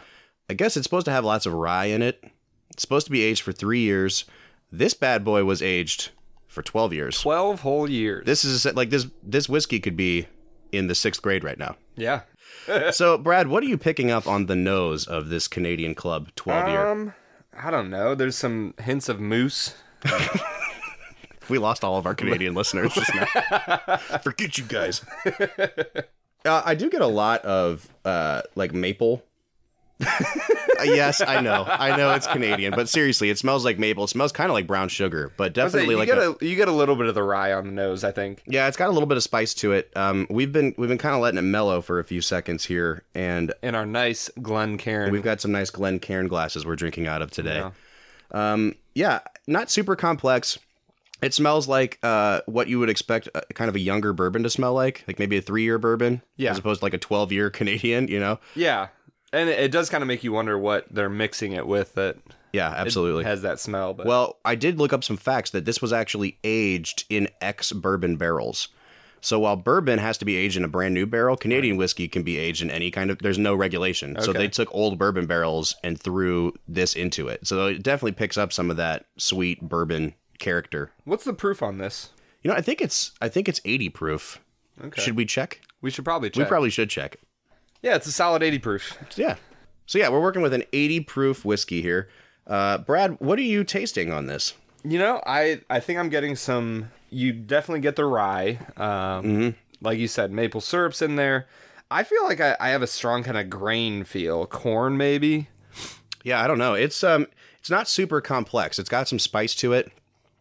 I 0.48 0.54
guess 0.54 0.76
it's 0.76 0.84
supposed 0.84 1.04
to 1.04 1.12
have 1.12 1.24
lots 1.24 1.44
of 1.44 1.52
rye 1.52 1.84
in 1.84 2.00
it. 2.00 2.24
It's 2.70 2.80
supposed 2.80 3.06
to 3.06 3.12
be 3.12 3.22
aged 3.22 3.42
for 3.42 3.52
three 3.52 3.80
years. 3.80 4.24
This 4.72 4.94
bad 4.94 5.22
boy 5.22 5.44
was 5.44 5.60
aged 5.60 6.10
for 6.48 6.62
12 6.62 6.94
years. 6.94 7.20
12 7.20 7.60
whole 7.60 7.88
years. 7.88 8.24
This 8.24 8.44
is 8.44 8.64
like 8.74 8.88
this 8.88 9.06
this 9.22 9.48
whiskey 9.48 9.80
could 9.80 9.96
be 9.96 10.26
in 10.72 10.86
the 10.86 10.94
sixth 10.94 11.20
grade 11.22 11.44
right 11.44 11.58
now. 11.58 11.76
yeah. 11.94 12.22
so, 12.90 13.18
Brad, 13.18 13.48
what 13.48 13.62
are 13.62 13.66
you 13.66 13.76
picking 13.76 14.10
up 14.10 14.26
on 14.26 14.46
the 14.46 14.56
nose 14.56 15.06
of 15.06 15.28
this 15.28 15.46
Canadian 15.46 15.94
Club 15.94 16.30
12 16.36 16.68
year? 16.68 16.86
Um, 16.86 17.12
I 17.52 17.70
don't 17.70 17.90
know. 17.90 18.14
There's 18.14 18.36
some 18.36 18.72
hints 18.78 19.10
of 19.10 19.20
moose. 19.20 19.74
We 21.48 21.58
lost 21.58 21.84
all 21.84 21.96
of 21.98 22.06
our 22.06 22.14
Canadian 22.14 22.54
listeners 22.60 22.92
just 22.94 23.14
now. 23.14 23.96
Forget 24.22 24.58
you 24.58 24.64
guys. 24.64 25.04
Uh, 26.46 26.60
I 26.62 26.74
do 26.74 26.90
get 26.90 27.00
a 27.00 27.06
lot 27.06 27.40
of 27.46 27.88
uh, 28.04 28.42
like 28.54 28.74
maple. 28.74 29.22
Uh, 29.98 30.82
yes, 30.82 31.22
I 31.22 31.40
know. 31.40 31.64
I 31.66 31.96
know 31.96 32.12
it's 32.12 32.26
Canadian, 32.26 32.74
but 32.74 32.88
seriously, 32.88 33.30
it 33.30 33.38
smells 33.38 33.64
like 33.64 33.78
maple. 33.78 34.04
It 34.04 34.08
smells 34.08 34.30
kind 34.30 34.50
of 34.50 34.54
like 34.54 34.66
brown 34.66 34.88
sugar, 34.90 35.32
but 35.38 35.56
I 35.58 35.64
was 35.64 35.72
saying, 35.72 35.86
definitely 35.88 35.94
you 35.94 35.98
like 36.00 36.08
get 36.08 36.18
a, 36.18 36.30
a, 36.32 36.46
you 36.46 36.56
get 36.56 36.68
a 36.68 36.72
little 36.72 36.96
bit 36.96 37.06
of 37.06 37.14
the 37.14 37.22
rye 37.22 37.52
on 37.54 37.64
the 37.64 37.72
nose, 37.72 38.04
I 38.04 38.10
think. 38.12 38.42
yeah. 38.46 38.68
It's 38.68 38.76
got 38.76 38.88
a 38.88 38.92
little 38.92 39.06
bit 39.06 39.16
of 39.16 39.22
spice 39.22 39.54
to 39.54 39.72
it. 39.72 39.90
Um, 39.96 40.26
we've 40.28 40.52
been 40.52 40.74
we've 40.76 40.88
been 40.90 40.98
kind 40.98 41.14
of 41.14 41.22
letting 41.22 41.38
it 41.38 41.42
mellow 41.42 41.80
for 41.80 41.98
a 41.98 42.04
few 42.04 42.20
seconds 42.20 42.66
here, 42.66 43.04
and 43.14 43.54
In 43.62 43.74
our 43.74 43.86
nice 43.86 44.30
Glencairn, 44.42 45.12
we've 45.12 45.22
got 45.22 45.40
some 45.40 45.52
nice 45.52 45.70
Glencairn 45.70 46.28
glasses 46.28 46.66
we're 46.66 46.76
drinking 46.76 47.06
out 47.06 47.22
of 47.22 47.30
today. 47.30 47.56
Yeah. 48.34 48.52
Um, 48.52 48.74
yeah, 48.94 49.20
not 49.46 49.70
super 49.70 49.96
complex. 49.96 50.58
It 51.22 51.32
smells 51.32 51.68
like 51.68 51.98
uh, 52.02 52.40
what 52.46 52.68
you 52.68 52.78
would 52.80 52.90
expect 52.90 53.28
uh, 53.34 53.40
kind 53.54 53.68
of 53.68 53.76
a 53.76 53.80
younger 53.80 54.12
bourbon 54.12 54.42
to 54.42 54.50
smell 54.50 54.74
like, 54.74 55.04
like 55.06 55.18
maybe 55.18 55.36
a 55.38 55.42
three 55.42 55.62
year 55.62 55.78
bourbon, 55.78 56.22
Yeah. 56.36 56.50
as 56.50 56.58
opposed 56.58 56.80
to 56.80 56.84
like 56.84 56.94
a 56.94 56.98
12 56.98 57.32
year 57.32 57.50
Canadian, 57.58 58.08
you 58.08 58.20
know? 58.20 58.38
Yeah. 58.54 58.88
And 59.32 59.48
it, 59.48 59.58
it 59.58 59.72
does 59.72 59.88
kind 59.90 60.02
of 60.02 60.08
make 60.08 60.22
you 60.24 60.32
wonder 60.32 60.58
what 60.58 60.86
they're 60.90 61.08
mixing 61.08 61.52
it 61.52 61.66
with 61.66 61.94
that 61.94 62.16
Yeah, 62.52 62.70
it 62.72 62.78
absolutely. 62.78 63.24
has 63.24 63.42
that 63.42 63.58
smell. 63.60 63.94
But 63.94 64.06
well, 64.06 64.38
I 64.44 64.54
did 64.54 64.78
look 64.78 64.92
up 64.92 65.02
some 65.04 65.16
facts 65.16 65.50
that 65.50 65.64
this 65.64 65.80
was 65.80 65.92
actually 65.92 66.38
aged 66.44 67.04
in 67.08 67.28
ex 67.40 67.72
bourbon 67.72 68.16
barrels. 68.16 68.68
So 69.20 69.38
while 69.38 69.56
bourbon 69.56 70.00
has 70.00 70.18
to 70.18 70.26
be 70.26 70.36
aged 70.36 70.58
in 70.58 70.64
a 70.64 70.68
brand 70.68 70.92
new 70.92 71.06
barrel, 71.06 71.36
Canadian 71.38 71.78
whiskey 71.78 72.08
can 72.08 72.22
be 72.24 72.36
aged 72.36 72.60
in 72.60 72.70
any 72.70 72.90
kind 72.90 73.10
of. 73.10 73.18
There's 73.20 73.38
no 73.38 73.54
regulation. 73.54 74.16
So 74.20 74.30
Okay. 74.32 74.38
they 74.40 74.48
took 74.48 74.68
old 74.74 74.98
bourbon 74.98 75.24
barrels 75.26 75.74
and 75.82 75.98
threw 75.98 76.52
this 76.68 76.92
into 76.94 77.28
it. 77.28 77.46
So 77.46 77.68
it 77.68 77.82
definitely 77.82 78.12
picks 78.12 78.36
up 78.36 78.52
some 78.52 78.70
of 78.70 78.76
that 78.76 79.06
sweet 79.16 79.62
bourbon 79.62 80.12
character. 80.44 80.92
what's 81.04 81.24
the 81.24 81.32
proof 81.32 81.62
on 81.62 81.78
this? 81.78 82.10
You 82.42 82.50
know, 82.50 82.56
I 82.56 82.60
think 82.60 82.80
it's 82.80 83.12
I 83.20 83.28
think 83.28 83.48
it's 83.48 83.60
80 83.64 83.88
proof. 83.88 84.40
Okay. 84.82 85.00
Should 85.02 85.16
we 85.16 85.24
check? 85.24 85.60
we 85.80 85.90
should 85.90 86.04
probably 86.04 86.30
check. 86.30 86.44
We 86.44 86.48
probably 86.48 86.70
should 86.70 86.90
check. 86.90 87.16
Yeah, 87.82 87.96
it's 87.96 88.06
a 88.06 88.12
solid 88.12 88.42
80 88.42 88.58
proof. 88.58 88.98
Yeah. 89.16 89.36
So 89.86 89.98
yeah, 89.98 90.08
we're 90.08 90.20
working 90.22 90.42
with 90.42 90.54
an 90.54 90.64
80 90.72 91.00
proof 91.00 91.44
whiskey 91.44 91.82
here. 91.82 92.08
Uh, 92.46 92.78
Brad, 92.78 93.16
what 93.20 93.38
are 93.38 93.42
you 93.42 93.64
tasting 93.64 94.12
on 94.12 94.26
this? 94.26 94.54
You 94.84 94.98
know, 94.98 95.22
I 95.26 95.60
I 95.70 95.80
think 95.80 95.98
I'm 95.98 96.08
getting 96.10 96.36
some. 96.36 96.90
You 97.10 97.32
definitely 97.32 97.80
get 97.80 97.96
the 97.96 98.04
rye. 98.04 98.58
Um, 98.76 99.54
Like 99.80 99.98
you 99.98 100.08
said, 100.08 100.30
maple 100.32 100.60
syrup's 100.60 101.02
in 101.02 101.16
there. 101.16 101.46
I 101.90 102.02
feel 102.04 102.24
like 102.24 102.40
I, 102.40 102.56
I 102.58 102.70
have 102.70 102.82
a 102.82 102.86
strong 102.86 103.22
kind 103.22 103.36
of 103.38 103.48
grain 103.50 104.04
feel, 104.04 104.46
corn 104.46 104.96
maybe. 104.96 105.48
Yeah, 106.24 106.42
I 106.42 106.46
don't 106.48 106.58
know. 106.58 106.74
It's 106.74 107.04
um, 107.04 107.26
it's 107.60 107.70
not 107.70 107.86
super 107.88 108.20
complex. 108.20 108.78
It's 108.78 108.88
got 108.88 109.08
some 109.08 109.18
spice 109.18 109.54
to 109.56 109.72
it, 109.74 109.92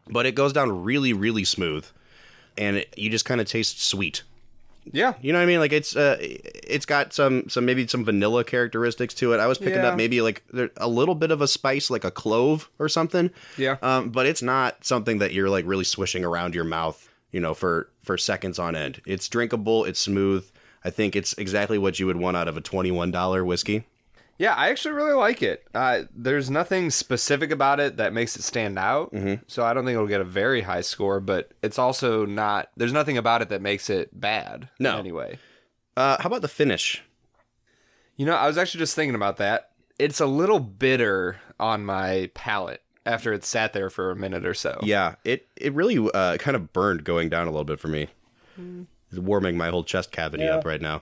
but 0.09 0.25
it 0.25 0.35
goes 0.35 0.53
down 0.53 0.83
really, 0.83 1.13
really 1.13 1.43
smooth, 1.43 1.85
and 2.57 2.77
it, 2.77 2.93
you 2.97 3.09
just 3.09 3.25
kind 3.25 3.39
of 3.41 3.47
taste 3.47 3.81
sweet. 3.83 4.23
Yeah, 4.91 5.13
You 5.21 5.31
know 5.31 5.39
what 5.39 5.43
I 5.43 5.45
mean? 5.45 5.59
Like 5.61 5.71
it's 5.71 5.95
uh, 5.95 6.17
it's 6.19 6.85
got 6.85 7.13
some 7.13 7.47
some 7.47 7.63
maybe 7.65 7.87
some 7.87 8.03
vanilla 8.03 8.43
characteristics 8.43 9.13
to 9.15 9.31
it. 9.31 9.39
I 9.39 9.47
was 9.47 9.57
picking 9.57 9.75
Yeah. 9.75 9.87
up 9.91 9.95
maybe 9.97 10.19
like 10.19 10.43
a 10.75 10.89
little 10.89 11.15
bit 11.15 11.31
of 11.31 11.39
a 11.41 11.47
spice, 11.47 11.89
like 11.89 12.03
a 12.03 12.11
clove 12.11 12.69
or 12.79 12.89
something. 12.89 13.31
Yeah. 13.57 13.77
Um, 13.81 14.09
but 14.09 14.25
it's 14.25 14.41
not 14.41 14.83
something 14.83 15.19
that 15.19 15.31
you're 15.31 15.49
like 15.49 15.65
really 15.65 15.85
swishing 15.85 16.25
around 16.25 16.53
your 16.53 16.65
mouth, 16.65 17.09
you 17.31 17.39
know, 17.39 17.53
for 17.53 17.87
for 18.01 18.17
seconds 18.17 18.59
on 18.59 18.75
end. 18.75 19.01
It's 19.05 19.29
drinkable. 19.29 19.85
It's 19.85 20.01
smooth. 20.01 20.45
I 20.83 20.89
think 20.89 21.15
it's 21.15 21.31
exactly 21.37 21.77
what 21.77 21.97
you 21.97 22.05
would 22.07 22.17
want 22.17 22.35
out 22.35 22.49
of 22.49 22.57
a 22.57 22.61
twenty 22.61 22.91
one 22.91 23.09
dollar 23.09 23.45
whiskey. 23.45 23.85
Yeah. 24.43 24.53
I 24.55 24.69
actually 24.69 24.93
really 24.95 25.13
like 25.13 25.41
it. 25.41 25.65
Uh, 25.73 26.01
there's 26.15 26.49
nothing 26.49 26.89
specific 26.91 27.51
about 27.51 27.79
it 27.79 27.97
that 27.97 28.13
makes 28.13 28.35
it 28.35 28.43
stand 28.43 28.77
out. 28.77 29.13
So 29.47 29.63
I 29.63 29.73
don't 29.73 29.85
think 29.85 29.95
it'll 29.95 30.07
get 30.07 30.21
a 30.21 30.25
very 30.43 30.61
high 30.61 30.81
score. 30.81 31.19
But 31.19 31.51
it's 31.61 31.79
also 31.79 32.25
not. 32.25 32.69
There's 32.77 32.93
nothing 32.93 33.17
about 33.17 33.41
it 33.41 33.49
that 33.49 33.61
makes 33.61 33.89
it 33.89 34.09
bad. 34.19 34.69
No. 34.79 34.97
Anyway, 34.97 35.39
Uh, 35.95 36.17
how 36.21 36.27
about 36.27 36.41
the 36.41 36.47
finish? 36.47 37.03
you 38.15 38.25
know, 38.27 38.35
I 38.35 38.45
was 38.47 38.57
actually 38.59 38.79
just 38.79 38.95
thinking 38.95 39.15
about 39.15 39.37
that. 39.37 39.71
It's 39.97 40.19
a 40.19 40.25
little 40.25 40.59
bitter 40.59 41.37
on 41.59 41.85
my 41.85 42.29
palate 42.33 42.81
after 43.05 43.33
it 43.33 43.43
sat 43.43 43.73
there 43.73 43.89
for 43.89 44.11
a 44.11 44.15
minute 44.15 44.45
or 44.45 44.53
so. 44.53 44.79
Yeah, 44.83 45.15
it 45.23 45.47
it 45.55 45.73
really 45.73 45.97
uh, 46.13 46.37
kind 46.37 46.55
of 46.55 46.73
burned 46.73 47.03
going 47.03 47.29
down 47.29 47.47
a 47.47 47.51
little 47.51 47.63
bit 47.65 47.79
for 47.79 47.87
me. 47.87 48.09
It's 49.09 49.19
warming 49.19 49.57
my 49.57 49.69
whole 49.69 49.83
chest 49.83 50.11
cavity 50.11 50.47
up 50.47 50.65
right 50.65 50.81
now. 50.81 51.01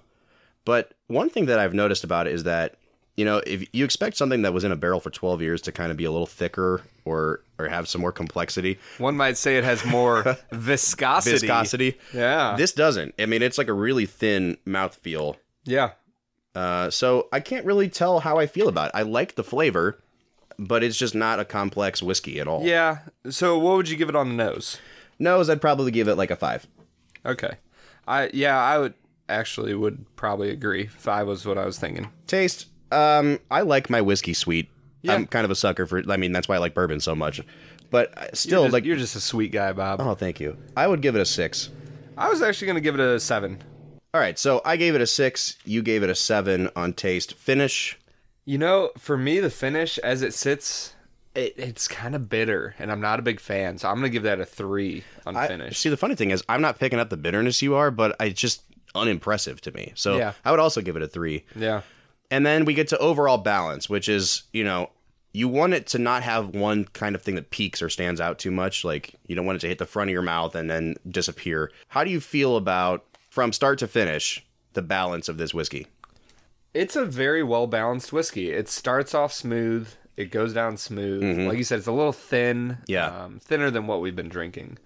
But 0.66 0.94
one 1.08 1.30
thing 1.30 1.46
that 1.48 1.60
I've 1.60 1.74
noticed 1.74 2.04
about 2.04 2.28
it 2.28 2.34
is 2.34 2.44
that 2.44 2.76
you 3.18 3.26
know, 3.26 3.42
if 3.46 3.64
you 3.74 3.84
expect 3.86 4.18
something 4.18 4.42
that 4.44 4.54
was 4.54 4.64
in 4.64 4.72
a 4.72 4.76
barrel 4.76 5.00
for 5.00 5.10
12 5.10 5.42
years 5.42 5.62
to 5.64 5.72
kind 5.72 5.92
of 5.92 5.98
be 5.98 6.06
a 6.06 6.12
little 6.12 6.26
thicker 6.28 6.82
or 7.06 7.42
or 7.60 7.68
have 7.68 7.88
some 7.88 8.02
more 8.02 8.12
complexity, 8.12 8.80
One 8.98 9.16
might 9.18 9.38
say 9.38 9.58
it 9.58 9.64
has 9.64 9.86
more 9.86 10.38
viscosity. 10.52 11.32
viscosity, 11.38 11.98
Yeah. 12.14 12.56
this 12.58 12.72
doesn't. 12.72 13.14
I 13.20 13.26
mean, 13.28 13.42
it's 13.42 13.58
like 13.58 13.68
a 13.68 13.74
really 13.74 14.06
thin 14.06 14.58
mouthfeel. 14.66 15.36
yeah. 15.66 15.92
Uh, 16.54 16.90
so 16.90 17.30
I 17.32 17.40
can't 17.40 17.66
really 17.66 17.88
tell 17.88 18.20
how 18.20 18.38
I 18.38 18.46
feel 18.46 18.68
about 18.68 18.88
it. 18.90 18.92
I 18.96 19.04
like 19.04 19.36
the 19.36 19.44
flavor, 19.44 20.02
but 20.60 20.84
it's 20.84 20.98
just 20.98 21.16
not 21.16 21.40
a 21.40 21.46
complex 21.46 22.04
whiskey 22.04 22.42
at 22.42 22.48
all. 22.48 22.64
Yeah. 22.66 23.00
So 23.30 23.58
what 23.58 23.78
would 23.78 23.88
you 23.90 23.96
give 23.96 24.10
it 24.10 24.18
on 24.18 24.28
the 24.30 24.36
nose? 24.36 24.78
Nose, 25.18 25.50
I'd 25.50 25.62
probably 25.62 25.92
give 25.92 26.10
it 26.10 26.16
like 26.16 26.30
a 26.30 26.36
five. 26.36 26.68
Okay. 27.26 27.52
I 28.06 28.32
yeah, 28.34 28.62
I 28.62 28.80
would 28.80 28.96
actually 29.30 29.74
would 29.76 30.06
probably 30.18 30.50
agree. 30.50 30.88
Five 30.88 31.26
was 31.28 31.46
what 31.46 31.58
I 31.58 31.66
was 31.66 31.80
thinking. 31.80 32.10
Taste, 32.28 32.66
um, 32.92 33.40
I 33.50 33.62
like 33.62 33.90
my 33.90 34.02
whiskey 34.02 34.34
sweet. 34.34 34.70
Yeah. 35.02 35.14
I'm 35.14 35.26
kind 35.28 35.46
of 35.46 35.52
a 35.52 35.56
sucker 35.56 35.86
for. 35.86 36.04
I 36.12 36.18
mean, 36.18 36.32
that's 36.32 36.48
why 36.48 36.56
I 36.56 36.60
like 36.60 36.74
bourbon 36.74 37.00
so 37.00 37.16
much. 37.16 37.42
But 37.90 38.36
still, 38.38 38.62
You're 38.62 38.68
just, 38.68 38.74
like, 38.74 38.86
you're 38.86 38.96
just 38.98 39.16
a 39.16 39.20
sweet 39.20 39.52
guy, 39.52 39.74
Bob. 39.74 40.00
oh, 40.00 40.16
thank 40.16 40.40
you. 40.40 40.58
I 40.78 40.88
would 40.88 41.02
give 41.02 41.16
it 41.16 41.22
a 41.22 41.26
six. 41.26 41.70
I 42.18 42.30
was 42.30 42.42
actually 42.42 42.68
gonna 42.68 42.82
give 42.82 42.96
it 42.96 43.02
a 43.02 43.20
seven. 43.20 43.62
All 44.14 44.22
right, 44.22 44.38
so 44.38 44.62
I 44.64 44.76
gave 44.78 44.94
it 44.96 45.02
a 45.02 45.08
six. 45.08 45.58
You 45.66 45.82
gave 45.82 46.04
it 46.04 46.10
a 46.10 46.16
seven 46.16 46.70
on 46.76 46.94
taste. 46.94 47.34
Finish. 47.34 47.98
You 48.46 48.58
know, 48.58 48.92
for 48.98 49.18
me, 49.18 49.40
the 49.40 49.50
finish 49.50 49.98
as 50.00 50.22
it 50.22 50.34
sits, 50.34 50.94
it, 51.36 51.54
it's 51.58 51.88
kind 51.88 52.16
of 52.16 52.30
bitter, 52.30 52.76
and 52.80 52.92
I'm 52.92 53.02
not 53.02 53.20
a 53.20 53.22
big 53.22 53.40
fan. 53.40 53.78
So 53.78 53.90
I'm 53.90 53.96
gonna 53.96 54.10
give 54.10 54.24
that 54.24 54.40
a 54.40 54.46
three 54.46 55.04
on 55.26 55.36
I, 55.36 55.48
finish. 55.48 55.78
See, 55.80 55.90
the 55.90 55.98
funny 55.98 56.16
thing 56.16 56.32
is, 56.32 56.44
I'm 56.48 56.62
not 56.62 56.80
picking 56.80 57.00
up 57.00 57.10
the 57.10 57.18
bitterness 57.18 57.62
you 57.62 57.76
are, 57.76 57.90
but 57.92 58.16
it's 58.20 58.40
just 58.40 58.62
unimpressive 58.96 59.62
to 59.62 59.72
me. 59.72 59.94
So 59.96 60.18
Yeah. 60.18 60.34
I 60.46 60.52
would 60.52 60.60
also 60.60 60.82
give 60.82 60.96
it 60.96 61.02
a 61.02 61.08
three. 61.08 61.46
Yeah. 61.56 61.82
And 62.32 62.46
then 62.46 62.66
we 62.66 62.74
get 62.74 62.88
to 62.88 62.98
overall 62.98 63.38
balance, 63.38 63.90
which 63.90 64.10
is, 64.10 64.44
you 64.54 64.64
know, 64.64 64.90
you 65.34 65.48
want 65.48 65.74
it 65.74 65.86
to 65.88 66.00
not 66.00 66.24
have 66.24 66.56
one 66.56 66.86
kind 66.86 67.14
of 67.14 67.22
thing 67.22 67.36
that 67.36 67.52
peaks 67.52 67.82
or 67.82 67.90
stands 67.90 68.20
out 68.20 68.40
too 68.40 68.52
much. 68.52 68.84
Like, 68.84 69.16
you 69.28 69.36
don't 69.36 69.46
want 69.46 69.58
it 69.58 69.60
to 69.62 69.68
hit 69.68 69.78
the 69.78 69.86
front 69.86 70.10
of 70.10 70.14
your 70.14 70.22
mouth 70.22 70.56
and 70.56 70.70
then 70.70 70.96
disappear. 71.10 71.72
How 71.90 72.04
do 72.04 72.10
you 72.10 72.20
feel 72.20 72.58
about, 72.58 73.06
from 73.30 73.54
start 73.54 73.80
to 73.80 73.88
finish, 73.88 74.46
the 74.74 74.82
balance 74.82 75.30
of 75.30 75.38
this 75.38 75.54
whiskey? 75.54 75.88
It's 76.74 76.96
a 76.96 77.06
very 77.06 77.44
well 77.44 77.68
balanced 77.68 78.14
whiskey. 78.14 78.52
It 78.52 78.70
starts 78.70 79.14
off 79.14 79.34
smooth. 79.34 79.90
It 80.18 80.32
goes 80.32 80.54
down 80.54 80.78
smooth. 80.78 81.48
Like 81.48 81.58
you 81.58 81.64
said, 81.64 81.80
it's 81.80 81.88
a 81.88 81.92
little 81.92 82.14
thin. 82.14 82.70
Mm-hmm. 82.70 82.84
Yeah. 82.88 83.08
Um, 83.08 83.40
thinner 83.40 83.72
than 83.72 83.88
what 83.88 84.02
we've 84.02 84.16
been 84.16 84.30
drinking. 84.30 84.78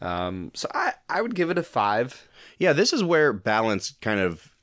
Um, 0.00 0.50
so 0.54 0.68
I, 0.74 0.94
I 1.08 1.22
would 1.22 1.34
give 1.34 1.50
it 1.50 1.58
a 1.58 1.62
five. 1.62 2.28
Yeah, 2.58 2.72
this 2.72 2.92
is 2.92 3.02
where 3.02 3.32
balance 3.32 3.94
kind 4.00 4.20
of 4.20 4.54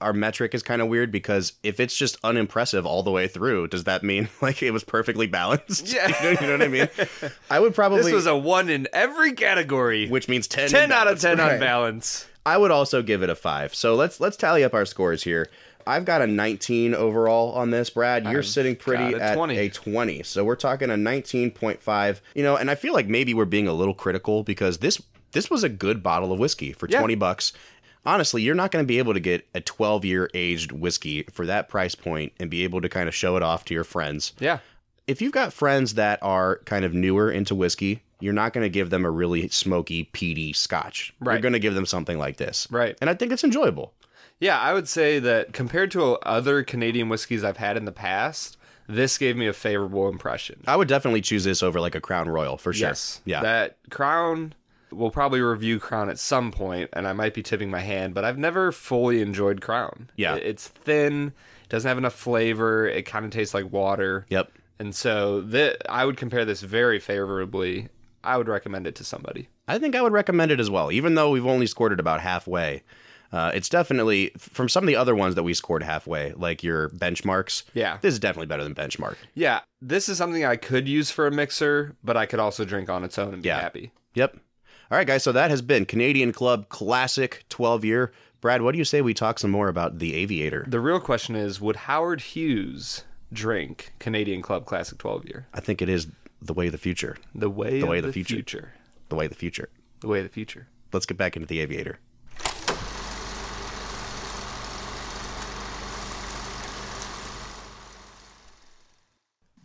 our 0.00 0.12
metric 0.12 0.54
is 0.54 0.62
kind 0.62 0.80
of 0.80 0.88
weird 0.88 1.10
because 1.10 1.54
if 1.62 1.80
it's 1.80 1.96
just 1.96 2.16
unimpressive 2.22 2.86
all 2.86 3.02
the 3.02 3.10
way 3.10 3.26
through, 3.26 3.68
does 3.68 3.84
that 3.84 4.02
mean 4.02 4.28
like 4.40 4.62
it 4.62 4.70
was 4.70 4.84
perfectly 4.84 5.26
balanced? 5.26 5.92
Yeah. 5.92 6.06
you, 6.22 6.34
know, 6.34 6.40
you 6.40 6.46
know 6.46 6.52
what 6.52 6.62
I 6.62 6.68
mean? 6.68 6.88
I 7.50 7.58
would 7.60 7.74
probably 7.74 8.02
This 8.02 8.12
was 8.12 8.26
a 8.26 8.36
one 8.36 8.68
in 8.68 8.86
every 8.92 9.32
category. 9.32 10.08
which 10.08 10.28
means 10.28 10.46
10 10.46 10.68
10 10.68 10.92
out 10.92 11.08
of 11.08 11.20
balance. 11.20 11.22
10 11.22 11.40
on 11.40 11.60
balance. 11.60 12.26
I 12.44 12.58
would 12.58 12.70
also 12.70 13.02
give 13.02 13.22
it 13.22 13.30
a 13.30 13.34
5. 13.36 13.74
So 13.74 13.94
let's 13.94 14.20
let's 14.20 14.36
tally 14.36 14.64
up 14.64 14.74
our 14.74 14.84
scores 14.86 15.22
here. 15.24 15.48
I've 15.86 16.04
got 16.04 16.22
a 16.22 16.28
19 16.28 16.94
overall 16.94 17.52
on 17.54 17.70
this, 17.70 17.90
Brad. 17.90 18.24
You're 18.24 18.38
I've 18.38 18.46
sitting 18.46 18.76
pretty 18.76 19.14
a 19.14 19.18
at 19.20 19.34
20. 19.34 19.56
a 19.58 19.68
20. 19.68 20.22
So 20.22 20.44
we're 20.44 20.54
talking 20.54 20.90
a 20.90 20.94
19.5. 20.94 22.20
You 22.34 22.42
know, 22.42 22.56
and 22.56 22.70
I 22.70 22.74
feel 22.74 22.92
like 22.94 23.08
maybe 23.08 23.34
we're 23.34 23.44
being 23.44 23.66
a 23.68 23.72
little 23.72 23.94
critical 23.94 24.42
because 24.44 24.78
this 24.78 25.02
this 25.32 25.50
was 25.50 25.64
a 25.64 25.68
good 25.68 26.02
bottle 26.02 26.32
of 26.32 26.38
whiskey 26.38 26.72
for 26.72 26.88
Yeah. 26.88 26.98
20 27.00 27.14
bucks. 27.16 27.52
Honestly, 28.04 28.42
you're 28.42 28.54
not 28.54 28.70
going 28.70 28.82
to 28.82 28.86
be 28.86 28.98
able 28.98 29.14
to 29.14 29.20
get 29.20 29.46
a 29.54 29.60
12 29.60 30.04
year 30.04 30.30
aged 30.34 30.72
whiskey 30.72 31.22
for 31.24 31.46
that 31.46 31.68
price 31.68 31.94
point 31.94 32.32
and 32.40 32.50
be 32.50 32.64
able 32.64 32.80
to 32.80 32.88
kind 32.88 33.08
of 33.08 33.14
show 33.14 33.36
it 33.36 33.42
off 33.42 33.64
to 33.66 33.74
your 33.74 33.84
friends. 33.84 34.32
Yeah. 34.38 34.58
If 35.06 35.20
you've 35.20 35.32
got 35.32 35.52
friends 35.52 35.94
that 35.94 36.20
are 36.22 36.58
kind 36.64 36.84
of 36.84 36.94
newer 36.94 37.30
into 37.30 37.54
whiskey, 37.54 38.02
you're 38.20 38.32
not 38.32 38.52
going 38.52 38.64
to 38.64 38.70
give 38.70 38.90
them 38.90 39.04
a 39.04 39.10
really 39.10 39.48
smoky, 39.48 40.04
peaty 40.04 40.52
scotch. 40.52 41.12
Right. 41.20 41.34
You're 41.34 41.42
going 41.42 41.52
to 41.54 41.58
give 41.58 41.74
them 41.74 41.86
something 41.86 42.18
like 42.18 42.36
this. 42.36 42.68
Right. 42.70 42.96
And 43.00 43.10
I 43.10 43.14
think 43.14 43.32
it's 43.32 43.44
enjoyable. 43.44 43.92
Yeah, 44.38 44.58
I 44.58 44.74
would 44.74 44.88
say 44.88 45.18
that 45.20 45.52
compared 45.52 45.92
to 45.92 46.16
other 46.16 46.64
Canadian 46.64 47.08
whiskeys 47.08 47.44
I've 47.44 47.58
had 47.58 47.76
in 47.76 47.84
the 47.84 47.92
past, 47.92 48.56
this 48.88 49.18
gave 49.18 49.36
me 49.36 49.46
a 49.46 49.52
favorable 49.52 50.08
impression. 50.08 50.62
I 50.66 50.76
would 50.76 50.88
definitely 50.88 51.20
choose 51.20 51.44
this 51.44 51.62
over 51.62 51.80
like 51.80 51.94
a 51.94 52.00
Crown 52.00 52.28
Royal 52.28 52.56
for 52.56 52.72
sure. 52.72 52.88
Yes. 52.88 53.20
Yeah. 53.24 53.42
That 53.42 53.76
Crown, 53.90 54.54
we'll 54.92 55.10
probably 55.10 55.40
review 55.40 55.78
Crown 55.78 56.08
at 56.10 56.18
some 56.18 56.50
point, 56.52 56.90
and 56.92 57.06
I 57.08 57.12
might 57.12 57.34
be 57.34 57.42
tipping 57.42 57.70
my 57.70 57.80
hand, 57.80 58.14
but 58.14 58.24
I've 58.24 58.38
never 58.38 58.72
fully 58.72 59.20
enjoyed 59.22 59.60
Crown. 59.60 60.10
Yeah. 60.16 60.34
It's 60.36 60.68
thin, 60.68 61.32
doesn't 61.68 61.88
have 61.88 61.98
enough 61.98 62.14
flavor, 62.14 62.86
it 62.86 63.06
kind 63.06 63.24
of 63.24 63.30
tastes 63.30 63.54
like 63.54 63.72
water. 63.72 64.26
yep. 64.28 64.50
And 64.78 64.94
so 64.94 65.42
th- 65.42 65.76
I 65.88 66.04
would 66.04 66.16
compare 66.16 66.44
this 66.44 66.60
very 66.60 66.98
favorably. 66.98 67.88
I 68.24 68.36
would 68.36 68.48
recommend 68.48 68.86
it 68.86 68.94
to 68.96 69.04
somebody. 69.04 69.48
I 69.68 69.78
think 69.78 69.94
I 69.94 70.02
would 70.02 70.12
recommend 70.12 70.50
it 70.50 70.58
as 70.60 70.70
well, 70.70 70.90
even 70.90 71.14
though 71.14 71.30
we've 71.30 71.46
only 71.46 71.66
scored 71.66 71.92
it 71.92 72.00
about 72.00 72.20
halfway. 72.20 72.82
Uh, 73.32 73.50
it's 73.54 73.68
definitely 73.68 74.30
from 74.36 74.68
some 74.68 74.84
of 74.84 74.88
the 74.88 74.96
other 74.96 75.14
ones 75.14 75.36
that 75.36 75.42
we 75.42 75.54
scored 75.54 75.82
halfway, 75.82 76.32
like 76.32 76.62
your 76.62 76.90
benchmarks. 76.90 77.62
Yeah. 77.74 77.98
This 78.02 78.12
is 78.14 78.18
definitely 78.20 78.46
better 78.48 78.62
than 78.64 78.74
benchmark. 78.74 79.16
Yeah, 79.34 79.60
this 79.80 80.08
is 80.08 80.18
something 80.18 80.44
I 80.44 80.56
could 80.56 80.86
use 80.88 81.10
for 81.10 81.26
a 81.26 81.30
mixer, 81.30 81.94
but 82.04 82.16
I 82.16 82.26
could 82.26 82.40
also 82.40 82.64
drink 82.64 82.90
on 82.90 83.04
its 83.04 83.18
own 83.18 83.32
and 83.34 83.42
be 83.42 83.48
Yeah. 83.48 83.60
happy. 83.60 83.92
Yep. 84.14 84.36
All 84.92 84.98
right, 84.98 85.06
guys. 85.06 85.22
So 85.22 85.32
that 85.32 85.48
has 85.50 85.62
been 85.62 85.86
Canadian 85.86 86.32
Club 86.32 86.68
Classic 86.68 87.46
12 87.48 87.82
year. 87.82 88.12
Brad, 88.42 88.60
what 88.60 88.72
do 88.72 88.78
you 88.78 88.84
say 88.84 89.00
we 89.00 89.14
talk 89.14 89.38
some 89.38 89.50
more 89.50 89.68
about 89.68 90.00
the 90.00 90.12
Aviator? 90.14 90.66
The 90.68 90.80
real 90.80 91.00
question 91.00 91.34
is 91.34 91.62
would 91.62 91.76
Howard 91.76 92.20
Hughes 92.20 93.04
drink 93.32 93.94
Canadian 93.98 94.42
Club 94.42 94.66
Classic 94.66 94.98
12 94.98 95.24
year? 95.24 95.46
I 95.54 95.60
think 95.60 95.80
it 95.80 95.88
is 95.88 96.08
the 96.42 96.52
way 96.52 96.66
of 96.66 96.72
the 96.72 96.78
future. 96.78 97.16
The 97.34 97.48
way, 97.48 97.80
The 97.80 97.86
way 97.86 97.98
of 98.00 98.02
the, 98.02 98.08
the 98.08 98.12
future. 98.12 98.34
future. 98.34 98.72
The 99.08 99.16
way 99.16 99.24
of 99.24 99.30
the 99.30 99.36
future. 99.38 99.70
The 100.00 100.08
way 100.08 100.18
of 100.18 100.24
the 100.24 100.28
future. 100.28 100.68
Let's 100.92 101.06
get 101.06 101.16
back 101.16 101.36
into 101.36 101.46
the 101.46 101.60
Aviator. 101.60 101.98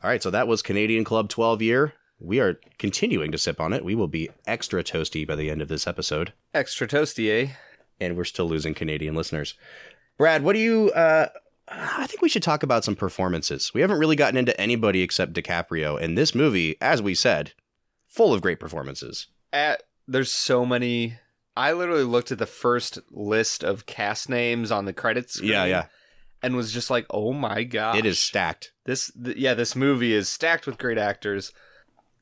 All 0.02 0.10
right, 0.10 0.24
so 0.24 0.30
that 0.30 0.48
was 0.48 0.62
Canadian 0.62 1.04
Club 1.04 1.28
12 1.28 1.62
year. 1.62 1.94
We 2.20 2.40
are 2.40 2.60
continuing 2.80 3.32
to 3.32 3.38
sip 3.38 3.60
on 3.60 3.74
it. 3.74 3.86
We 3.86 3.96
will 3.96 4.08
be 4.08 4.30
extra 4.46 4.84
toasty 4.84 5.28
by 5.28 5.36
the 5.36 5.50
end 5.50 5.62
of 5.62 5.68
this 5.68 5.86
episode, 5.86 6.34
Extra 6.54 6.88
toasty, 6.88 7.30
eh? 7.30 7.52
and 8.00 8.16
we're 8.16 8.24
still 8.24 8.48
losing 8.48 8.74
Canadian 8.74 9.16
listeners. 9.16 9.56
Brad, 10.18 10.44
what 10.44 10.54
do 10.54 10.60
you 10.60 10.92
uh 10.92 11.28
I 11.70 12.08
think 12.08 12.22
we 12.22 12.30
should 12.30 12.44
talk 12.44 12.64
about 12.64 12.86
some 12.86 12.96
performances. 12.96 13.74
We 13.74 13.82
haven't 13.82 14.00
really 14.00 14.16
gotten 14.16 14.38
into 14.38 14.60
anybody 14.60 15.02
except 15.02 15.34
DiCaprio, 15.34 16.02
and 16.02 16.18
this 16.18 16.34
movie, 16.34 16.78
as 16.82 17.02
we 17.02 17.14
said, 17.14 17.54
full 18.08 18.34
of 18.34 18.42
great 18.42 18.60
performances. 18.60 19.28
At, 19.52 19.84
there's 20.08 20.32
so 20.32 20.66
many. 20.66 21.20
I 21.58 21.74
literally 21.74 22.04
looked 22.04 22.32
at 22.32 22.38
the 22.38 22.46
first 22.46 23.00
list 23.12 23.64
of 23.64 23.86
cast 23.86 24.30
names 24.30 24.72
on 24.72 24.86
the 24.86 24.94
credits. 24.94 25.36
Screen 25.36 25.52
Yeah, 25.52 25.66
yeah. 25.66 25.86
And 26.42 26.56
was 26.56 26.72
just 26.72 26.90
like, 26.90 27.06
oh 27.10 27.34
my 27.34 27.64
god. 27.64 27.98
It 27.98 28.06
is 28.06 28.20
stacked. 28.20 28.72
This, 28.86 29.12
th- 29.12 29.38
yeah, 29.38 29.56
this 29.56 29.76
movie 29.76 30.14
is 30.14 30.30
stacked 30.30 30.68
with 30.68 30.78
great 30.78 31.00
actors. 31.00 31.52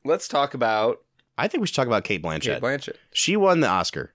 Let's 0.06 0.28
talk 0.28 0.54
about 0.54 1.02
I 1.38 1.48
think 1.48 1.60
we 1.60 1.66
should 1.66 1.76
talk 1.76 1.86
about 1.86 2.04
Cate 2.04 2.22
Blanchett. 2.22 2.54
Cate 2.54 2.62
Blanchett. 2.62 2.96
she 3.12 3.36
won 3.36 3.60
the 3.60 3.68
Oscar. 3.68 4.12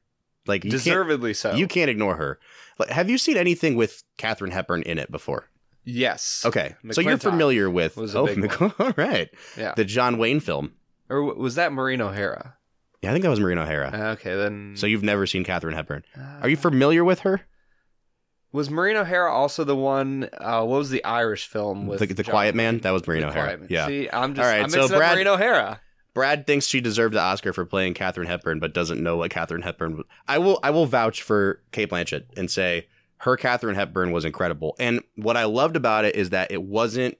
Like 0.48 0.64
Deservedly 0.64 1.34
so. 1.36 1.54
you 1.54 1.68
can't 1.68 1.90
ignore 1.90 2.16
her. 2.16 2.40
Like, 2.80 2.90
have 2.90 3.10
you 3.10 3.18
seen 3.20 3.38
anything 3.38 3.76
with 3.76 4.04
Katharine 4.18 4.52
Hepburn 4.52 4.82
in 4.84 4.98
it 4.98 5.12
before? 5.12 5.48
yes. 5.84 6.44
Okay, 6.46 6.76
so 6.92 7.02
you're 7.02 7.18
familiar 7.18 7.70
with 7.70 7.98
was 7.98 8.16
oh, 8.16 8.26
Mc- 8.28 8.80
all 8.80 8.94
right, 8.98 9.30
Yeah. 9.58 9.74
the 9.76 9.84
John 9.86 10.18
Wayne 10.18 10.40
film. 10.40 10.74
or 11.10 11.24
was 11.36 11.56
that 11.56 11.74
Maureen 11.74 12.02
O'Hara? 12.02 12.56
Yeah, 13.02 13.10
I 13.10 13.14
think 13.14 13.24
that 13.24 13.30
was 13.30 13.40
Maureen 13.40 13.58
O'Hara. 13.58 14.12
Okay, 14.14 14.36
then. 14.36 14.74
so 14.76 14.86
you've 14.88 15.02
never 15.04 15.26
seen 15.28 15.44
Katharine 15.44 15.76
Hepburn? 15.76 16.04
Uh. 16.18 16.40
Are 16.42 16.50
you 16.50 16.58
familiar 16.58 17.04
with 17.04 17.20
her? 17.22 17.42
Was 18.54 18.70
Maureen 18.70 18.98
O'Hara 18.98 19.32
also 19.32 19.64
the 19.64 19.76
one? 19.76 20.30
Uh, 20.38 20.64
what 20.66 20.78
was 20.78 20.90
the 20.90 21.04
Irish 21.06 21.48
film 21.48 21.88
with 21.88 22.00
The, 22.00 22.08
the 22.14 22.24
Quiet 22.24 22.54
Man. 22.54 22.80
That 22.80 22.92
was 22.92 23.06
Maureen 23.08 23.22
The 23.22 23.30
O'Hara. 23.30 23.60
Yeah. 23.70 23.88
See, 23.88 24.10
I'm 24.12 24.36
just. 24.36 24.46
All 24.46 24.52
right, 24.52 24.64
I'm 24.64 24.70
so 24.70 24.88
Brad- 24.88 25.14
Maureen 25.14 25.28
O'Hara. 25.28 25.80
Brad 26.14 26.46
thinks 26.46 26.66
she 26.68 26.82
deserved 26.82 27.16
the 27.16 27.22
Oscar 27.22 27.54
for 27.54 27.66
playing 27.66 27.94
Katharine 27.94 28.28
Hepburn, 28.28 28.60
but 28.60 28.74
doesn't 28.74 29.02
know 29.02 29.16
what 29.18 29.32
Katharine 29.32 29.62
Hepburn. 29.62 29.96
Was. 29.98 30.06
I 30.28 30.38
will. 30.40 30.60
I 30.64 30.72
will 30.72 30.86
vouch 30.86 31.22
for 31.22 31.62
Cate 31.72 31.90
Blanchett 31.90 32.26
and 32.36 32.52
say 32.52 32.88
her 33.20 33.38
Katharine 33.38 33.76
Hepburn 33.76 34.12
was 34.12 34.26
incredible. 34.26 34.76
And 34.80 35.02
what 35.16 35.38
I 35.38 35.46
loved 35.46 35.78
about 35.78 36.04
it 36.04 36.16
is 36.16 36.32
that 36.32 36.52
it 36.52 36.64
wasn't. 36.64 37.18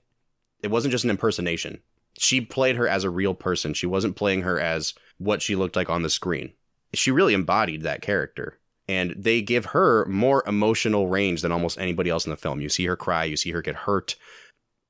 It 0.62 0.70
wasn't 0.70 0.92
just 0.92 1.04
an 1.04 1.10
impersonation. 1.10 1.80
She 2.18 2.40
played 2.42 2.76
her 2.76 2.86
as 2.86 3.04
a 3.04 3.10
real 3.10 3.34
person. 3.34 3.72
She 3.72 3.86
wasn't 3.86 4.16
playing 4.16 4.42
her 4.42 4.60
as 4.60 4.92
what 5.18 5.40
she 5.40 5.56
looked 5.56 5.76
like 5.76 5.88
on 5.88 6.02
the 6.02 6.10
screen. 6.10 6.52
She 6.92 7.10
really 7.10 7.32
embodied 7.32 7.82
that 7.82 8.02
character. 8.02 8.58
And 8.88 9.14
they 9.16 9.42
give 9.42 9.66
her 9.66 10.04
more 10.06 10.42
emotional 10.46 11.08
range 11.08 11.42
than 11.42 11.52
almost 11.52 11.78
anybody 11.78 12.10
else 12.10 12.26
in 12.26 12.30
the 12.30 12.36
film. 12.36 12.60
You 12.60 12.68
see 12.68 12.84
her 12.86 12.96
cry, 12.96 13.24
you 13.24 13.36
see 13.36 13.52
her 13.52 13.62
get 13.62 13.74
hurt. 13.74 14.16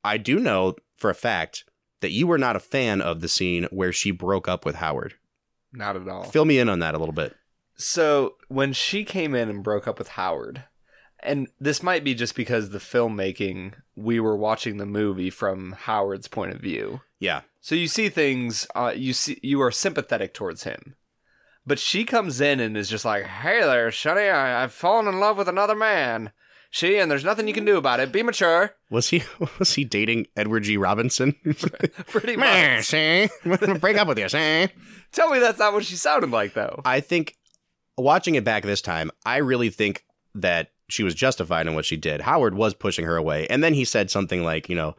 I 0.03 0.17
do 0.17 0.39
know 0.39 0.77
for 0.97 1.11
a 1.11 1.15
fact 1.15 1.65
that 2.01 2.11
you 2.11 2.27
were 2.27 2.39
not 2.39 2.57
a 2.57 2.61
fan 2.61 3.01
of 3.01 3.21
the 3.21 3.29
scene 3.29 3.69
where 3.71 3.93
she 3.93 4.11
broke 4.11 4.49
up 4.49 4.65
with 4.65 4.77
Howard. 4.77 5.15
Not 5.73 5.97
at 5.97 6.09
all. 6.09 6.25
Fill 6.25 6.45
me 6.45 6.59
in 6.59 6.69
on 6.69 6.81
that 6.81 6.95
a 6.95 6.99
little 6.99 7.15
bit. 7.15 7.35
So 7.77 8.37
when 8.49 8.73
she 8.73 9.05
came 9.05 9.35
in 9.35 9.49
and 9.49 9.63
broke 9.63 9.87
up 9.89 9.99
with 9.99 10.09
Howard, 10.09 10.65
and 11.23 11.49
this 11.61 11.83
might 11.83 12.05
be 12.05 12.15
just 12.15 12.35
because 12.35 12.71
the 12.71 12.79
filmmaking, 12.79 13.75
we 13.95 14.19
were 14.19 14.37
watching 14.37 14.77
the 14.77 14.87
movie 14.87 15.31
from 15.31 15.73
Howard's 15.73 16.29
point 16.29 16.53
of 16.53 16.61
view. 16.61 17.01
Yeah. 17.21 17.43
So 17.61 17.75
you 17.75 17.87
see 17.87 18.09
things, 18.09 18.67
uh, 18.75 18.93
you 18.95 19.13
see, 19.13 19.39
you 19.43 19.63
are 19.63 19.71
sympathetic 19.71 20.35
towards 20.35 20.65
him. 20.65 20.97
But 21.65 21.79
she 21.79 22.05
comes 22.05 22.41
in 22.41 22.59
and 22.61 22.77
is 22.77 22.89
just 22.89 23.05
like, 23.05 23.25
"Hey 23.25 23.61
there, 23.61 23.91
Shunny, 23.91 24.33
I, 24.33 24.63
I've 24.63 24.73
fallen 24.73 25.07
in 25.07 25.21
love 25.21 25.37
with 25.37 25.49
another 25.49 25.75
man. 25.77 26.33
She 26.71 26.97
and 26.99 27.11
there's 27.11 27.25
nothing 27.25 27.47
you 27.47 27.55
can 27.55 27.65
do 27.65 27.77
about 27.77 28.01
it. 28.01 28.11
Be 28.13 28.23
mature." 28.23 28.75
Was 28.91 29.09
he 29.11 29.23
was 29.59 29.75
he 29.75 29.85
dating 29.85 30.27
Edward 30.37 30.65
G. 30.65 30.77
Robinson? 30.77 31.35
Pretty 32.09 32.37
much. 32.37 32.85
see? 32.87 33.29
break 33.79 33.97
up 33.97 34.09
with 34.09 34.19
you, 34.19 34.29
see? 34.29 34.69
Tell 35.13 35.31
me 35.31 35.39
that's 35.39 35.59
not 35.59 35.73
what 35.73 35.85
she 35.85 35.95
sounded 35.97 36.31
like, 36.31 36.55
though. 36.55 36.81
I 36.85 37.01
think 37.01 37.37
watching 37.97 38.35
it 38.35 38.45
back 38.45 38.65
this 38.65 38.83
time, 38.83 39.11
I 39.25 39.37
really 39.37 39.71
think 39.71 40.05
that 40.35 40.73
she 40.89 41.03
was 41.03 41.15
justified 41.15 41.67
in 41.67 41.75
what 41.75 41.85
she 41.85 41.97
did. 41.97 42.23
Howard 42.23 42.55
was 42.55 42.75
pushing 42.75 43.05
her 43.05 43.17
away, 43.17 43.47
and 43.49 43.63
then 43.63 43.75
he 43.75 43.85
said 43.85 44.11
something 44.11 44.43
like, 44.43 44.69
you 44.69 44.75
know, 44.75 44.97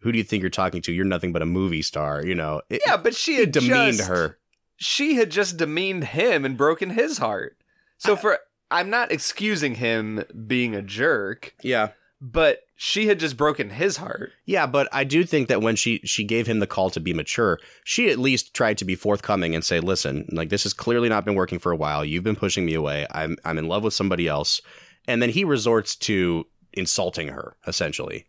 "Who 0.00 0.12
do 0.12 0.18
you 0.18 0.24
think 0.24 0.42
you're 0.42 0.50
talking 0.50 0.82
to? 0.82 0.92
You're 0.92 1.04
nothing 1.04 1.32
but 1.32 1.42
a 1.42 1.46
movie 1.46 1.82
star." 1.82 2.24
You 2.24 2.34
know, 2.34 2.60
it, 2.70 2.82
yeah, 2.86 2.96
but 2.96 3.14
she 3.14 3.36
had 3.36 3.50
demeaned 3.52 3.96
just- 3.98 4.08
her. 4.08 4.38
She 4.82 5.16
had 5.16 5.30
just 5.30 5.58
demeaned 5.58 6.04
him 6.04 6.44
and 6.44 6.56
broken 6.56 6.90
his 6.90 7.18
heart. 7.18 7.56
So 7.98 8.16
for 8.16 8.38
I'm 8.70 8.88
not 8.88 9.12
excusing 9.12 9.74
him 9.74 10.24
being 10.46 10.74
a 10.74 10.80
jerk, 10.80 11.54
Yeah, 11.62 11.90
but 12.20 12.60
she 12.76 13.06
had 13.08 13.20
just 13.20 13.36
broken 13.36 13.68
his 13.70 13.98
heart. 13.98 14.32
yeah, 14.46 14.66
but 14.66 14.88
I 14.90 15.04
do 15.04 15.24
think 15.24 15.48
that 15.48 15.60
when 15.60 15.76
she 15.76 16.00
she 16.04 16.24
gave 16.24 16.46
him 16.46 16.60
the 16.60 16.66
call 16.66 16.88
to 16.90 17.00
be 17.00 17.12
mature, 17.12 17.58
she 17.84 18.08
at 18.10 18.18
least 18.18 18.54
tried 18.54 18.78
to 18.78 18.86
be 18.86 18.94
forthcoming 18.94 19.54
and 19.54 19.62
say, 19.62 19.80
"Listen, 19.80 20.26
like 20.32 20.48
this 20.48 20.62
has 20.62 20.72
clearly 20.72 21.10
not 21.10 21.26
been 21.26 21.34
working 21.34 21.58
for 21.58 21.72
a 21.72 21.76
while. 21.76 22.02
You've 22.04 22.24
been 22.24 22.36
pushing 22.36 22.64
me 22.64 22.72
away. 22.72 23.06
I'm 23.10 23.36
I'm 23.44 23.58
in 23.58 23.68
love 23.68 23.84
with 23.84 23.92
somebody 23.92 24.26
else." 24.28 24.62
And 25.06 25.20
then 25.20 25.28
he 25.30 25.44
resorts 25.44 25.94
to 25.96 26.46
insulting 26.72 27.28
her 27.28 27.56
essentially. 27.66 28.26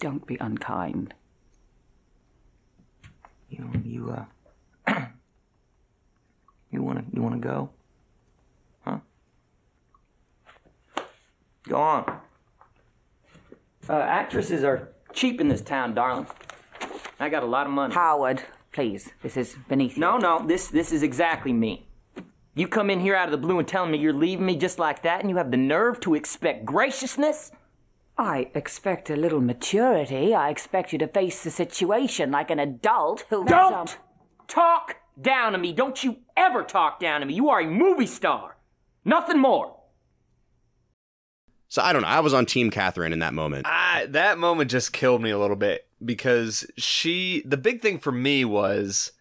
Don't 0.00 0.26
be 0.26 0.36
unkind. 0.40 1.14
You 3.50 3.70
you 3.84 4.10
uh 4.10 4.24
you 6.70 6.82
wanna 6.82 7.04
you 7.12 7.22
wanna 7.22 7.38
go? 7.38 7.70
Huh? 8.84 8.98
Go 11.68 11.76
on. 11.76 12.20
Uh, 13.88 13.92
actresses 13.92 14.64
are 14.64 14.88
cheap 15.12 15.40
in 15.40 15.48
this 15.48 15.60
town, 15.60 15.94
darling. 15.94 16.26
I 17.18 17.28
got 17.28 17.42
a 17.42 17.46
lot 17.46 17.66
of 17.66 17.72
money. 17.72 17.94
Howard, 17.94 18.42
please. 18.72 19.10
This 19.22 19.36
is 19.36 19.56
beneath 19.68 19.96
you. 19.96 20.00
No, 20.00 20.18
no, 20.18 20.44
this 20.46 20.68
this 20.68 20.92
is 20.92 21.02
exactly 21.02 21.52
me. 21.52 21.88
You 22.54 22.66
come 22.66 22.88
in 22.88 23.00
here 23.00 23.14
out 23.14 23.26
of 23.26 23.32
the 23.32 23.46
blue 23.46 23.58
and 23.58 23.68
telling 23.68 23.90
me 23.90 23.98
you're 23.98 24.14
leaving 24.14 24.46
me 24.46 24.56
just 24.56 24.78
like 24.78 25.02
that, 25.02 25.20
and 25.20 25.28
you 25.30 25.36
have 25.36 25.50
the 25.50 25.56
nerve 25.56 26.00
to 26.00 26.14
expect 26.14 26.64
graciousness? 26.64 27.52
I 28.18 28.50
expect 28.54 29.10
a 29.10 29.16
little 29.16 29.42
maturity. 29.42 30.34
I 30.34 30.48
expect 30.48 30.92
you 30.92 30.98
to 31.00 31.06
face 31.06 31.44
the 31.44 31.50
situation 31.50 32.30
like 32.30 32.50
an 32.50 32.58
adult 32.58 33.26
who. 33.28 33.44
Don't 33.44 33.98
talk 34.48 34.96
down 35.20 35.52
to 35.52 35.58
me. 35.58 35.72
Don't 35.72 36.02
you 36.02 36.18
ever 36.36 36.62
talk 36.62 37.00
down 37.00 37.20
to 37.20 37.26
me. 37.26 37.34
You 37.34 37.50
are 37.50 37.60
a 37.60 37.66
movie 37.66 38.06
star. 38.06 38.56
Nothing 39.04 39.38
more. 39.38 39.76
So 41.68 41.82
I 41.82 41.92
don't 41.92 42.02
know. 42.02 42.08
I 42.08 42.20
was 42.20 42.34
on 42.34 42.46
Team 42.46 42.70
Katharine 42.70 43.12
in 43.12 43.18
that 43.20 43.34
moment. 43.34 43.66
I, 43.68 44.06
that 44.10 44.38
moment 44.38 44.70
just 44.70 44.92
killed 44.92 45.20
me 45.20 45.30
a 45.30 45.38
little 45.38 45.56
bit 45.56 45.86
because 46.04 46.66
she 46.76 47.42
the 47.46 47.56
big 47.56 47.80
thing 47.80 47.98
for 47.98 48.12
me 48.12 48.44
was 48.44 49.12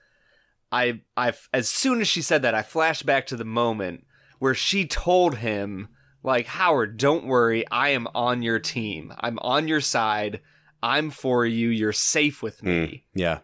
I 0.71 1.01
I 1.15 1.33
as 1.53 1.69
soon 1.69 2.01
as 2.01 2.07
she 2.07 2.21
said 2.21 2.41
that 2.41 2.55
I 2.55 2.61
flashed 2.61 3.05
back 3.05 3.27
to 3.27 3.37
the 3.37 3.45
moment 3.45 4.05
where 4.39 4.53
she 4.53 4.85
told 4.85 5.37
him 5.37 5.87
like 6.21 6.47
Howard 6.47 6.97
don't 6.97 7.25
worry 7.25 7.65
I 7.71 7.89
am 7.89 8.07
on 8.13 8.41
your 8.41 8.59
team 8.59 9.13
I'm 9.19 9.39
on 9.39 9.67
your 9.67 9.81
side 9.81 10.41
I'm 10.83 11.09
for 11.09 11.45
you 11.45 11.69
you're 11.69 11.93
safe 11.93 12.43
with 12.43 12.61
me 12.61 12.87
hmm. 12.87 13.19
Yeah, 13.19 13.39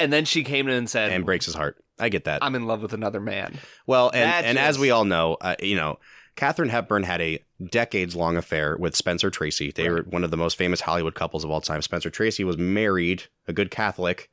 and 0.00 0.12
then 0.12 0.24
she 0.24 0.44
came 0.44 0.68
in 0.68 0.74
and 0.74 0.88
said 0.88 1.12
and 1.12 1.24
breaks 1.24 1.46
his 1.46 1.54
heart. 1.54 1.82
I 1.98 2.08
get 2.08 2.24
that. 2.24 2.44
I'm 2.44 2.54
in 2.54 2.66
love 2.66 2.80
with 2.80 2.92
another 2.92 3.20
man 3.20 3.58
Well, 3.86 4.10
and, 4.10 4.30
That 4.30 4.44
and 4.44 4.58
as 4.58 4.78
we 4.78 4.90
all 4.90 5.04
know, 5.04 5.36
uh, 5.40 5.56
you 5.60 5.74
know, 5.76 5.98
Katharine 6.36 6.68
Hepburn 6.68 7.02
had 7.02 7.20
a 7.20 7.44
decades 7.70 8.14
long 8.14 8.36
affair 8.36 8.76
with 8.76 8.94
Spencer 8.94 9.28
Tracy. 9.28 9.72
They 9.72 9.90
were 9.90 10.02
one 10.02 10.22
of 10.22 10.30
the 10.30 10.36
most 10.36 10.56
famous 10.56 10.80
Hollywood 10.80 11.16
couples 11.16 11.42
of 11.42 11.50
all 11.50 11.60
time. 11.60 11.82
Spencer 11.82 12.10
Tracy 12.10 12.44
was 12.44 12.56
married, 12.56 13.24
a 13.48 13.52
good 13.52 13.72
Catholic. 13.72 14.30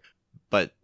But 0.52 0.76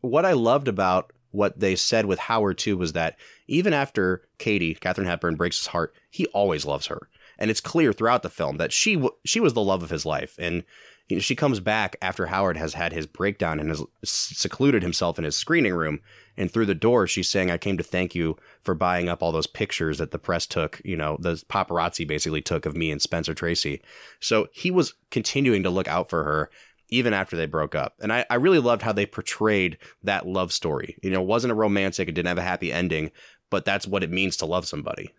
what 0.00 0.24
I 0.24 0.34
loved 0.34 0.68
about 0.68 1.12
what 1.32 1.58
they 1.58 1.74
said 1.74 2.06
with 2.06 2.20
Howard 2.20 2.58
too 2.58 2.76
was 2.76 2.92
that 2.92 3.18
even 3.48 3.72
after 3.72 4.22
Katie, 4.38 4.74
Katharine 4.74 5.08
Hepburn, 5.08 5.34
breaks 5.34 5.58
his 5.58 5.66
heart, 5.66 5.94
he 6.10 6.26
always 6.26 6.64
loves 6.64 6.86
her. 6.86 7.08
And 7.38 7.50
it's 7.50 7.60
clear 7.60 7.92
throughout 7.92 8.22
the 8.22 8.30
film 8.30 8.56
that 8.58 8.72
she 8.72 8.94
w- 8.94 9.14
she 9.24 9.40
was 9.40 9.54
the 9.54 9.62
love 9.62 9.82
of 9.82 9.90
his 9.90 10.06
life. 10.06 10.36
And 10.38 10.62
you 11.08 11.16
know, 11.16 11.20
she 11.20 11.34
comes 11.34 11.58
back 11.58 11.96
after 12.02 12.26
Howard 12.26 12.56
has 12.58 12.74
had 12.74 12.92
his 12.92 13.06
breakdown 13.06 13.58
and 13.58 13.70
has 13.70 13.82
secluded 14.04 14.82
himself 14.82 15.18
in 15.18 15.24
his 15.24 15.36
screening 15.36 15.74
room. 15.74 16.00
And 16.36 16.50
through 16.50 16.66
the 16.66 16.74
door, 16.74 17.06
she's 17.06 17.28
saying, 17.28 17.50
I 17.50 17.58
came 17.58 17.78
to 17.78 17.82
thank 17.82 18.14
you 18.14 18.36
for 18.60 18.74
buying 18.74 19.08
up 19.08 19.22
all 19.22 19.32
those 19.32 19.46
pictures 19.46 19.98
that 19.98 20.10
the 20.10 20.18
press 20.18 20.46
took, 20.46 20.80
you 20.84 20.96
know, 20.96 21.16
the 21.18 21.42
paparazzi 21.48 22.06
basically 22.06 22.42
took 22.42 22.66
of 22.66 22.76
me 22.76 22.90
and 22.90 23.02
Spencer 23.02 23.34
Tracy. 23.34 23.80
So 24.20 24.48
he 24.52 24.70
was 24.70 24.94
continuing 25.10 25.62
to 25.62 25.70
look 25.70 25.88
out 25.88 26.10
for 26.10 26.24
her 26.24 26.50
even 26.90 27.12
after 27.12 27.36
they 27.36 27.46
broke 27.46 27.74
up. 27.74 27.94
And 28.00 28.12
I, 28.12 28.24
I 28.30 28.36
really 28.36 28.60
loved 28.60 28.82
how 28.82 28.92
they 28.92 29.06
portrayed 29.06 29.78
that 30.02 30.26
love 30.26 30.52
story. 30.52 30.96
You 31.02 31.10
know, 31.10 31.22
it 31.22 31.26
wasn't 31.26 31.52
a 31.52 31.56
romantic, 31.56 32.08
it 32.08 32.12
didn't 32.12 32.28
have 32.28 32.38
a 32.38 32.42
happy 32.42 32.72
ending, 32.72 33.10
but 33.50 33.64
that's 33.64 33.86
what 33.86 34.02
it 34.02 34.10
means 34.10 34.36
to 34.38 34.46
love 34.46 34.66
somebody. 34.66 35.12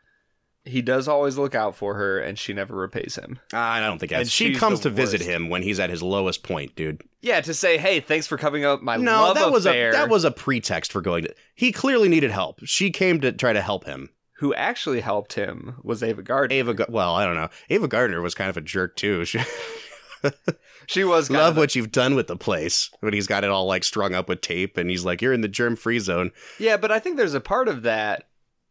He 0.65 0.81
does 0.81 1.07
always 1.07 1.37
look 1.37 1.55
out 1.55 1.75
for 1.75 1.95
her 1.95 2.19
and 2.19 2.37
she 2.37 2.53
never 2.53 2.75
repays 2.75 3.15
him 3.15 3.39
ah, 3.53 3.73
I 3.73 3.79
don't 3.79 3.97
think 3.99 4.11
And. 4.11 4.29
She 4.29 4.53
comes 4.55 4.81
the 4.81 4.89
to 4.89 4.95
visit 4.95 5.21
worst. 5.21 5.29
him 5.29 5.49
when 5.49 5.61
he's 5.63 5.79
at 5.79 5.89
his 5.89 6.03
lowest 6.03 6.43
point, 6.43 6.75
dude. 6.75 7.01
yeah 7.21 7.41
to 7.41 7.53
say 7.53 7.77
hey 7.77 7.99
thanks 7.99 8.27
for 8.27 8.37
coming 8.37 8.65
up 8.65 8.81
my 8.81 8.97
No, 8.97 9.23
love 9.23 9.35
that 9.35 9.51
was 9.51 9.65
affair 9.65 9.89
a 9.89 9.93
that 9.93 10.09
was 10.09 10.23
a 10.25 10.31
pretext 10.31 10.91
for 10.91 11.01
going 11.01 11.23
to. 11.25 11.33
He 11.55 11.71
clearly 11.71 12.09
needed 12.09 12.31
help. 12.31 12.59
She 12.65 12.91
came 12.91 13.19
to 13.21 13.31
try 13.31 13.53
to 13.53 13.61
help 13.61 13.85
him. 13.85 14.09
who 14.39 14.53
actually 14.53 15.01
helped 15.01 15.33
him 15.33 15.75
was 15.83 16.01
Ava 16.03 16.21
Gardner 16.23 16.55
Ava, 16.55 16.85
well, 16.89 17.15
I 17.15 17.25
don't 17.25 17.35
know. 17.35 17.49
Ava 17.69 17.87
Gardner 17.87 18.21
was 18.21 18.35
kind 18.35 18.49
of 18.49 18.57
a 18.57 18.61
jerk 18.61 18.95
too. 18.95 19.25
She, 20.85 20.99
she 20.99 21.03
was 21.05 21.27
kind 21.29 21.39
love 21.39 21.51
of 21.53 21.57
what 21.57 21.75
you've 21.75 21.91
done 21.91 22.15
with 22.15 22.27
the 22.27 22.35
place 22.35 22.89
when 22.99 23.13
he's 23.13 23.27
got 23.27 23.43
it 23.43 23.49
all 23.49 23.65
like 23.67 23.83
strung 23.83 24.13
up 24.13 24.27
with 24.27 24.41
tape, 24.41 24.75
and 24.77 24.89
he's 24.89 25.05
like, 25.05 25.21
"You're 25.21 25.33
in 25.33 25.41
the 25.41 25.47
germ-free 25.47 25.99
zone." 25.99 26.31
Yeah, 26.59 26.77
but 26.77 26.91
I 26.91 26.99
think 26.99 27.15
there's 27.15 27.33
a 27.35 27.39
part 27.39 27.67
of 27.69 27.83
that. 27.83 28.25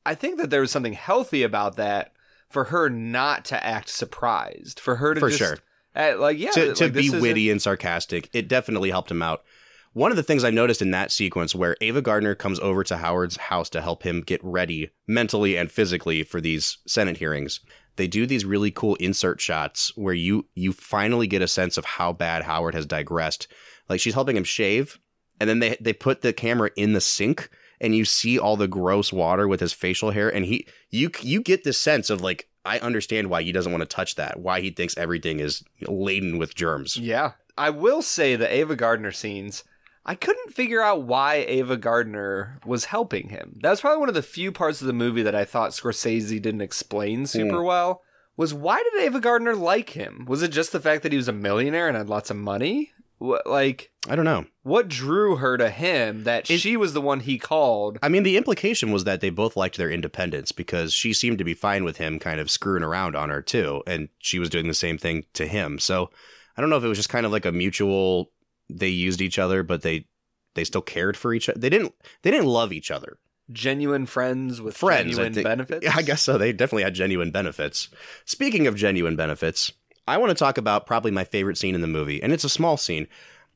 I 0.08 0.14
think 0.14 0.38
that 0.38 0.48
there 0.48 0.62
was 0.62 0.70
something 0.70 0.94
healthy 0.94 1.42
about 1.42 1.76
that 1.76 2.12
for 2.48 2.64
her 2.64 2.88
not 2.88 3.44
to 3.46 3.62
act 3.62 3.90
surprised, 3.90 4.80
for 4.80 4.96
her 4.96 5.12
to 5.12 5.20
For 5.20 5.28
just, 5.28 5.38
sure. 5.38 6.16
like 6.16 6.38
yeah, 6.38 6.50
to, 6.52 6.74
to 6.76 6.84
like, 6.84 6.94
be 6.94 7.10
witty 7.10 7.50
and 7.50 7.60
sarcastic. 7.60 8.30
It 8.32 8.48
definitely 8.48 8.88
helped 8.88 9.10
him 9.10 9.20
out. 9.20 9.44
One 9.92 10.10
of 10.10 10.16
the 10.16 10.22
things 10.22 10.44
I 10.44 10.50
noticed 10.50 10.80
in 10.80 10.92
that 10.92 11.12
sequence 11.12 11.54
where 11.54 11.76
Ava 11.82 12.00
Gardner 12.00 12.34
comes 12.34 12.58
over 12.60 12.82
to 12.84 12.96
Howard's 12.96 13.36
house 13.36 13.68
to 13.68 13.82
help 13.82 14.02
him 14.02 14.22
get 14.22 14.40
ready 14.42 14.92
mentally 15.06 15.58
and 15.58 15.70
physically 15.70 16.22
for 16.22 16.40
these 16.40 16.78
Senate 16.86 17.18
hearings, 17.18 17.60
they 17.96 18.06
do 18.06 18.24
these 18.24 18.46
really 18.46 18.70
cool 18.70 18.94
insert 18.94 19.42
shots 19.42 19.92
where 19.94 20.14
you 20.14 20.46
you 20.54 20.72
finally 20.72 21.26
get 21.26 21.42
a 21.42 21.48
sense 21.48 21.76
of 21.76 21.84
how 21.84 22.14
bad 22.14 22.44
Howard 22.44 22.74
has 22.74 22.86
digressed. 22.86 23.46
Like 23.90 24.00
she's 24.00 24.14
helping 24.14 24.38
him 24.38 24.44
shave, 24.44 24.98
and 25.38 25.50
then 25.50 25.58
they 25.58 25.76
they 25.78 25.92
put 25.92 26.22
the 26.22 26.32
camera 26.32 26.70
in 26.76 26.94
the 26.94 27.02
sink 27.02 27.50
and 27.80 27.94
you 27.94 28.04
see 28.04 28.38
all 28.38 28.56
the 28.56 28.68
gross 28.68 29.12
water 29.12 29.46
with 29.46 29.60
his 29.60 29.72
facial 29.72 30.10
hair 30.10 30.28
and 30.28 30.44
he 30.44 30.66
you 30.90 31.10
you 31.20 31.40
get 31.40 31.64
this 31.64 31.78
sense 31.78 32.10
of 32.10 32.20
like 32.20 32.48
I 32.64 32.78
understand 32.80 33.30
why 33.30 33.42
he 33.42 33.52
doesn't 33.52 33.72
want 33.72 33.80
to 33.82 33.86
touch 33.86 34.16
that, 34.16 34.40
why 34.40 34.60
he 34.60 34.70
thinks 34.70 34.96
everything 34.98 35.40
is 35.40 35.64
laden 35.80 36.36
with 36.36 36.54
germs. 36.54 36.98
Yeah, 36.98 37.32
I 37.56 37.70
will 37.70 38.02
say 38.02 38.36
the 38.36 38.52
Ava 38.52 38.76
Gardner 38.76 39.10
scenes. 39.10 39.64
I 40.04 40.14
couldn't 40.14 40.54
figure 40.54 40.82
out 40.82 41.02
why 41.02 41.46
Ava 41.48 41.76
Gardner 41.76 42.60
was 42.64 42.86
helping 42.86 43.28
him. 43.28 43.58
That 43.62 43.70
was 43.70 43.80
probably 43.80 44.00
one 44.00 44.08
of 44.08 44.14
the 44.14 44.22
few 44.22 44.52
parts 44.52 44.80
of 44.80 44.86
the 44.86 44.92
movie 44.92 45.22
that 45.22 45.34
I 45.34 45.44
thought 45.44 45.70
Scorsese 45.70 46.40
didn't 46.40 46.60
explain 46.60 47.26
super 47.26 47.60
hmm. 47.60 47.66
well. 47.66 48.02
Was 48.36 48.54
why 48.54 48.82
did 48.82 49.02
Ava 49.02 49.20
Gardner 49.20 49.54
like 49.54 49.90
him? 49.90 50.24
Was 50.28 50.42
it 50.42 50.48
just 50.48 50.70
the 50.72 50.80
fact 50.80 51.02
that 51.02 51.12
he 51.12 51.18
was 51.18 51.28
a 51.28 51.32
millionaire 51.32 51.88
and 51.88 51.96
had 51.96 52.08
lots 52.08 52.30
of 52.30 52.36
money? 52.36 52.92
What, 53.18 53.46
like, 53.46 53.90
I 54.08 54.14
don't 54.16 54.24
know. 54.24 54.46
what 54.62 54.88
drew 54.88 55.36
her 55.36 55.56
to 55.58 55.70
him 55.70 56.24
that 56.24 56.48
It- 56.50 56.60
she 56.60 56.76
was 56.76 56.92
the 56.92 57.00
one 57.00 57.20
he 57.20 57.36
called? 57.38 57.98
I 58.02 58.08
mean, 58.08 58.22
the 58.22 58.36
implication 58.36 58.92
was 58.92 59.04
that 59.04 59.20
they 59.20 59.30
both 59.30 59.56
liked 59.56 59.76
their 59.76 59.90
independence 59.90 60.52
because 60.52 60.92
she 60.94 61.12
seemed 61.12 61.38
to 61.38 61.44
be 61.44 61.54
fine 61.54 61.84
with 61.84 61.96
him 61.96 62.18
kind 62.18 62.38
of 62.40 62.50
screwing 62.50 62.82
around 62.84 63.16
on 63.16 63.28
her 63.30 63.42
too, 63.42 63.82
and 63.86 64.08
she 64.18 64.38
was 64.38 64.48
doing 64.50 64.68
the 64.68 64.74
same 64.74 64.98
thing 64.98 65.24
to 65.34 65.46
him. 65.46 65.78
So 65.78 66.10
I 66.56 66.60
don't 66.60 66.70
know 66.70 66.76
if 66.76 66.84
it 66.84 66.88
was 66.88 66.98
just 66.98 67.08
kind 67.08 67.26
of 67.26 67.32
like 67.32 67.44
a 67.46 67.52
mutual. 67.52 68.30
They 68.70 68.88
used 68.88 69.20
each 69.20 69.38
other, 69.38 69.62
but 69.62 69.82
they 69.82 70.06
they 70.54 70.64
still 70.64 70.82
cared 70.82 71.16
for 71.16 71.32
each 71.34 71.48
other. 71.48 71.58
They 71.58 71.70
didn't 71.70 71.94
they 72.22 72.30
didn't 72.30 72.46
love 72.46 72.72
each 72.72 72.90
other. 72.90 73.18
Genuine 73.50 74.04
friends 74.06 74.60
with 74.60 74.76
Friends, 74.76 75.06
I 75.18 75.22
genuine 75.22 75.32
think- 75.34 75.44
benefits? 75.46 75.84
Yeah, 75.84 75.92
I 75.96 76.02
guess 76.02 76.20
so. 76.22 76.36
They 76.36 76.52
definitely 76.52 76.82
had 76.82 76.94
genuine 76.94 77.30
benefits. 77.30 77.88
Speaking 78.26 78.66
of 78.66 78.76
genuine 78.76 79.16
benefits, 79.16 79.72
I 80.08 80.16
want 80.16 80.30
to 80.30 80.34
talk 80.34 80.58
about 80.58 80.86
probably 80.86 81.10
my 81.10 81.24
favorite 81.24 81.58
scene 81.58 81.74
in 81.74 81.80
the 81.80 81.86
movie, 81.86 82.22
and 82.22 82.32
it's 82.32 82.44
a 82.44 82.48
small 82.48 82.76
scene, 82.76 83.06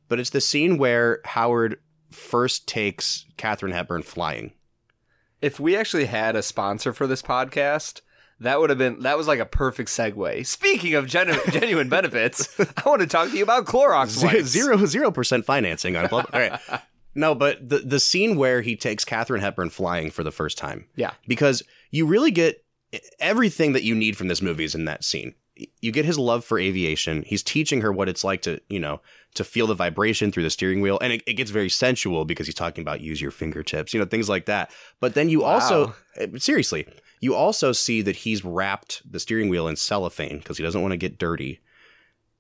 but 0.09 0.21
it's 0.21 0.31
the 0.31 0.41
scene 0.41 0.79
where 0.79 1.21
Howard 1.25 1.79
first 2.11 2.69
takes 2.69 3.27
Katharine 3.37 3.73
Hepburn 3.73 4.03
flying. 4.03 4.53
If 5.41 5.59
we 5.59 5.77
actually 5.77 6.05
had 6.05 6.37
a 6.37 6.43
sponsor 6.43 6.93
for 6.93 7.07
this 7.07 7.23
podcast, 7.23 8.01
That 8.41 8.59
would 8.61 8.71
have 8.71 8.79
been 8.79 9.01
that 9.03 9.17
was 9.17 9.29
like 9.29 9.39
a 9.39 9.47
perfect 9.47 9.89
segue. 9.89 10.45
Speaking 10.47 10.95
of 10.95 11.07
genu- 11.07 11.39
genuine 11.51 11.89
benefits, 11.89 12.49
I 12.59 12.83
want 12.89 13.01
to 13.01 13.07
talk 13.07 13.31
to 13.31 13.37
you 13.37 13.43
about 13.45 13.67
Clorox 13.67 14.09
Zero 14.09 14.33
wipes. 14.33 14.49
zero 14.49 14.85
zero 14.87 15.11
percent 15.13 15.45
financing 15.45 15.97
on. 15.97 16.07
All 16.09 16.25
right. 16.33 16.59
No, 17.15 17.35
but 17.35 17.69
the 17.69 17.79
the 17.81 18.01
scene 18.01 18.37
where 18.37 18.63
he 18.63 18.75
takes 18.75 19.05
Katharine 19.05 19.43
Hepburn 19.43 19.69
flying 19.69 20.11
for 20.11 20.25
the 20.25 20.31
first 20.33 20.57
time. 20.57 20.87
Yeah. 20.97 21.13
Because 21.29 21.63
you 21.91 22.07
really 22.07 22.31
get 22.31 22.65
everything 23.21 23.75
that 23.75 23.83
you 23.83 23.95
need 23.95 24.17
from 24.17 24.29
this 24.29 24.41
movie 24.41 24.65
is 24.65 24.75
in 24.75 24.87
that 24.87 25.05
scene. 25.05 25.35
You 25.81 25.93
get 25.93 26.05
his 26.05 26.19
love 26.19 26.45
for 26.45 26.59
aviation. 26.59 27.23
He's 27.27 27.43
teaching 27.43 27.81
her 27.81 27.93
what 27.93 28.09
it's 28.09 28.25
like 28.25 28.43
to, 28.43 28.61
you 28.69 28.81
know, 28.81 29.01
to 29.35 29.45
feel 29.45 29.67
the 29.67 29.75
vibration 29.75 30.31
through 30.31 30.43
the 30.43 30.51
steering 30.51 30.81
wheel. 30.81 30.99
And 31.01 31.13
it, 31.15 31.23
it 31.27 31.35
gets 31.35 31.51
very 31.51 31.69
sensual 31.69 32.25
because 32.25 32.47
he's 32.47 32.55
talking 32.55 32.83
about 32.83 33.01
use 33.01 33.21
your 33.21 33.31
fingertips, 33.31 33.95
you 33.95 34.01
know, 34.01 34.07
things 34.07 34.29
like 34.29 34.47
that. 34.47 34.71
But 35.01 35.15
then 35.15 35.29
you 35.29 35.45
also, 35.45 35.95
eh, 36.17 36.27
seriously, 36.37 36.87
you 37.21 37.35
also 37.35 37.73
see 37.73 38.03
that 38.03 38.17
he's 38.17 38.45
wrapped 38.45 39.03
the 39.11 39.21
steering 39.21 39.49
wheel 39.49 39.69
in 39.69 39.77
cellophane 39.77 40.39
because 40.39 40.59
he 40.59 40.65
doesn't 40.65 40.83
want 40.83 40.93
to 40.93 40.99
get 40.99 41.19
dirty. 41.19 41.61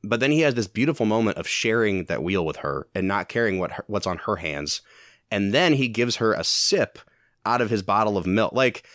But 0.04 0.20
then 0.20 0.32
he 0.32 0.40
has 0.40 0.54
this 0.54 0.66
beautiful 0.66 1.06
moment 1.06 1.38
of 1.38 1.46
sharing 1.46 2.06
that 2.06 2.22
wheel 2.22 2.44
with 2.44 2.56
her 2.56 2.88
and 2.94 3.06
not 3.06 3.28
caring 3.28 3.58
what 3.58 3.72
her, 3.72 3.84
what's 3.86 4.06
on 4.06 4.18
her 4.18 4.36
hands. 4.36 4.82
And 5.30 5.54
then 5.54 5.74
he 5.74 5.88
gives 5.88 6.16
her 6.16 6.34
a 6.34 6.44
sip 6.44 6.98
out 7.46 7.60
of 7.60 7.70
his 7.70 7.82
bottle 7.82 8.18
of 8.18 8.26
milk. 8.26 8.52
Like 8.52 8.86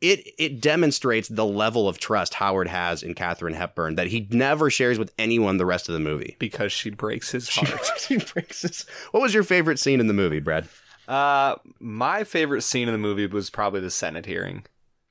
it 0.00 0.28
it 0.38 0.60
demonstrates 0.60 1.28
the 1.28 1.44
level 1.46 1.88
of 1.88 1.98
trust 1.98 2.34
Howard 2.34 2.68
has 2.68 3.02
in 3.02 3.14
Katharine 3.14 3.54
Hepburn 3.54 3.94
that 3.94 4.08
he 4.08 4.26
never 4.30 4.68
shares 4.70 4.98
with 4.98 5.12
anyone 5.18 5.56
the 5.56 5.66
rest 5.66 5.88
of 5.88 5.92
the 5.94 6.00
movie. 6.00 6.36
because 6.38 6.72
she 6.72 6.90
breaks 6.90 7.30
his 7.30 7.48
heart. 7.48 7.80
He 8.08 8.16
breaks 8.18 8.62
his- 8.62 8.86
what 9.12 9.22
was 9.22 9.32
your 9.34 9.44
favorite 9.44 9.78
scene 9.78 10.00
in 10.00 10.06
the 10.08 10.12
movie, 10.14 10.40
Brad? 10.40 10.68
uh, 11.08 11.56
my 11.80 12.24
favorite 12.24 12.62
scene 12.62 12.88
in 12.88 12.92
the 12.92 12.98
movie 12.98 13.26
was 13.26 13.50
probably 13.50 13.80
the 13.80 13.90
Senate 13.90 14.26
hearing. 14.26 14.64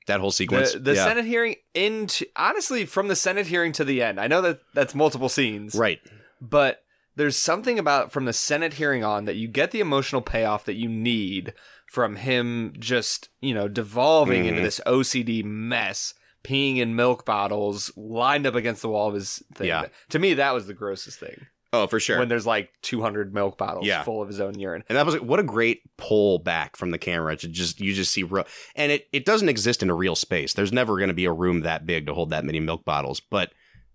That 0.06 0.20
whole 0.20 0.30
sequence. 0.32 0.72
The, 0.74 0.80
the 0.80 0.94
Yeah. 0.94 1.04
Senate 1.04 1.24
hearing 1.24 1.54
into 1.72 2.26
honestly 2.36 2.84
from 2.84 3.08
the 3.08 3.16
Senate 3.16 3.46
hearing 3.46 3.72
to 3.72 3.84
the 3.84 4.02
end. 4.02 4.20
I 4.20 4.26
know 4.26 4.42
that 4.42 4.60
that's 4.74 4.94
multiple 4.94 5.28
scenes, 5.30 5.74
Right. 5.74 6.00
but 6.42 6.82
there's 7.16 7.38
something 7.38 7.78
about 7.78 8.12
from 8.12 8.24
the 8.26 8.32
Senate 8.32 8.74
hearing 8.74 9.02
on 9.04 9.24
that 9.24 9.36
you 9.36 9.46
get 9.48 9.70
the 9.70 9.80
emotional 9.80 10.20
payoff 10.20 10.64
that 10.66 10.74
you 10.74 10.88
need 10.88 11.54
from 11.94 12.16
him 12.16 12.72
just, 12.78 13.28
you 13.40 13.54
know, 13.54 13.68
devolving 13.68 14.46
into 14.46 14.60
Mhm. 14.60 14.64
this 14.64 14.80
OCD 14.84 15.42
mess, 15.44 16.12
peeing 16.42 16.78
in 16.78 16.96
milk 16.96 17.24
bottles 17.24 17.92
lined 17.96 18.46
up 18.46 18.56
against 18.56 18.82
the 18.82 18.88
wall 18.88 19.08
of 19.08 19.14
his 19.14 19.42
thing. 19.54 19.68
Yeah. 19.68 19.86
To 20.10 20.18
me, 20.18 20.34
that 20.34 20.52
was 20.52 20.66
the 20.66 20.74
grossest 20.74 21.20
thing. 21.20 21.46
Oh, 21.72 21.86
for 21.86 21.98
sure. 22.00 22.18
When 22.18 22.28
there's 22.28 22.46
like 22.46 22.70
200 22.82 23.32
milk 23.32 23.56
bottles 23.58 23.86
Yeah. 23.86 24.02
full 24.02 24.20
of 24.22 24.28
his 24.28 24.40
own 24.40 24.58
urine. 24.58 24.82
And 24.88 24.98
that 24.98 25.06
was 25.06 25.14
like, 25.14 25.24
what 25.24 25.38
a 25.40 25.44
great 25.44 25.82
pull 25.96 26.38
back 26.40 26.76
from 26.76 26.90
the 26.90 26.98
camera 26.98 27.36
to 27.36 27.48
just 27.48 27.80
you 27.80 27.94
just 27.94 28.12
see 28.12 28.22
ro- 28.24 28.44
and 28.76 28.90
it 28.92 29.06
it 29.12 29.24
doesn't 29.24 29.48
exist 29.48 29.80
in 29.82 29.88
a 29.90 29.94
real 29.94 30.14
space. 30.16 30.52
There's 30.52 30.72
never 30.72 30.96
going 30.98 31.08
to 31.08 31.14
be 31.14 31.24
a 31.24 31.32
room 31.32 31.60
that 31.60 31.86
big 31.86 32.06
to 32.06 32.14
hold 32.14 32.30
that 32.30 32.44
many 32.44 32.58
milk 32.60 32.84
bottles, 32.84 33.20
but 33.20 33.52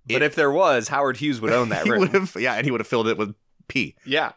But 0.07 0.23
It- 0.23 0.25
if 0.25 0.35
there 0.35 0.51
was, 0.51 0.87
Howard 0.87 1.17
Hughes 1.17 1.39
would 1.41 1.51
own 1.53 1.69
that 1.69 1.85
room. 1.87 2.27
yeah, 2.37 2.55
and 2.55 2.65
he 2.65 2.71
would 2.71 2.79
have 2.79 2.87
filled 2.87 3.07
it 3.09 3.17
with 3.17 3.35
pee. 3.67 3.95
Yeah. 4.05 4.31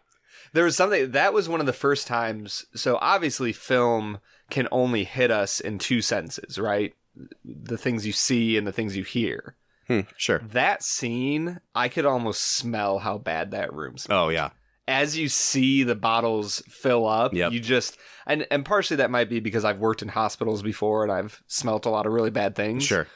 There 0.53 0.65
was 0.65 0.77
something 0.77 1.13
that 1.13 1.33
was 1.33 1.49
one 1.49 1.61
of 1.61 1.67
the 1.67 1.73
first 1.73 2.07
times. 2.07 2.67
So 2.75 2.99
obviously, 3.01 3.53
film 3.53 4.19
can 4.51 4.69
only 4.71 5.05
hit 5.05 5.31
us 5.31 5.61
in 5.61 5.79
two 5.79 6.03
senses, 6.03 6.59
right? 6.59 6.95
The 7.45 7.79
things 7.79 8.07
you 8.07 8.13
see 8.13 8.57
and 8.57 8.67
the 8.67 8.73
things 8.73 8.97
you 8.97 9.05
hear. 9.05 9.57
Hmm, 9.89 10.01
sure. 10.17 10.39
That 10.39 10.83
scene, 10.83 11.61
I 11.75 11.89
could 11.89 12.07
almost 12.07 12.43
smell 12.43 12.99
how 13.01 13.19
bad 13.19 13.51
that 13.51 13.73
room 13.73 13.99
smelled. 13.99 14.27
Oh 14.27 14.29
yeah. 14.31 14.51
As 14.89 15.17
you 15.17 15.29
see 15.29 15.85
the 15.85 15.95
bottles 15.95 16.63
fill 16.69 17.07
up, 17.07 17.33
Yep. 17.35 17.53
you 17.53 17.61
just 17.61 17.99
and 18.27 18.47
and 18.51 18.65
partially 18.65 18.97
that 18.99 19.11
might 19.11 19.29
be 19.31 19.41
because 19.41 19.65
I've 19.65 19.79
worked 19.79 20.03
in 20.03 20.09
hospitals 20.09 20.63
before 20.63 21.03
and 21.03 21.13
I've 21.13 21.43
smelt 21.47 21.87
a 21.87 21.91
lot 21.91 22.07
of 22.07 22.13
really 22.13 22.31
bad 22.31 22.55
things. 22.55 22.85
Sure. 22.85 23.07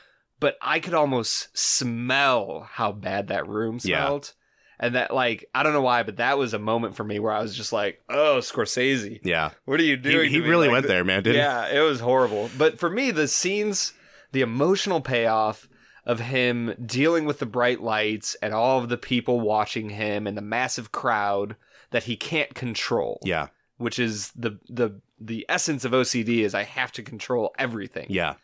But 0.41 0.57
I 0.62 0.80
could 0.80 0.95
almost 0.95 1.49
smell 1.57 2.68
how 2.70 2.93
bad 2.93 3.28
that 3.28 3.47
room 3.49 3.78
smelled. 3.78 4.32
Yeah. 4.34 4.43
And 4.79 4.95
that 4.95 5.12
like 5.14 5.49
I 5.55 5.62
don't 5.62 5.72
know 5.72 5.81
why, 5.83 6.03
but 6.03 6.16
that 6.18 6.37
was 6.39 6.53
a 6.55 6.59
moment 6.59 6.97
for 6.97 7.05
me 7.05 7.18
where 7.18 7.33
I 7.33 7.41
was 7.41 7.57
just 7.57 7.72
like, 7.72 8.03
"Oh, 8.09 8.39
Scorsese, 8.41 9.20
Yeah. 9.24 9.51
what 9.64 9.81
are 9.81 9.85
you 9.85 9.97
He, 9.97 10.03
doing?" 10.03 10.31
he 10.31 10.41
me?" 10.41 10.49
really 10.49 10.66
Like, 10.68 10.72
went 10.74 10.87
there, 10.89 11.05
man, 11.05 11.22
didn't 11.22 11.41
Yeah, 11.41 11.68
it 11.68 11.81
was 11.81 12.01
horrible. 12.01 12.51
But 12.59 12.79
for 12.79 12.91
me, 12.91 13.11
the 13.11 13.27
scenes, 13.29 13.95
the 14.33 14.43
emotional 14.43 15.01
payoff 15.01 15.68
of 16.05 16.20
him 16.20 16.74
dealing 16.85 17.24
with 17.24 17.39
the 17.39 17.47
bright 17.47 17.81
lights 17.81 18.37
and 18.43 18.53
all 18.55 18.79
of 18.79 18.89
the 18.91 18.97
people 18.99 19.41
watching 19.41 19.91
him 19.91 20.27
and 20.27 20.37
the 20.37 20.43
massive 20.43 20.93
crowd 20.93 21.57
that 21.91 22.05
he 22.05 22.14
can't 22.16 22.55
control. 22.55 23.18
Yeah. 23.24 23.49
Which 23.79 23.99
is 23.99 24.31
the 24.37 24.59
the 24.68 25.01
the 25.18 25.47
essence 25.49 25.85
of 25.87 25.93
OCD 25.93 26.41
is 26.45 26.55
I 26.55 26.64
have 26.64 26.93
to 26.93 27.03
control 27.03 27.55
everything. 27.59 28.07
Yeah. 28.11 28.35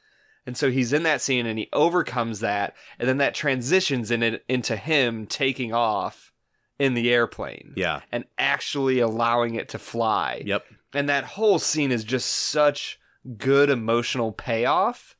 And 0.46 0.56
so 0.56 0.70
he's 0.70 0.92
in 0.92 1.04
that 1.04 1.20
scene 1.20 1.46
and 1.46 1.58
he 1.58 1.68
overcomes 1.72 2.40
that, 2.40 2.74
and 2.98 3.08
then 3.08 3.18
that 3.18 3.34
transitions 3.34 4.10
in 4.10 4.22
it 4.22 4.44
into 4.48 4.76
him 4.76 5.26
taking 5.26 5.72
off 5.72 6.32
in 6.78 6.94
the 6.94 7.12
airplane 7.12 7.74
Yeah. 7.76 8.00
and 8.10 8.24
actually 8.38 8.98
allowing 8.98 9.54
it 9.54 9.68
to 9.68 9.78
fly. 9.78 10.42
Yep. 10.44 10.64
And 10.94 11.08
that 11.08 11.24
whole 11.24 11.58
scene 11.60 11.92
is 11.92 12.02
just 12.02 12.28
such 12.28 12.98
good 13.38 13.70
emotional 13.70 14.32
payoff, 14.32 15.16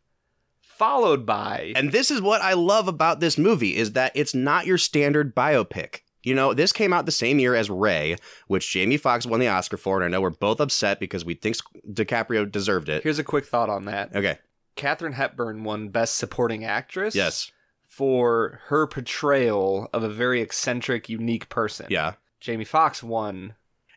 followed 0.59 1.25
by 1.25 1.73
And 1.77 1.93
this 1.93 2.11
is 2.11 2.21
what 2.21 2.41
I 2.41 2.55
love 2.55 2.89
about 2.89 3.21
this 3.21 3.39
movie 3.39 3.77
is 3.77 3.93
that 3.93 4.11
it's 4.17 4.35
not 4.35 4.67
your 4.67 4.79
standard 4.79 5.35
biopic. 5.37 6.01
You 6.25 6.35
know, 6.35 6.55
this 6.55 6.73
came 6.73 6.93
out 6.93 7.07
the 7.07 7.13
same 7.13 7.39
year 7.39 7.55
as 7.55 7.69
Ray, 7.71 8.17
which 8.47 8.71
Jamie 8.71 8.97
Foxx 8.97 9.27
won 9.27 9.41
the 9.41 9.49
Oscar 9.49 9.77
for, 9.77 9.97
and 9.97 10.05
I 10.05 10.09
know 10.09 10.21
we're 10.21 10.31
both 10.31 10.61
upset 10.61 11.01
because 11.01 11.25
we 11.25 11.35
think 11.35 11.57
DiCaprio 11.93 12.51
deserved 12.51 12.89
it. 12.89 13.03
here's 13.03 13.19
a 13.19 13.25
quick 13.25 13.45
thought 13.45 13.69
on 13.71 13.85
that. 13.87 14.15
Okay. 14.15 14.39
Katharine 14.77 15.13
Hepburn 15.13 15.65
won 15.65 15.89
Best 15.89 16.17
Supporting 16.17 16.65
Actress. 16.65 17.15
Yes. 17.15 17.51
For 17.83 18.61
her 18.67 18.87
portrayal 18.87 19.89
of 19.93 20.03
a 20.03 20.09
very 20.09 20.41
eccentric, 20.41 21.09
unique 21.09 21.49
person. 21.51 21.87
Yeah. 21.91 22.15
Jamie 22.41 22.65
Foxx 22.65 23.03
won 23.03 23.55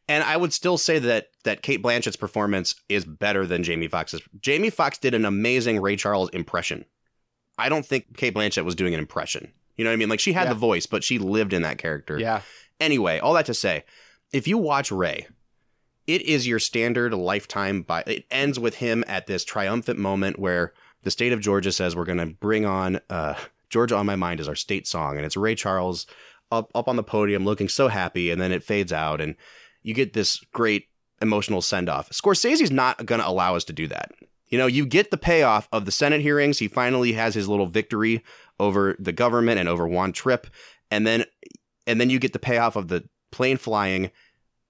And 0.08 0.24
I 0.24 0.38
would 0.38 0.54
still 0.54 0.78
say 0.78 1.00
that 1.00 1.30
that 1.46 1.62
Cate 1.64 1.82
Blanchett's 1.82 2.16
performance 2.18 2.76
is 2.90 3.06
better 3.06 3.46
than 3.48 3.64
Jamie 3.64 3.88
Foxx's. 3.88 4.22
Jamie 4.40 4.70
Foxx 4.70 4.98
did 4.98 5.14
an 5.14 5.26
amazing 5.26 5.82
Ray 5.82 5.96
Charles 5.96 6.30
impression. 6.32 6.86
I 7.58 7.70
don't 7.70 7.86
think 7.86 8.18
Cate 8.18 8.36
Blanchett 8.36 8.66
was 8.66 8.76
doing 8.76 8.94
an 8.94 9.00
impression. 9.00 9.52
You 9.78 9.84
know 9.86 9.90
what 9.90 9.94
I 9.96 9.98
mean? 9.98 10.10
Like 10.10 10.20
she 10.20 10.34
had 10.34 10.44
Yeah. 10.44 10.50
the 10.54 10.60
voice, 10.60 10.86
but 10.86 11.04
she 11.04 11.18
lived 11.18 11.54
in 11.54 11.62
that 11.64 11.78
character. 11.78 12.20
Yeah. 12.20 12.42
Anyway, 12.80 13.20
all 13.20 13.34
that 13.34 13.46
to 13.46 13.54
say, 13.54 13.86
if 14.34 14.48
you 14.48 14.58
watch 14.58 14.92
Ray, 14.92 15.28
it 16.08 16.22
is 16.22 16.48
your 16.48 16.60
standard 16.60 17.14
lifetime 17.14 17.86
it 18.08 18.26
ends 18.32 18.60
with 18.60 18.76
him 18.76 19.04
at 19.08 19.28
this 19.28 19.44
triumphant 19.44 20.00
moment 20.00 20.40
where 20.40 20.74
the 21.04 21.12
state 21.12 21.34
of 21.34 21.42
Georgia 21.42 21.72
says 21.72 21.96
we're 21.96 22.06
going 22.06 22.18
to 22.18 22.26
bring 22.26 22.66
on 22.66 23.00
uh 23.10 23.36
Georgia 23.70 23.96
on 23.96 24.06
my 24.06 24.16
mind 24.16 24.40
is 24.40 24.48
our 24.48 24.56
state 24.56 24.88
song 24.88 25.18
and 25.18 25.26
it's 25.26 25.38
Ray 25.38 25.56
Charles 25.56 26.06
up 26.52 26.70
up 26.76 26.88
on 26.88 26.96
the 26.96 27.04
podium 27.04 27.46
looking 27.46 27.70
so 27.70 27.88
happy 27.88 28.30
and 28.30 28.40
then 28.40 28.52
it 28.52 28.64
fades 28.64 28.94
out 28.94 29.20
and 29.22 29.36
you 29.82 29.94
get 29.94 30.14
this 30.14 30.38
great 30.52 30.88
emotional 31.22 31.62
send 31.62 31.90
off. 31.90 32.10
Scorsese's 32.10 32.72
not 32.72 33.06
going 33.06 33.22
to 33.22 33.28
allow 33.28 33.56
us 33.56 33.64
to 33.66 33.74
do 33.74 33.88
that. 33.88 34.12
You 34.48 34.58
know, 34.58 34.68
you 34.68 34.86
get 34.86 35.12
the 35.12 35.18
payoff 35.18 35.68
of 35.72 35.86
the 35.86 35.92
Senate 35.92 36.22
hearings. 36.22 36.60
He 36.60 36.68
finally 36.68 37.14
has 37.14 37.34
his 37.34 37.48
little 37.48 37.66
victory 37.66 38.24
over 38.60 38.96
the 39.00 39.12
government 39.12 39.60
and 39.60 39.68
over 39.68 39.88
Juan 39.88 40.12
Trippe, 40.12 40.48
and 40.92 41.06
then 41.06 41.26
and 41.88 42.00
then 42.00 42.10
you 42.10 42.20
get 42.20 42.34
the 42.34 42.40
payoff 42.40 42.76
of 42.76 42.88
the 42.88 43.08
plane 43.32 43.58
flying. 43.58 44.12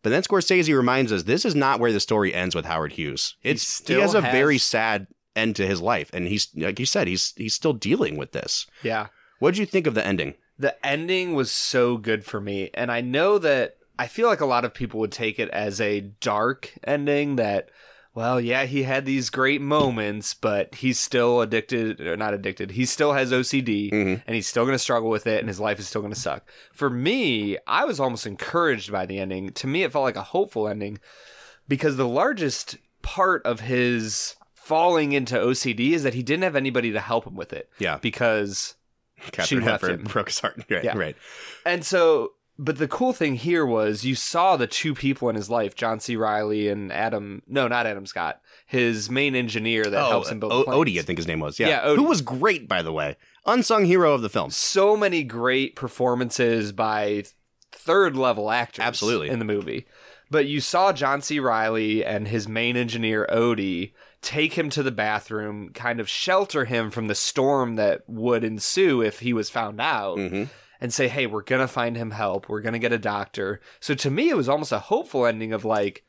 But 0.05 0.11
then 0.11 0.21
Scorsese 0.21 0.71
reminds 0.77 1.11
us 1.11 1.23
this 1.23 1.45
is 1.45 1.55
not 1.55 1.79
where 1.79 1.91
the 1.91 1.99
story 1.99 2.31
ends 2.31 2.53
with 2.53 2.65
Howard 2.65 2.91
Hughes. 2.93 3.35
He 3.39 3.49
It's 3.49 3.67
still 3.67 3.95
he 3.95 4.01
has 4.03 4.13
a 4.13 4.21
has- 4.21 4.31
very 4.31 4.59
sad 4.59 5.07
end 5.35 5.55
to 5.55 5.65
his 5.65 5.81
life, 5.81 6.11
and 6.13 6.27
he's 6.27 6.47
like 6.55 6.79
you 6.79 6.85
said, 6.85 7.07
he's 7.07 7.33
he's 7.35 7.55
still 7.55 7.73
dealing 7.73 8.15
with 8.15 8.31
this. 8.31 8.67
Yeah. 8.83 9.07
What 9.39 9.55
did 9.55 9.59
you 9.61 9.65
think 9.65 9.87
of 9.87 9.95
the 9.95 10.05
ending? 10.05 10.35
the 10.59 10.85
ending 10.85 11.33
was 11.33 11.49
so 11.51 11.97
good 11.97 12.23
for 12.23 12.39
me 12.39 12.69
and 12.75 12.89
i 12.89 13.01
know 13.01 13.37
that 13.37 13.75
i 13.99 14.07
feel 14.07 14.27
like 14.29 14.39
a 14.39 14.45
lot 14.45 14.63
of 14.63 14.73
people 14.73 15.01
would 15.01 15.11
take 15.11 15.37
it 15.37 15.49
as 15.49 15.81
a 15.81 15.99
dark 15.99 16.71
ending 16.85 17.35
that 17.35 17.69
well 18.15 18.41
yeah 18.41 18.63
he 18.65 18.83
had 18.83 19.05
these 19.05 19.29
great 19.29 19.61
moments 19.61 20.33
but 20.33 20.73
he's 20.75 20.97
still 20.97 21.41
addicted 21.41 22.01
or 22.01 22.17
not 22.17 22.33
addicted 22.33 22.71
he 22.71 22.85
still 22.85 23.13
has 23.13 23.31
ocd 23.31 23.91
Mhm. 23.91 24.21
and 24.25 24.35
he's 24.35 24.47
still 24.47 24.63
going 24.63 24.73
to 24.75 24.79
struggle 24.79 25.09
with 25.09 25.27
it 25.27 25.39
and 25.39 25.47
his 25.47 25.59
life 25.59 25.77
is 25.79 25.87
still 25.87 26.01
going 26.01 26.13
to 26.13 26.19
suck 26.19 26.49
for 26.73 26.89
me 26.89 27.57
i 27.67 27.85
was 27.85 27.99
almost 27.99 28.25
encouraged 28.25 28.91
by 28.91 29.05
the 29.05 29.19
ending 29.19 29.49
to 29.51 29.67
me 29.67 29.83
it 29.83 29.91
felt 29.91 30.03
like 30.03 30.15
a 30.15 30.23
hopeful 30.23 30.67
ending 30.67 30.97
because 31.67 31.97
the 31.97 32.07
largest 32.07 32.77
part 33.01 33.45
of 33.45 33.59
his 33.59 34.35
falling 34.55 35.11
into 35.11 35.35
ocd 35.35 35.91
is 35.93 36.03
that 36.03 36.13
he 36.15 36.23
didn't 36.23 36.43
have 36.43 36.55
anybody 36.55 36.91
to 36.91 36.99
help 36.99 37.25
him 37.27 37.35
with 37.35 37.53
it 37.53 37.69
Yeah, 37.77 37.97
because 38.01 38.75
Katharine 39.31 39.63
left 39.65 39.81
Hepburn 39.83 39.99
him. 40.01 40.05
broke 40.07 40.27
his 40.27 40.39
heart. 40.39 40.63
Right, 40.69 40.83
Yeah. 40.83 40.97
right. 40.97 41.15
And 41.65 41.85
so, 41.85 42.31
but 42.57 42.77
the 42.77 42.87
cool 42.87 43.11
thing 43.13 43.35
here 43.35 43.65
was 43.65 44.05
you 44.05 44.15
saw 44.15 44.55
the 44.57 44.67
two 44.67 44.93
people 44.93 45.29
in 45.29 45.35
his 45.35 45.49
life, 45.49 45.75
John 45.75 45.99
C. 45.99 46.15
Reilly 46.15 46.69
and 46.69 46.91
Adam. 46.91 47.41
No, 47.47 47.67
not 47.67 47.85
Adam 47.85 48.05
Scott. 48.05 48.39
His 48.65 49.09
main 49.09 49.35
engineer 49.35 49.83
that 49.85 50.07
helps 50.09 50.29
him 50.29 50.39
build 50.39 50.51
O-. 50.53 50.63
Odie, 50.65 50.97
I 50.99 51.01
think 51.01 51.19
his 51.19 51.27
name 51.27 51.39
was. 51.39 51.59
Yeah, 51.59 51.67
Yeah, 51.67 51.85
Odie. 51.85 51.95
who 51.97 52.03
was 52.03 52.21
great 52.21 52.67
by 52.67 52.81
the 52.81 52.91
way, 52.93 53.17
unsung 53.45 53.85
hero 53.85 54.13
of 54.13 54.21
the 54.21 54.29
film. 54.29 54.51
So 54.51 54.95
many 54.95 55.23
great 55.23 55.75
performances 55.75 56.71
by 56.71 57.23
third 57.71 58.15
level 58.15 58.49
actors. 58.51 58.83
Absolutely. 58.85 59.29
in 59.29 59.39
the 59.39 59.45
movie. 59.45 59.85
But 60.31 60.47
you 60.47 60.59
saw 60.59 60.91
John 60.91 61.21
C. 61.21 61.39
Reilly 61.39 62.03
and 62.03 62.27
his 62.27 62.47
main 62.47 62.75
engineer 62.77 63.27
Odie 63.31 63.91
take 64.21 64.53
him 64.53 64.71
to 64.71 64.81
the 64.81 64.91
bathroom, 64.91 65.69
kind 65.73 65.99
of 65.99 66.09
shelter 66.09 66.65
him 66.65 66.89
from 66.89 67.07
the 67.07 67.13
storm 67.15 67.75
that 67.75 68.01
would 68.07 68.43
ensue 68.43 69.01
if 69.03 69.19
he 69.19 69.33
was 69.33 69.51
found 69.51 69.79
out. 69.79 70.17
Mhm. 70.17 70.49
And 70.81 70.93
say, 70.93 71.07
hey, 71.07 71.25
we're 71.25 71.41
gonna 71.43 71.67
find 71.67 71.95
him 71.95 72.11
help. 72.11 72.49
We're 72.49 72.61
gonna 72.61 72.79
get 72.79 72.91
a 72.93 72.97
doctor. 72.97 73.61
So 73.79 73.93
to 73.95 74.11
me, 74.11 74.29
it 74.29 74.37
was 74.37 74.49
almost 74.49 74.71
a 74.71 74.79
hopeful 74.79 75.25
ending 75.25 75.53
of 75.53 75.63
like, 75.65 76.03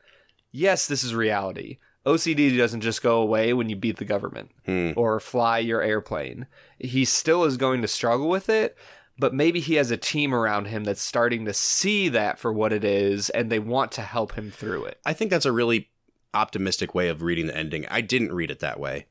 yes, 0.52 0.86
this 0.86 1.04
is 1.04 1.14
reality. 1.14 1.78
OCD 2.04 2.56
doesn't 2.56 2.82
just 2.82 3.02
go 3.02 3.20
away 3.20 3.52
when 3.52 3.68
you 3.68 3.74
beat 3.76 3.96
the 3.96 4.04
government 4.04 4.50
Hmm. 4.64 4.92
or 4.96 5.18
fly 5.18 5.58
your 5.58 5.82
airplane. 5.82 6.46
He 6.78 7.04
still 7.04 7.44
is 7.44 7.56
going 7.56 7.82
to 7.82 7.88
struggle 7.88 8.28
with 8.28 8.48
it, 8.48 8.76
but 9.18 9.34
maybe 9.34 9.58
he 9.58 9.74
has 9.74 9.90
a 9.90 9.96
team 9.96 10.32
around 10.32 10.66
him 10.66 10.84
that's 10.84 11.00
starting 11.02 11.44
to 11.46 11.52
see 11.52 12.08
that 12.10 12.38
for 12.38 12.52
what 12.52 12.72
it 12.72 12.84
is 12.84 13.28
and 13.30 13.50
they 13.50 13.58
want 13.58 13.90
to 13.92 14.02
help 14.02 14.34
him 14.34 14.52
through 14.52 14.84
it. 14.84 15.00
I 15.04 15.14
think 15.14 15.30
that's 15.32 15.46
a 15.46 15.52
really 15.52 15.90
optimistic 16.32 16.94
way 16.94 17.08
of 17.08 17.22
reading 17.22 17.46
the 17.48 17.56
ending. 17.56 17.86
I 17.90 18.02
didn't 18.02 18.32
read 18.32 18.50
it 18.52 18.60
that 18.60 18.78
way. 18.78 19.06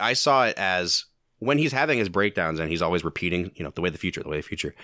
I 0.00 0.12
saw 0.14 0.46
it 0.46 0.56
as 0.56 1.06
when 1.42 1.58
he's 1.58 1.72
having 1.72 1.98
his 1.98 2.08
breakdowns 2.08 2.60
and 2.60 2.70
he's 2.70 2.82
always 2.82 3.04
repeating, 3.04 3.50
you 3.56 3.64
know, 3.64 3.72
the 3.74 3.80
way 3.80 3.88
of 3.88 3.92
the 3.92 3.98
future, 3.98 4.22
the 4.22 4.28
way 4.28 4.38
of 4.38 4.44
the 4.44 4.48
future. 4.48 4.74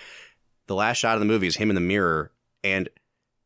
The 0.67 0.75
last 0.75 0.97
shot 0.97 1.13
of 1.13 1.21
the 1.21 1.25
movie 1.25 1.47
is 1.47 1.55
him 1.55 1.69
in 1.69 1.75
the 1.75 1.81
mirror, 1.81 2.31
and 2.65 2.89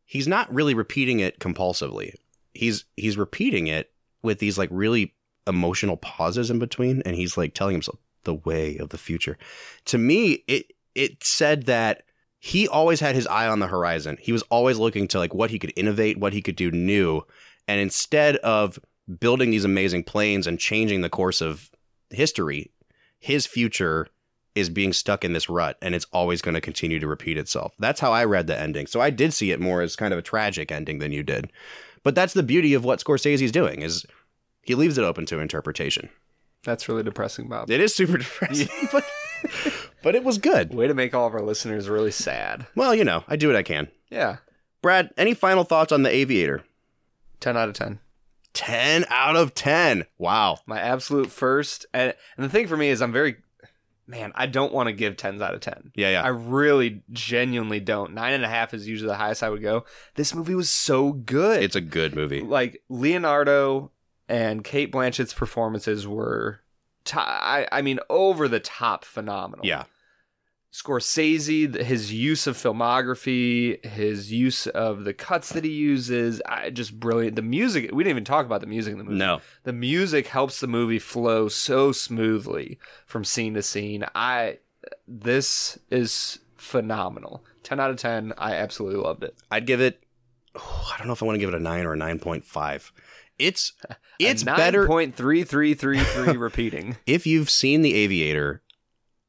he's 0.04 0.28
not 0.28 0.52
really 0.52 0.74
repeating 0.74 1.20
it 1.20 1.40
compulsively. 1.40 2.16
He's 2.54 2.86
he's 2.98 3.16
repeating 3.16 3.68
it 3.68 3.92
with 4.24 4.40
these 4.40 4.58
like 4.58 4.70
really 4.72 5.14
emotional 5.46 5.96
pauses 5.96 6.50
in 6.50 6.58
between, 6.58 7.04
and 7.06 7.16
he's 7.16 7.38
like 7.38 7.54
telling 7.54 7.76
himself 7.76 8.00
the 8.24 8.34
way 8.34 8.78
of 8.78 8.90
the 8.90 8.98
future. 8.98 9.38
To 9.86 10.00
me, 10.00 10.44
it 10.48 10.74
it 10.96 11.24
said 11.24 11.64
that 11.64 12.04
he 12.40 12.68
always 12.68 13.00
had 13.00 13.14
his 13.14 13.28
eye 13.28 13.48
on 13.48 13.60
the 13.60 13.68
horizon. 13.68 14.18
He 14.20 14.32
was 14.32 14.42
always 14.44 14.80
looking 14.80 15.08
to 15.10 15.20
like 15.20 15.36
what 15.36 15.52
he 15.52 15.60
could 15.60 15.72
innovate, 15.76 16.18
what 16.18 16.34
he 16.34 16.42
could 16.42 16.56
do 16.56 16.72
new. 16.72 17.22
And 17.68 17.80
instead 17.80 18.38
of 18.38 18.80
building 19.20 19.52
these 19.52 19.66
amazing 19.66 20.04
planes 20.04 20.48
and 20.48 20.60
changing 20.60 21.02
the 21.02 21.10
course 21.10 21.42
of 21.42 21.70
history, 22.10 22.72
his 23.24 23.46
future 23.46 24.08
is 24.54 24.70
being 24.70 24.92
stuck 24.92 25.24
in 25.24 25.32
this 25.32 25.48
rut 25.48 25.78
and 25.82 25.96
it's 25.96 26.06
always 26.12 26.42
going 26.42 26.56
to 26.56 26.60
continue 26.60 27.00
to 27.00 27.08
repeat 27.08 27.38
itself. 27.38 27.74
That's 27.80 28.02
how 28.02 28.12
I 28.12 28.26
read 28.26 28.48
the 28.48 28.60
ending. 28.60 28.86
So 28.86 29.00
I 29.00 29.12
did 29.12 29.34
see 29.34 29.52
it 29.52 29.62
more 29.62 29.82
as 29.82 29.96
kind 29.96 30.12
of 30.12 30.20
a 30.20 30.22
tragic 30.22 30.74
ending 30.74 31.00
than 31.00 31.14
you 31.14 31.24
did. 31.24 31.50
But 32.04 32.16
that's 32.16 32.34
the 32.34 32.44
beauty 32.44 32.74
of 32.74 32.84
what 32.84 33.02
Scorsese's 33.02 33.54
doing 33.54 33.82
is 33.82 34.06
he 34.62 34.76
leaves 34.76 34.98
it 34.98 35.06
open 35.06 35.26
to 35.28 35.40
interpretation. 35.40 36.10
That's 36.66 36.90
really 36.90 37.02
depressing, 37.02 37.48
Bob. 37.48 37.72
It 37.72 37.80
is 37.80 37.96
super 37.96 38.18
depressing, 38.18 38.90
but, 38.92 39.06
but 40.04 40.16
it 40.16 40.26
was 40.26 40.38
good. 40.38 40.74
Way 40.74 40.88
to 40.88 40.94
make 40.94 41.14
all 41.16 41.26
of 41.26 41.34
our 41.34 41.42
listeners 41.42 41.88
really 41.88 42.12
sad. 42.12 42.68
Well, 42.76 42.94
you 42.94 43.06
know, 43.06 43.24
I 43.30 43.38
do 43.38 43.48
what 43.48 43.56
I 43.56 43.64
can. 43.64 43.88
Yeah. 44.10 44.40
Brad, 44.82 45.12
any 45.16 45.34
final 45.34 45.64
thoughts 45.64 45.94
on 45.94 46.04
The 46.04 46.14
Aviator? 46.14 46.66
10 47.40 47.56
out 47.56 47.70
of 47.70 47.76
10. 47.76 48.00
10 48.54 49.06
out 49.10 49.36
of 49.36 49.54
10. 49.54 50.06
Wow. 50.18 50.60
My 50.66 50.80
absolute 50.80 51.32
first. 51.32 51.86
And, 51.94 52.14
and 52.38 52.46
the 52.46 52.50
thing 52.50 52.68
for 52.68 52.78
me 52.78 52.90
is, 52.90 53.02
I'm 53.02 53.12
very, 53.12 53.38
man, 54.08 54.32
I 54.36 54.46
don't 54.46 54.74
want 54.74 54.88
to 54.88 54.94
give 54.94 55.16
10s 55.16 55.42
out 55.42 55.54
of 55.54 55.62
10. 55.62 55.92
Yeah, 55.96 56.10
yeah. 56.10 56.24
I 56.24 56.28
really 56.28 57.02
genuinely 57.12 57.80
don't. 57.80 58.14
Nine 58.14 58.34
and 58.34 58.46
a 58.46 58.50
half 58.50 58.74
is 58.74 58.88
usually 58.88 59.10
the 59.10 59.16
highest 59.16 59.44
I 59.44 59.50
would 59.50 59.62
go. 59.62 59.86
This 60.16 60.36
movie 60.36 60.56
was 60.56 60.70
so 60.70 61.12
good. 61.14 61.64
it's 61.64 61.76
a 61.76 61.82
good 61.82 62.16
movie. 62.16 62.42
like 62.42 62.82
Leonardo 62.90 63.92
and 64.30 64.64
Cate 64.64 64.92
Blanchett's 64.92 65.34
performances 65.34 66.08
were, 66.08 66.62
t- 67.06 67.18
I, 67.18 67.68
I 67.72 67.82
mean, 67.82 68.00
over 68.10 68.48
the 68.48 68.60
top 68.60 69.04
phenomenal. 69.06 69.66
Yeah. 69.66 69.84
Scorsese, 70.74 71.76
his 71.84 72.12
use 72.12 72.48
of 72.48 72.58
filmography, 72.58 73.84
his 73.86 74.32
use 74.32 74.66
of 74.66 75.04
the 75.04 75.14
cuts 75.14 75.50
that 75.50 75.64
he 75.64 75.70
uses, 75.70 76.42
I, 76.48 76.72
just 76.72 77.00
brilliant. 77.00 77.36
The 77.36 77.44
music, 77.44 77.92
we 77.94 78.04
didn't 78.04 78.16
even 78.16 78.26
talk 78.26 78.48
about 78.48 78.62
the 78.62 78.68
music 78.68 78.94
in 78.94 78.98
the 78.98 79.04
movie. 79.04 79.18
No. 79.18 79.40
The 79.64 79.74
music 79.74 80.28
helps 80.28 80.60
the 80.60 80.68
movie 80.68 80.98
flow 80.98 81.48
so 81.48 81.92
smoothly 81.92 82.80
from 83.06 83.24
scene 83.24 83.54
to 83.54 83.62
scene. 83.62 84.04
I 84.16 84.58
this 85.08 85.78
is 85.92 86.40
phenomenal. 86.56 87.46
10 87.62 87.80
out 87.80 87.92
of 87.92 87.98
10. 87.98 88.34
I 88.40 88.56
absolutely 88.56 89.00
loved 89.00 89.24
it. 89.24 89.38
I'd 89.52 89.68
give 89.68 89.80
it 89.80 90.04
oh, 90.56 90.92
I 90.92 90.98
don't 90.98 91.06
know 91.06 91.14
if 91.14 91.22
I 91.22 91.26
want 91.28 91.36
to 91.36 91.40
give 91.40 91.50
it 91.50 91.56
a 91.56 91.60
9 91.60 91.86
or 91.86 91.94
a 91.94 91.98
9.5. 91.98 92.92
It's 93.38 93.74
it's 94.18 94.42
A 94.42 94.46
better 94.46 94.88
9.3333 94.88 96.40
repeating. 96.40 96.98
if 97.06 97.28
you've 97.28 97.52
seen 97.52 97.84
The 97.84 97.94
Aviator. 97.94 98.64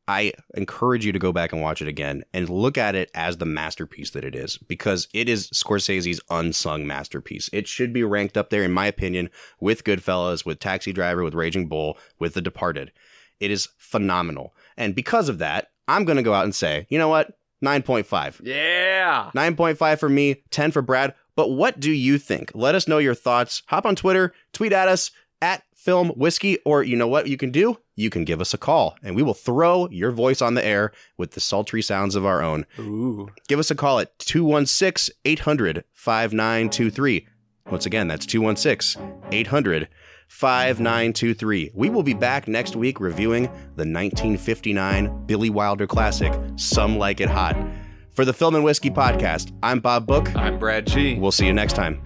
I 0.06 0.32
encourage 0.54 1.06
you 1.06 1.12
to 1.12 1.18
go 1.18 1.32
back 1.32 1.52
and 1.52 1.62
watch 1.62 1.80
it 1.80 1.88
again 1.88 2.24
and 2.34 2.48
look 2.48 2.76
at 2.76 2.94
it 2.94 3.10
as 3.14 3.38
the 3.38 3.46
masterpiece 3.46 4.10
that 4.10 4.24
it 4.24 4.34
is 4.34 4.58
because 4.58 5.08
it 5.14 5.28
is 5.28 5.48
Scorsese's 5.50 6.20
unsung 6.30 6.86
masterpiece. 6.86 7.48
It 7.52 7.66
should 7.66 7.92
be 7.92 8.04
ranked 8.04 8.36
up 8.36 8.50
there, 8.50 8.62
in 8.62 8.72
my 8.72 8.86
opinion, 8.86 9.30
with 9.60 9.84
Goodfellas, 9.84 10.44
with 10.44 10.58
Taxi 10.58 10.92
Driver, 10.92 11.24
with 11.24 11.34
Raging 11.34 11.68
Bull, 11.68 11.96
with 12.18 12.34
The 12.34 12.42
Departed. 12.42 12.92
It 13.40 13.50
is 13.50 13.68
phenomenal. 13.78 14.54
And 14.76 14.94
because 14.94 15.28
of 15.28 15.38
that, 15.38 15.70
I'm 15.88 16.04
going 16.04 16.16
to 16.16 16.22
go 16.22 16.34
out 16.34 16.44
and 16.44 16.54
say, 16.54 16.86
you 16.90 16.98
know 16.98 17.08
what? 17.08 17.38
9.5. 17.64 18.40
Yeah. 18.42 19.30
9.5 19.34 19.98
for 19.98 20.08
me, 20.08 20.42
10 20.50 20.70
for 20.70 20.82
Brad. 20.82 21.14
But 21.36 21.48
what 21.48 21.80
do 21.80 21.90
you 21.90 22.18
think? 22.18 22.52
Let 22.54 22.74
us 22.74 22.86
know 22.86 22.98
your 22.98 23.14
thoughts. 23.14 23.62
Hop 23.68 23.86
on 23.86 23.96
Twitter, 23.96 24.32
tweet 24.52 24.72
at 24.72 24.88
us 24.88 25.10
at 25.40 25.62
Film 25.74 26.08
Whiskey, 26.10 26.58
or 26.64 26.82
you 26.82 26.96
know 26.96 27.08
what 27.08 27.26
you 27.26 27.36
can 27.36 27.50
do? 27.50 27.78
You 27.96 28.10
can 28.10 28.24
give 28.24 28.40
us 28.40 28.54
a 28.54 28.58
call 28.58 28.96
and 29.02 29.14
we 29.14 29.22
will 29.22 29.34
throw 29.34 29.88
your 29.90 30.10
voice 30.10 30.42
on 30.42 30.54
the 30.54 30.64
air 30.64 30.92
with 31.16 31.32
the 31.32 31.40
sultry 31.40 31.82
sounds 31.82 32.16
of 32.16 32.26
our 32.26 32.42
own. 32.42 32.66
Ooh. 32.78 33.28
Give 33.48 33.58
us 33.58 33.70
a 33.70 33.74
call 33.74 34.00
at 34.00 34.18
216 34.18 35.14
800 35.24 35.84
5923. 35.92 37.28
Once 37.70 37.86
again, 37.86 38.08
that's 38.08 38.26
216 38.26 39.00
800 39.30 39.88
5923. 40.28 41.70
We 41.74 41.90
will 41.90 42.02
be 42.02 42.14
back 42.14 42.48
next 42.48 42.76
week 42.76 42.98
reviewing 42.98 43.44
the 43.44 43.84
1959 43.86 45.26
Billy 45.26 45.50
Wilder 45.50 45.86
classic, 45.86 46.32
Some 46.56 46.98
Like 46.98 47.20
It 47.20 47.28
Hot. 47.28 47.56
For 48.10 48.24
the 48.24 48.32
Film 48.32 48.54
and 48.54 48.64
Whiskey 48.64 48.90
podcast, 48.90 49.52
I'm 49.62 49.80
Bob 49.80 50.06
Book. 50.06 50.34
I'm 50.36 50.58
Brad 50.58 50.86
G. 50.86 51.18
We'll 51.18 51.32
see 51.32 51.46
you 51.46 51.52
next 51.52 51.74
time. 51.74 52.00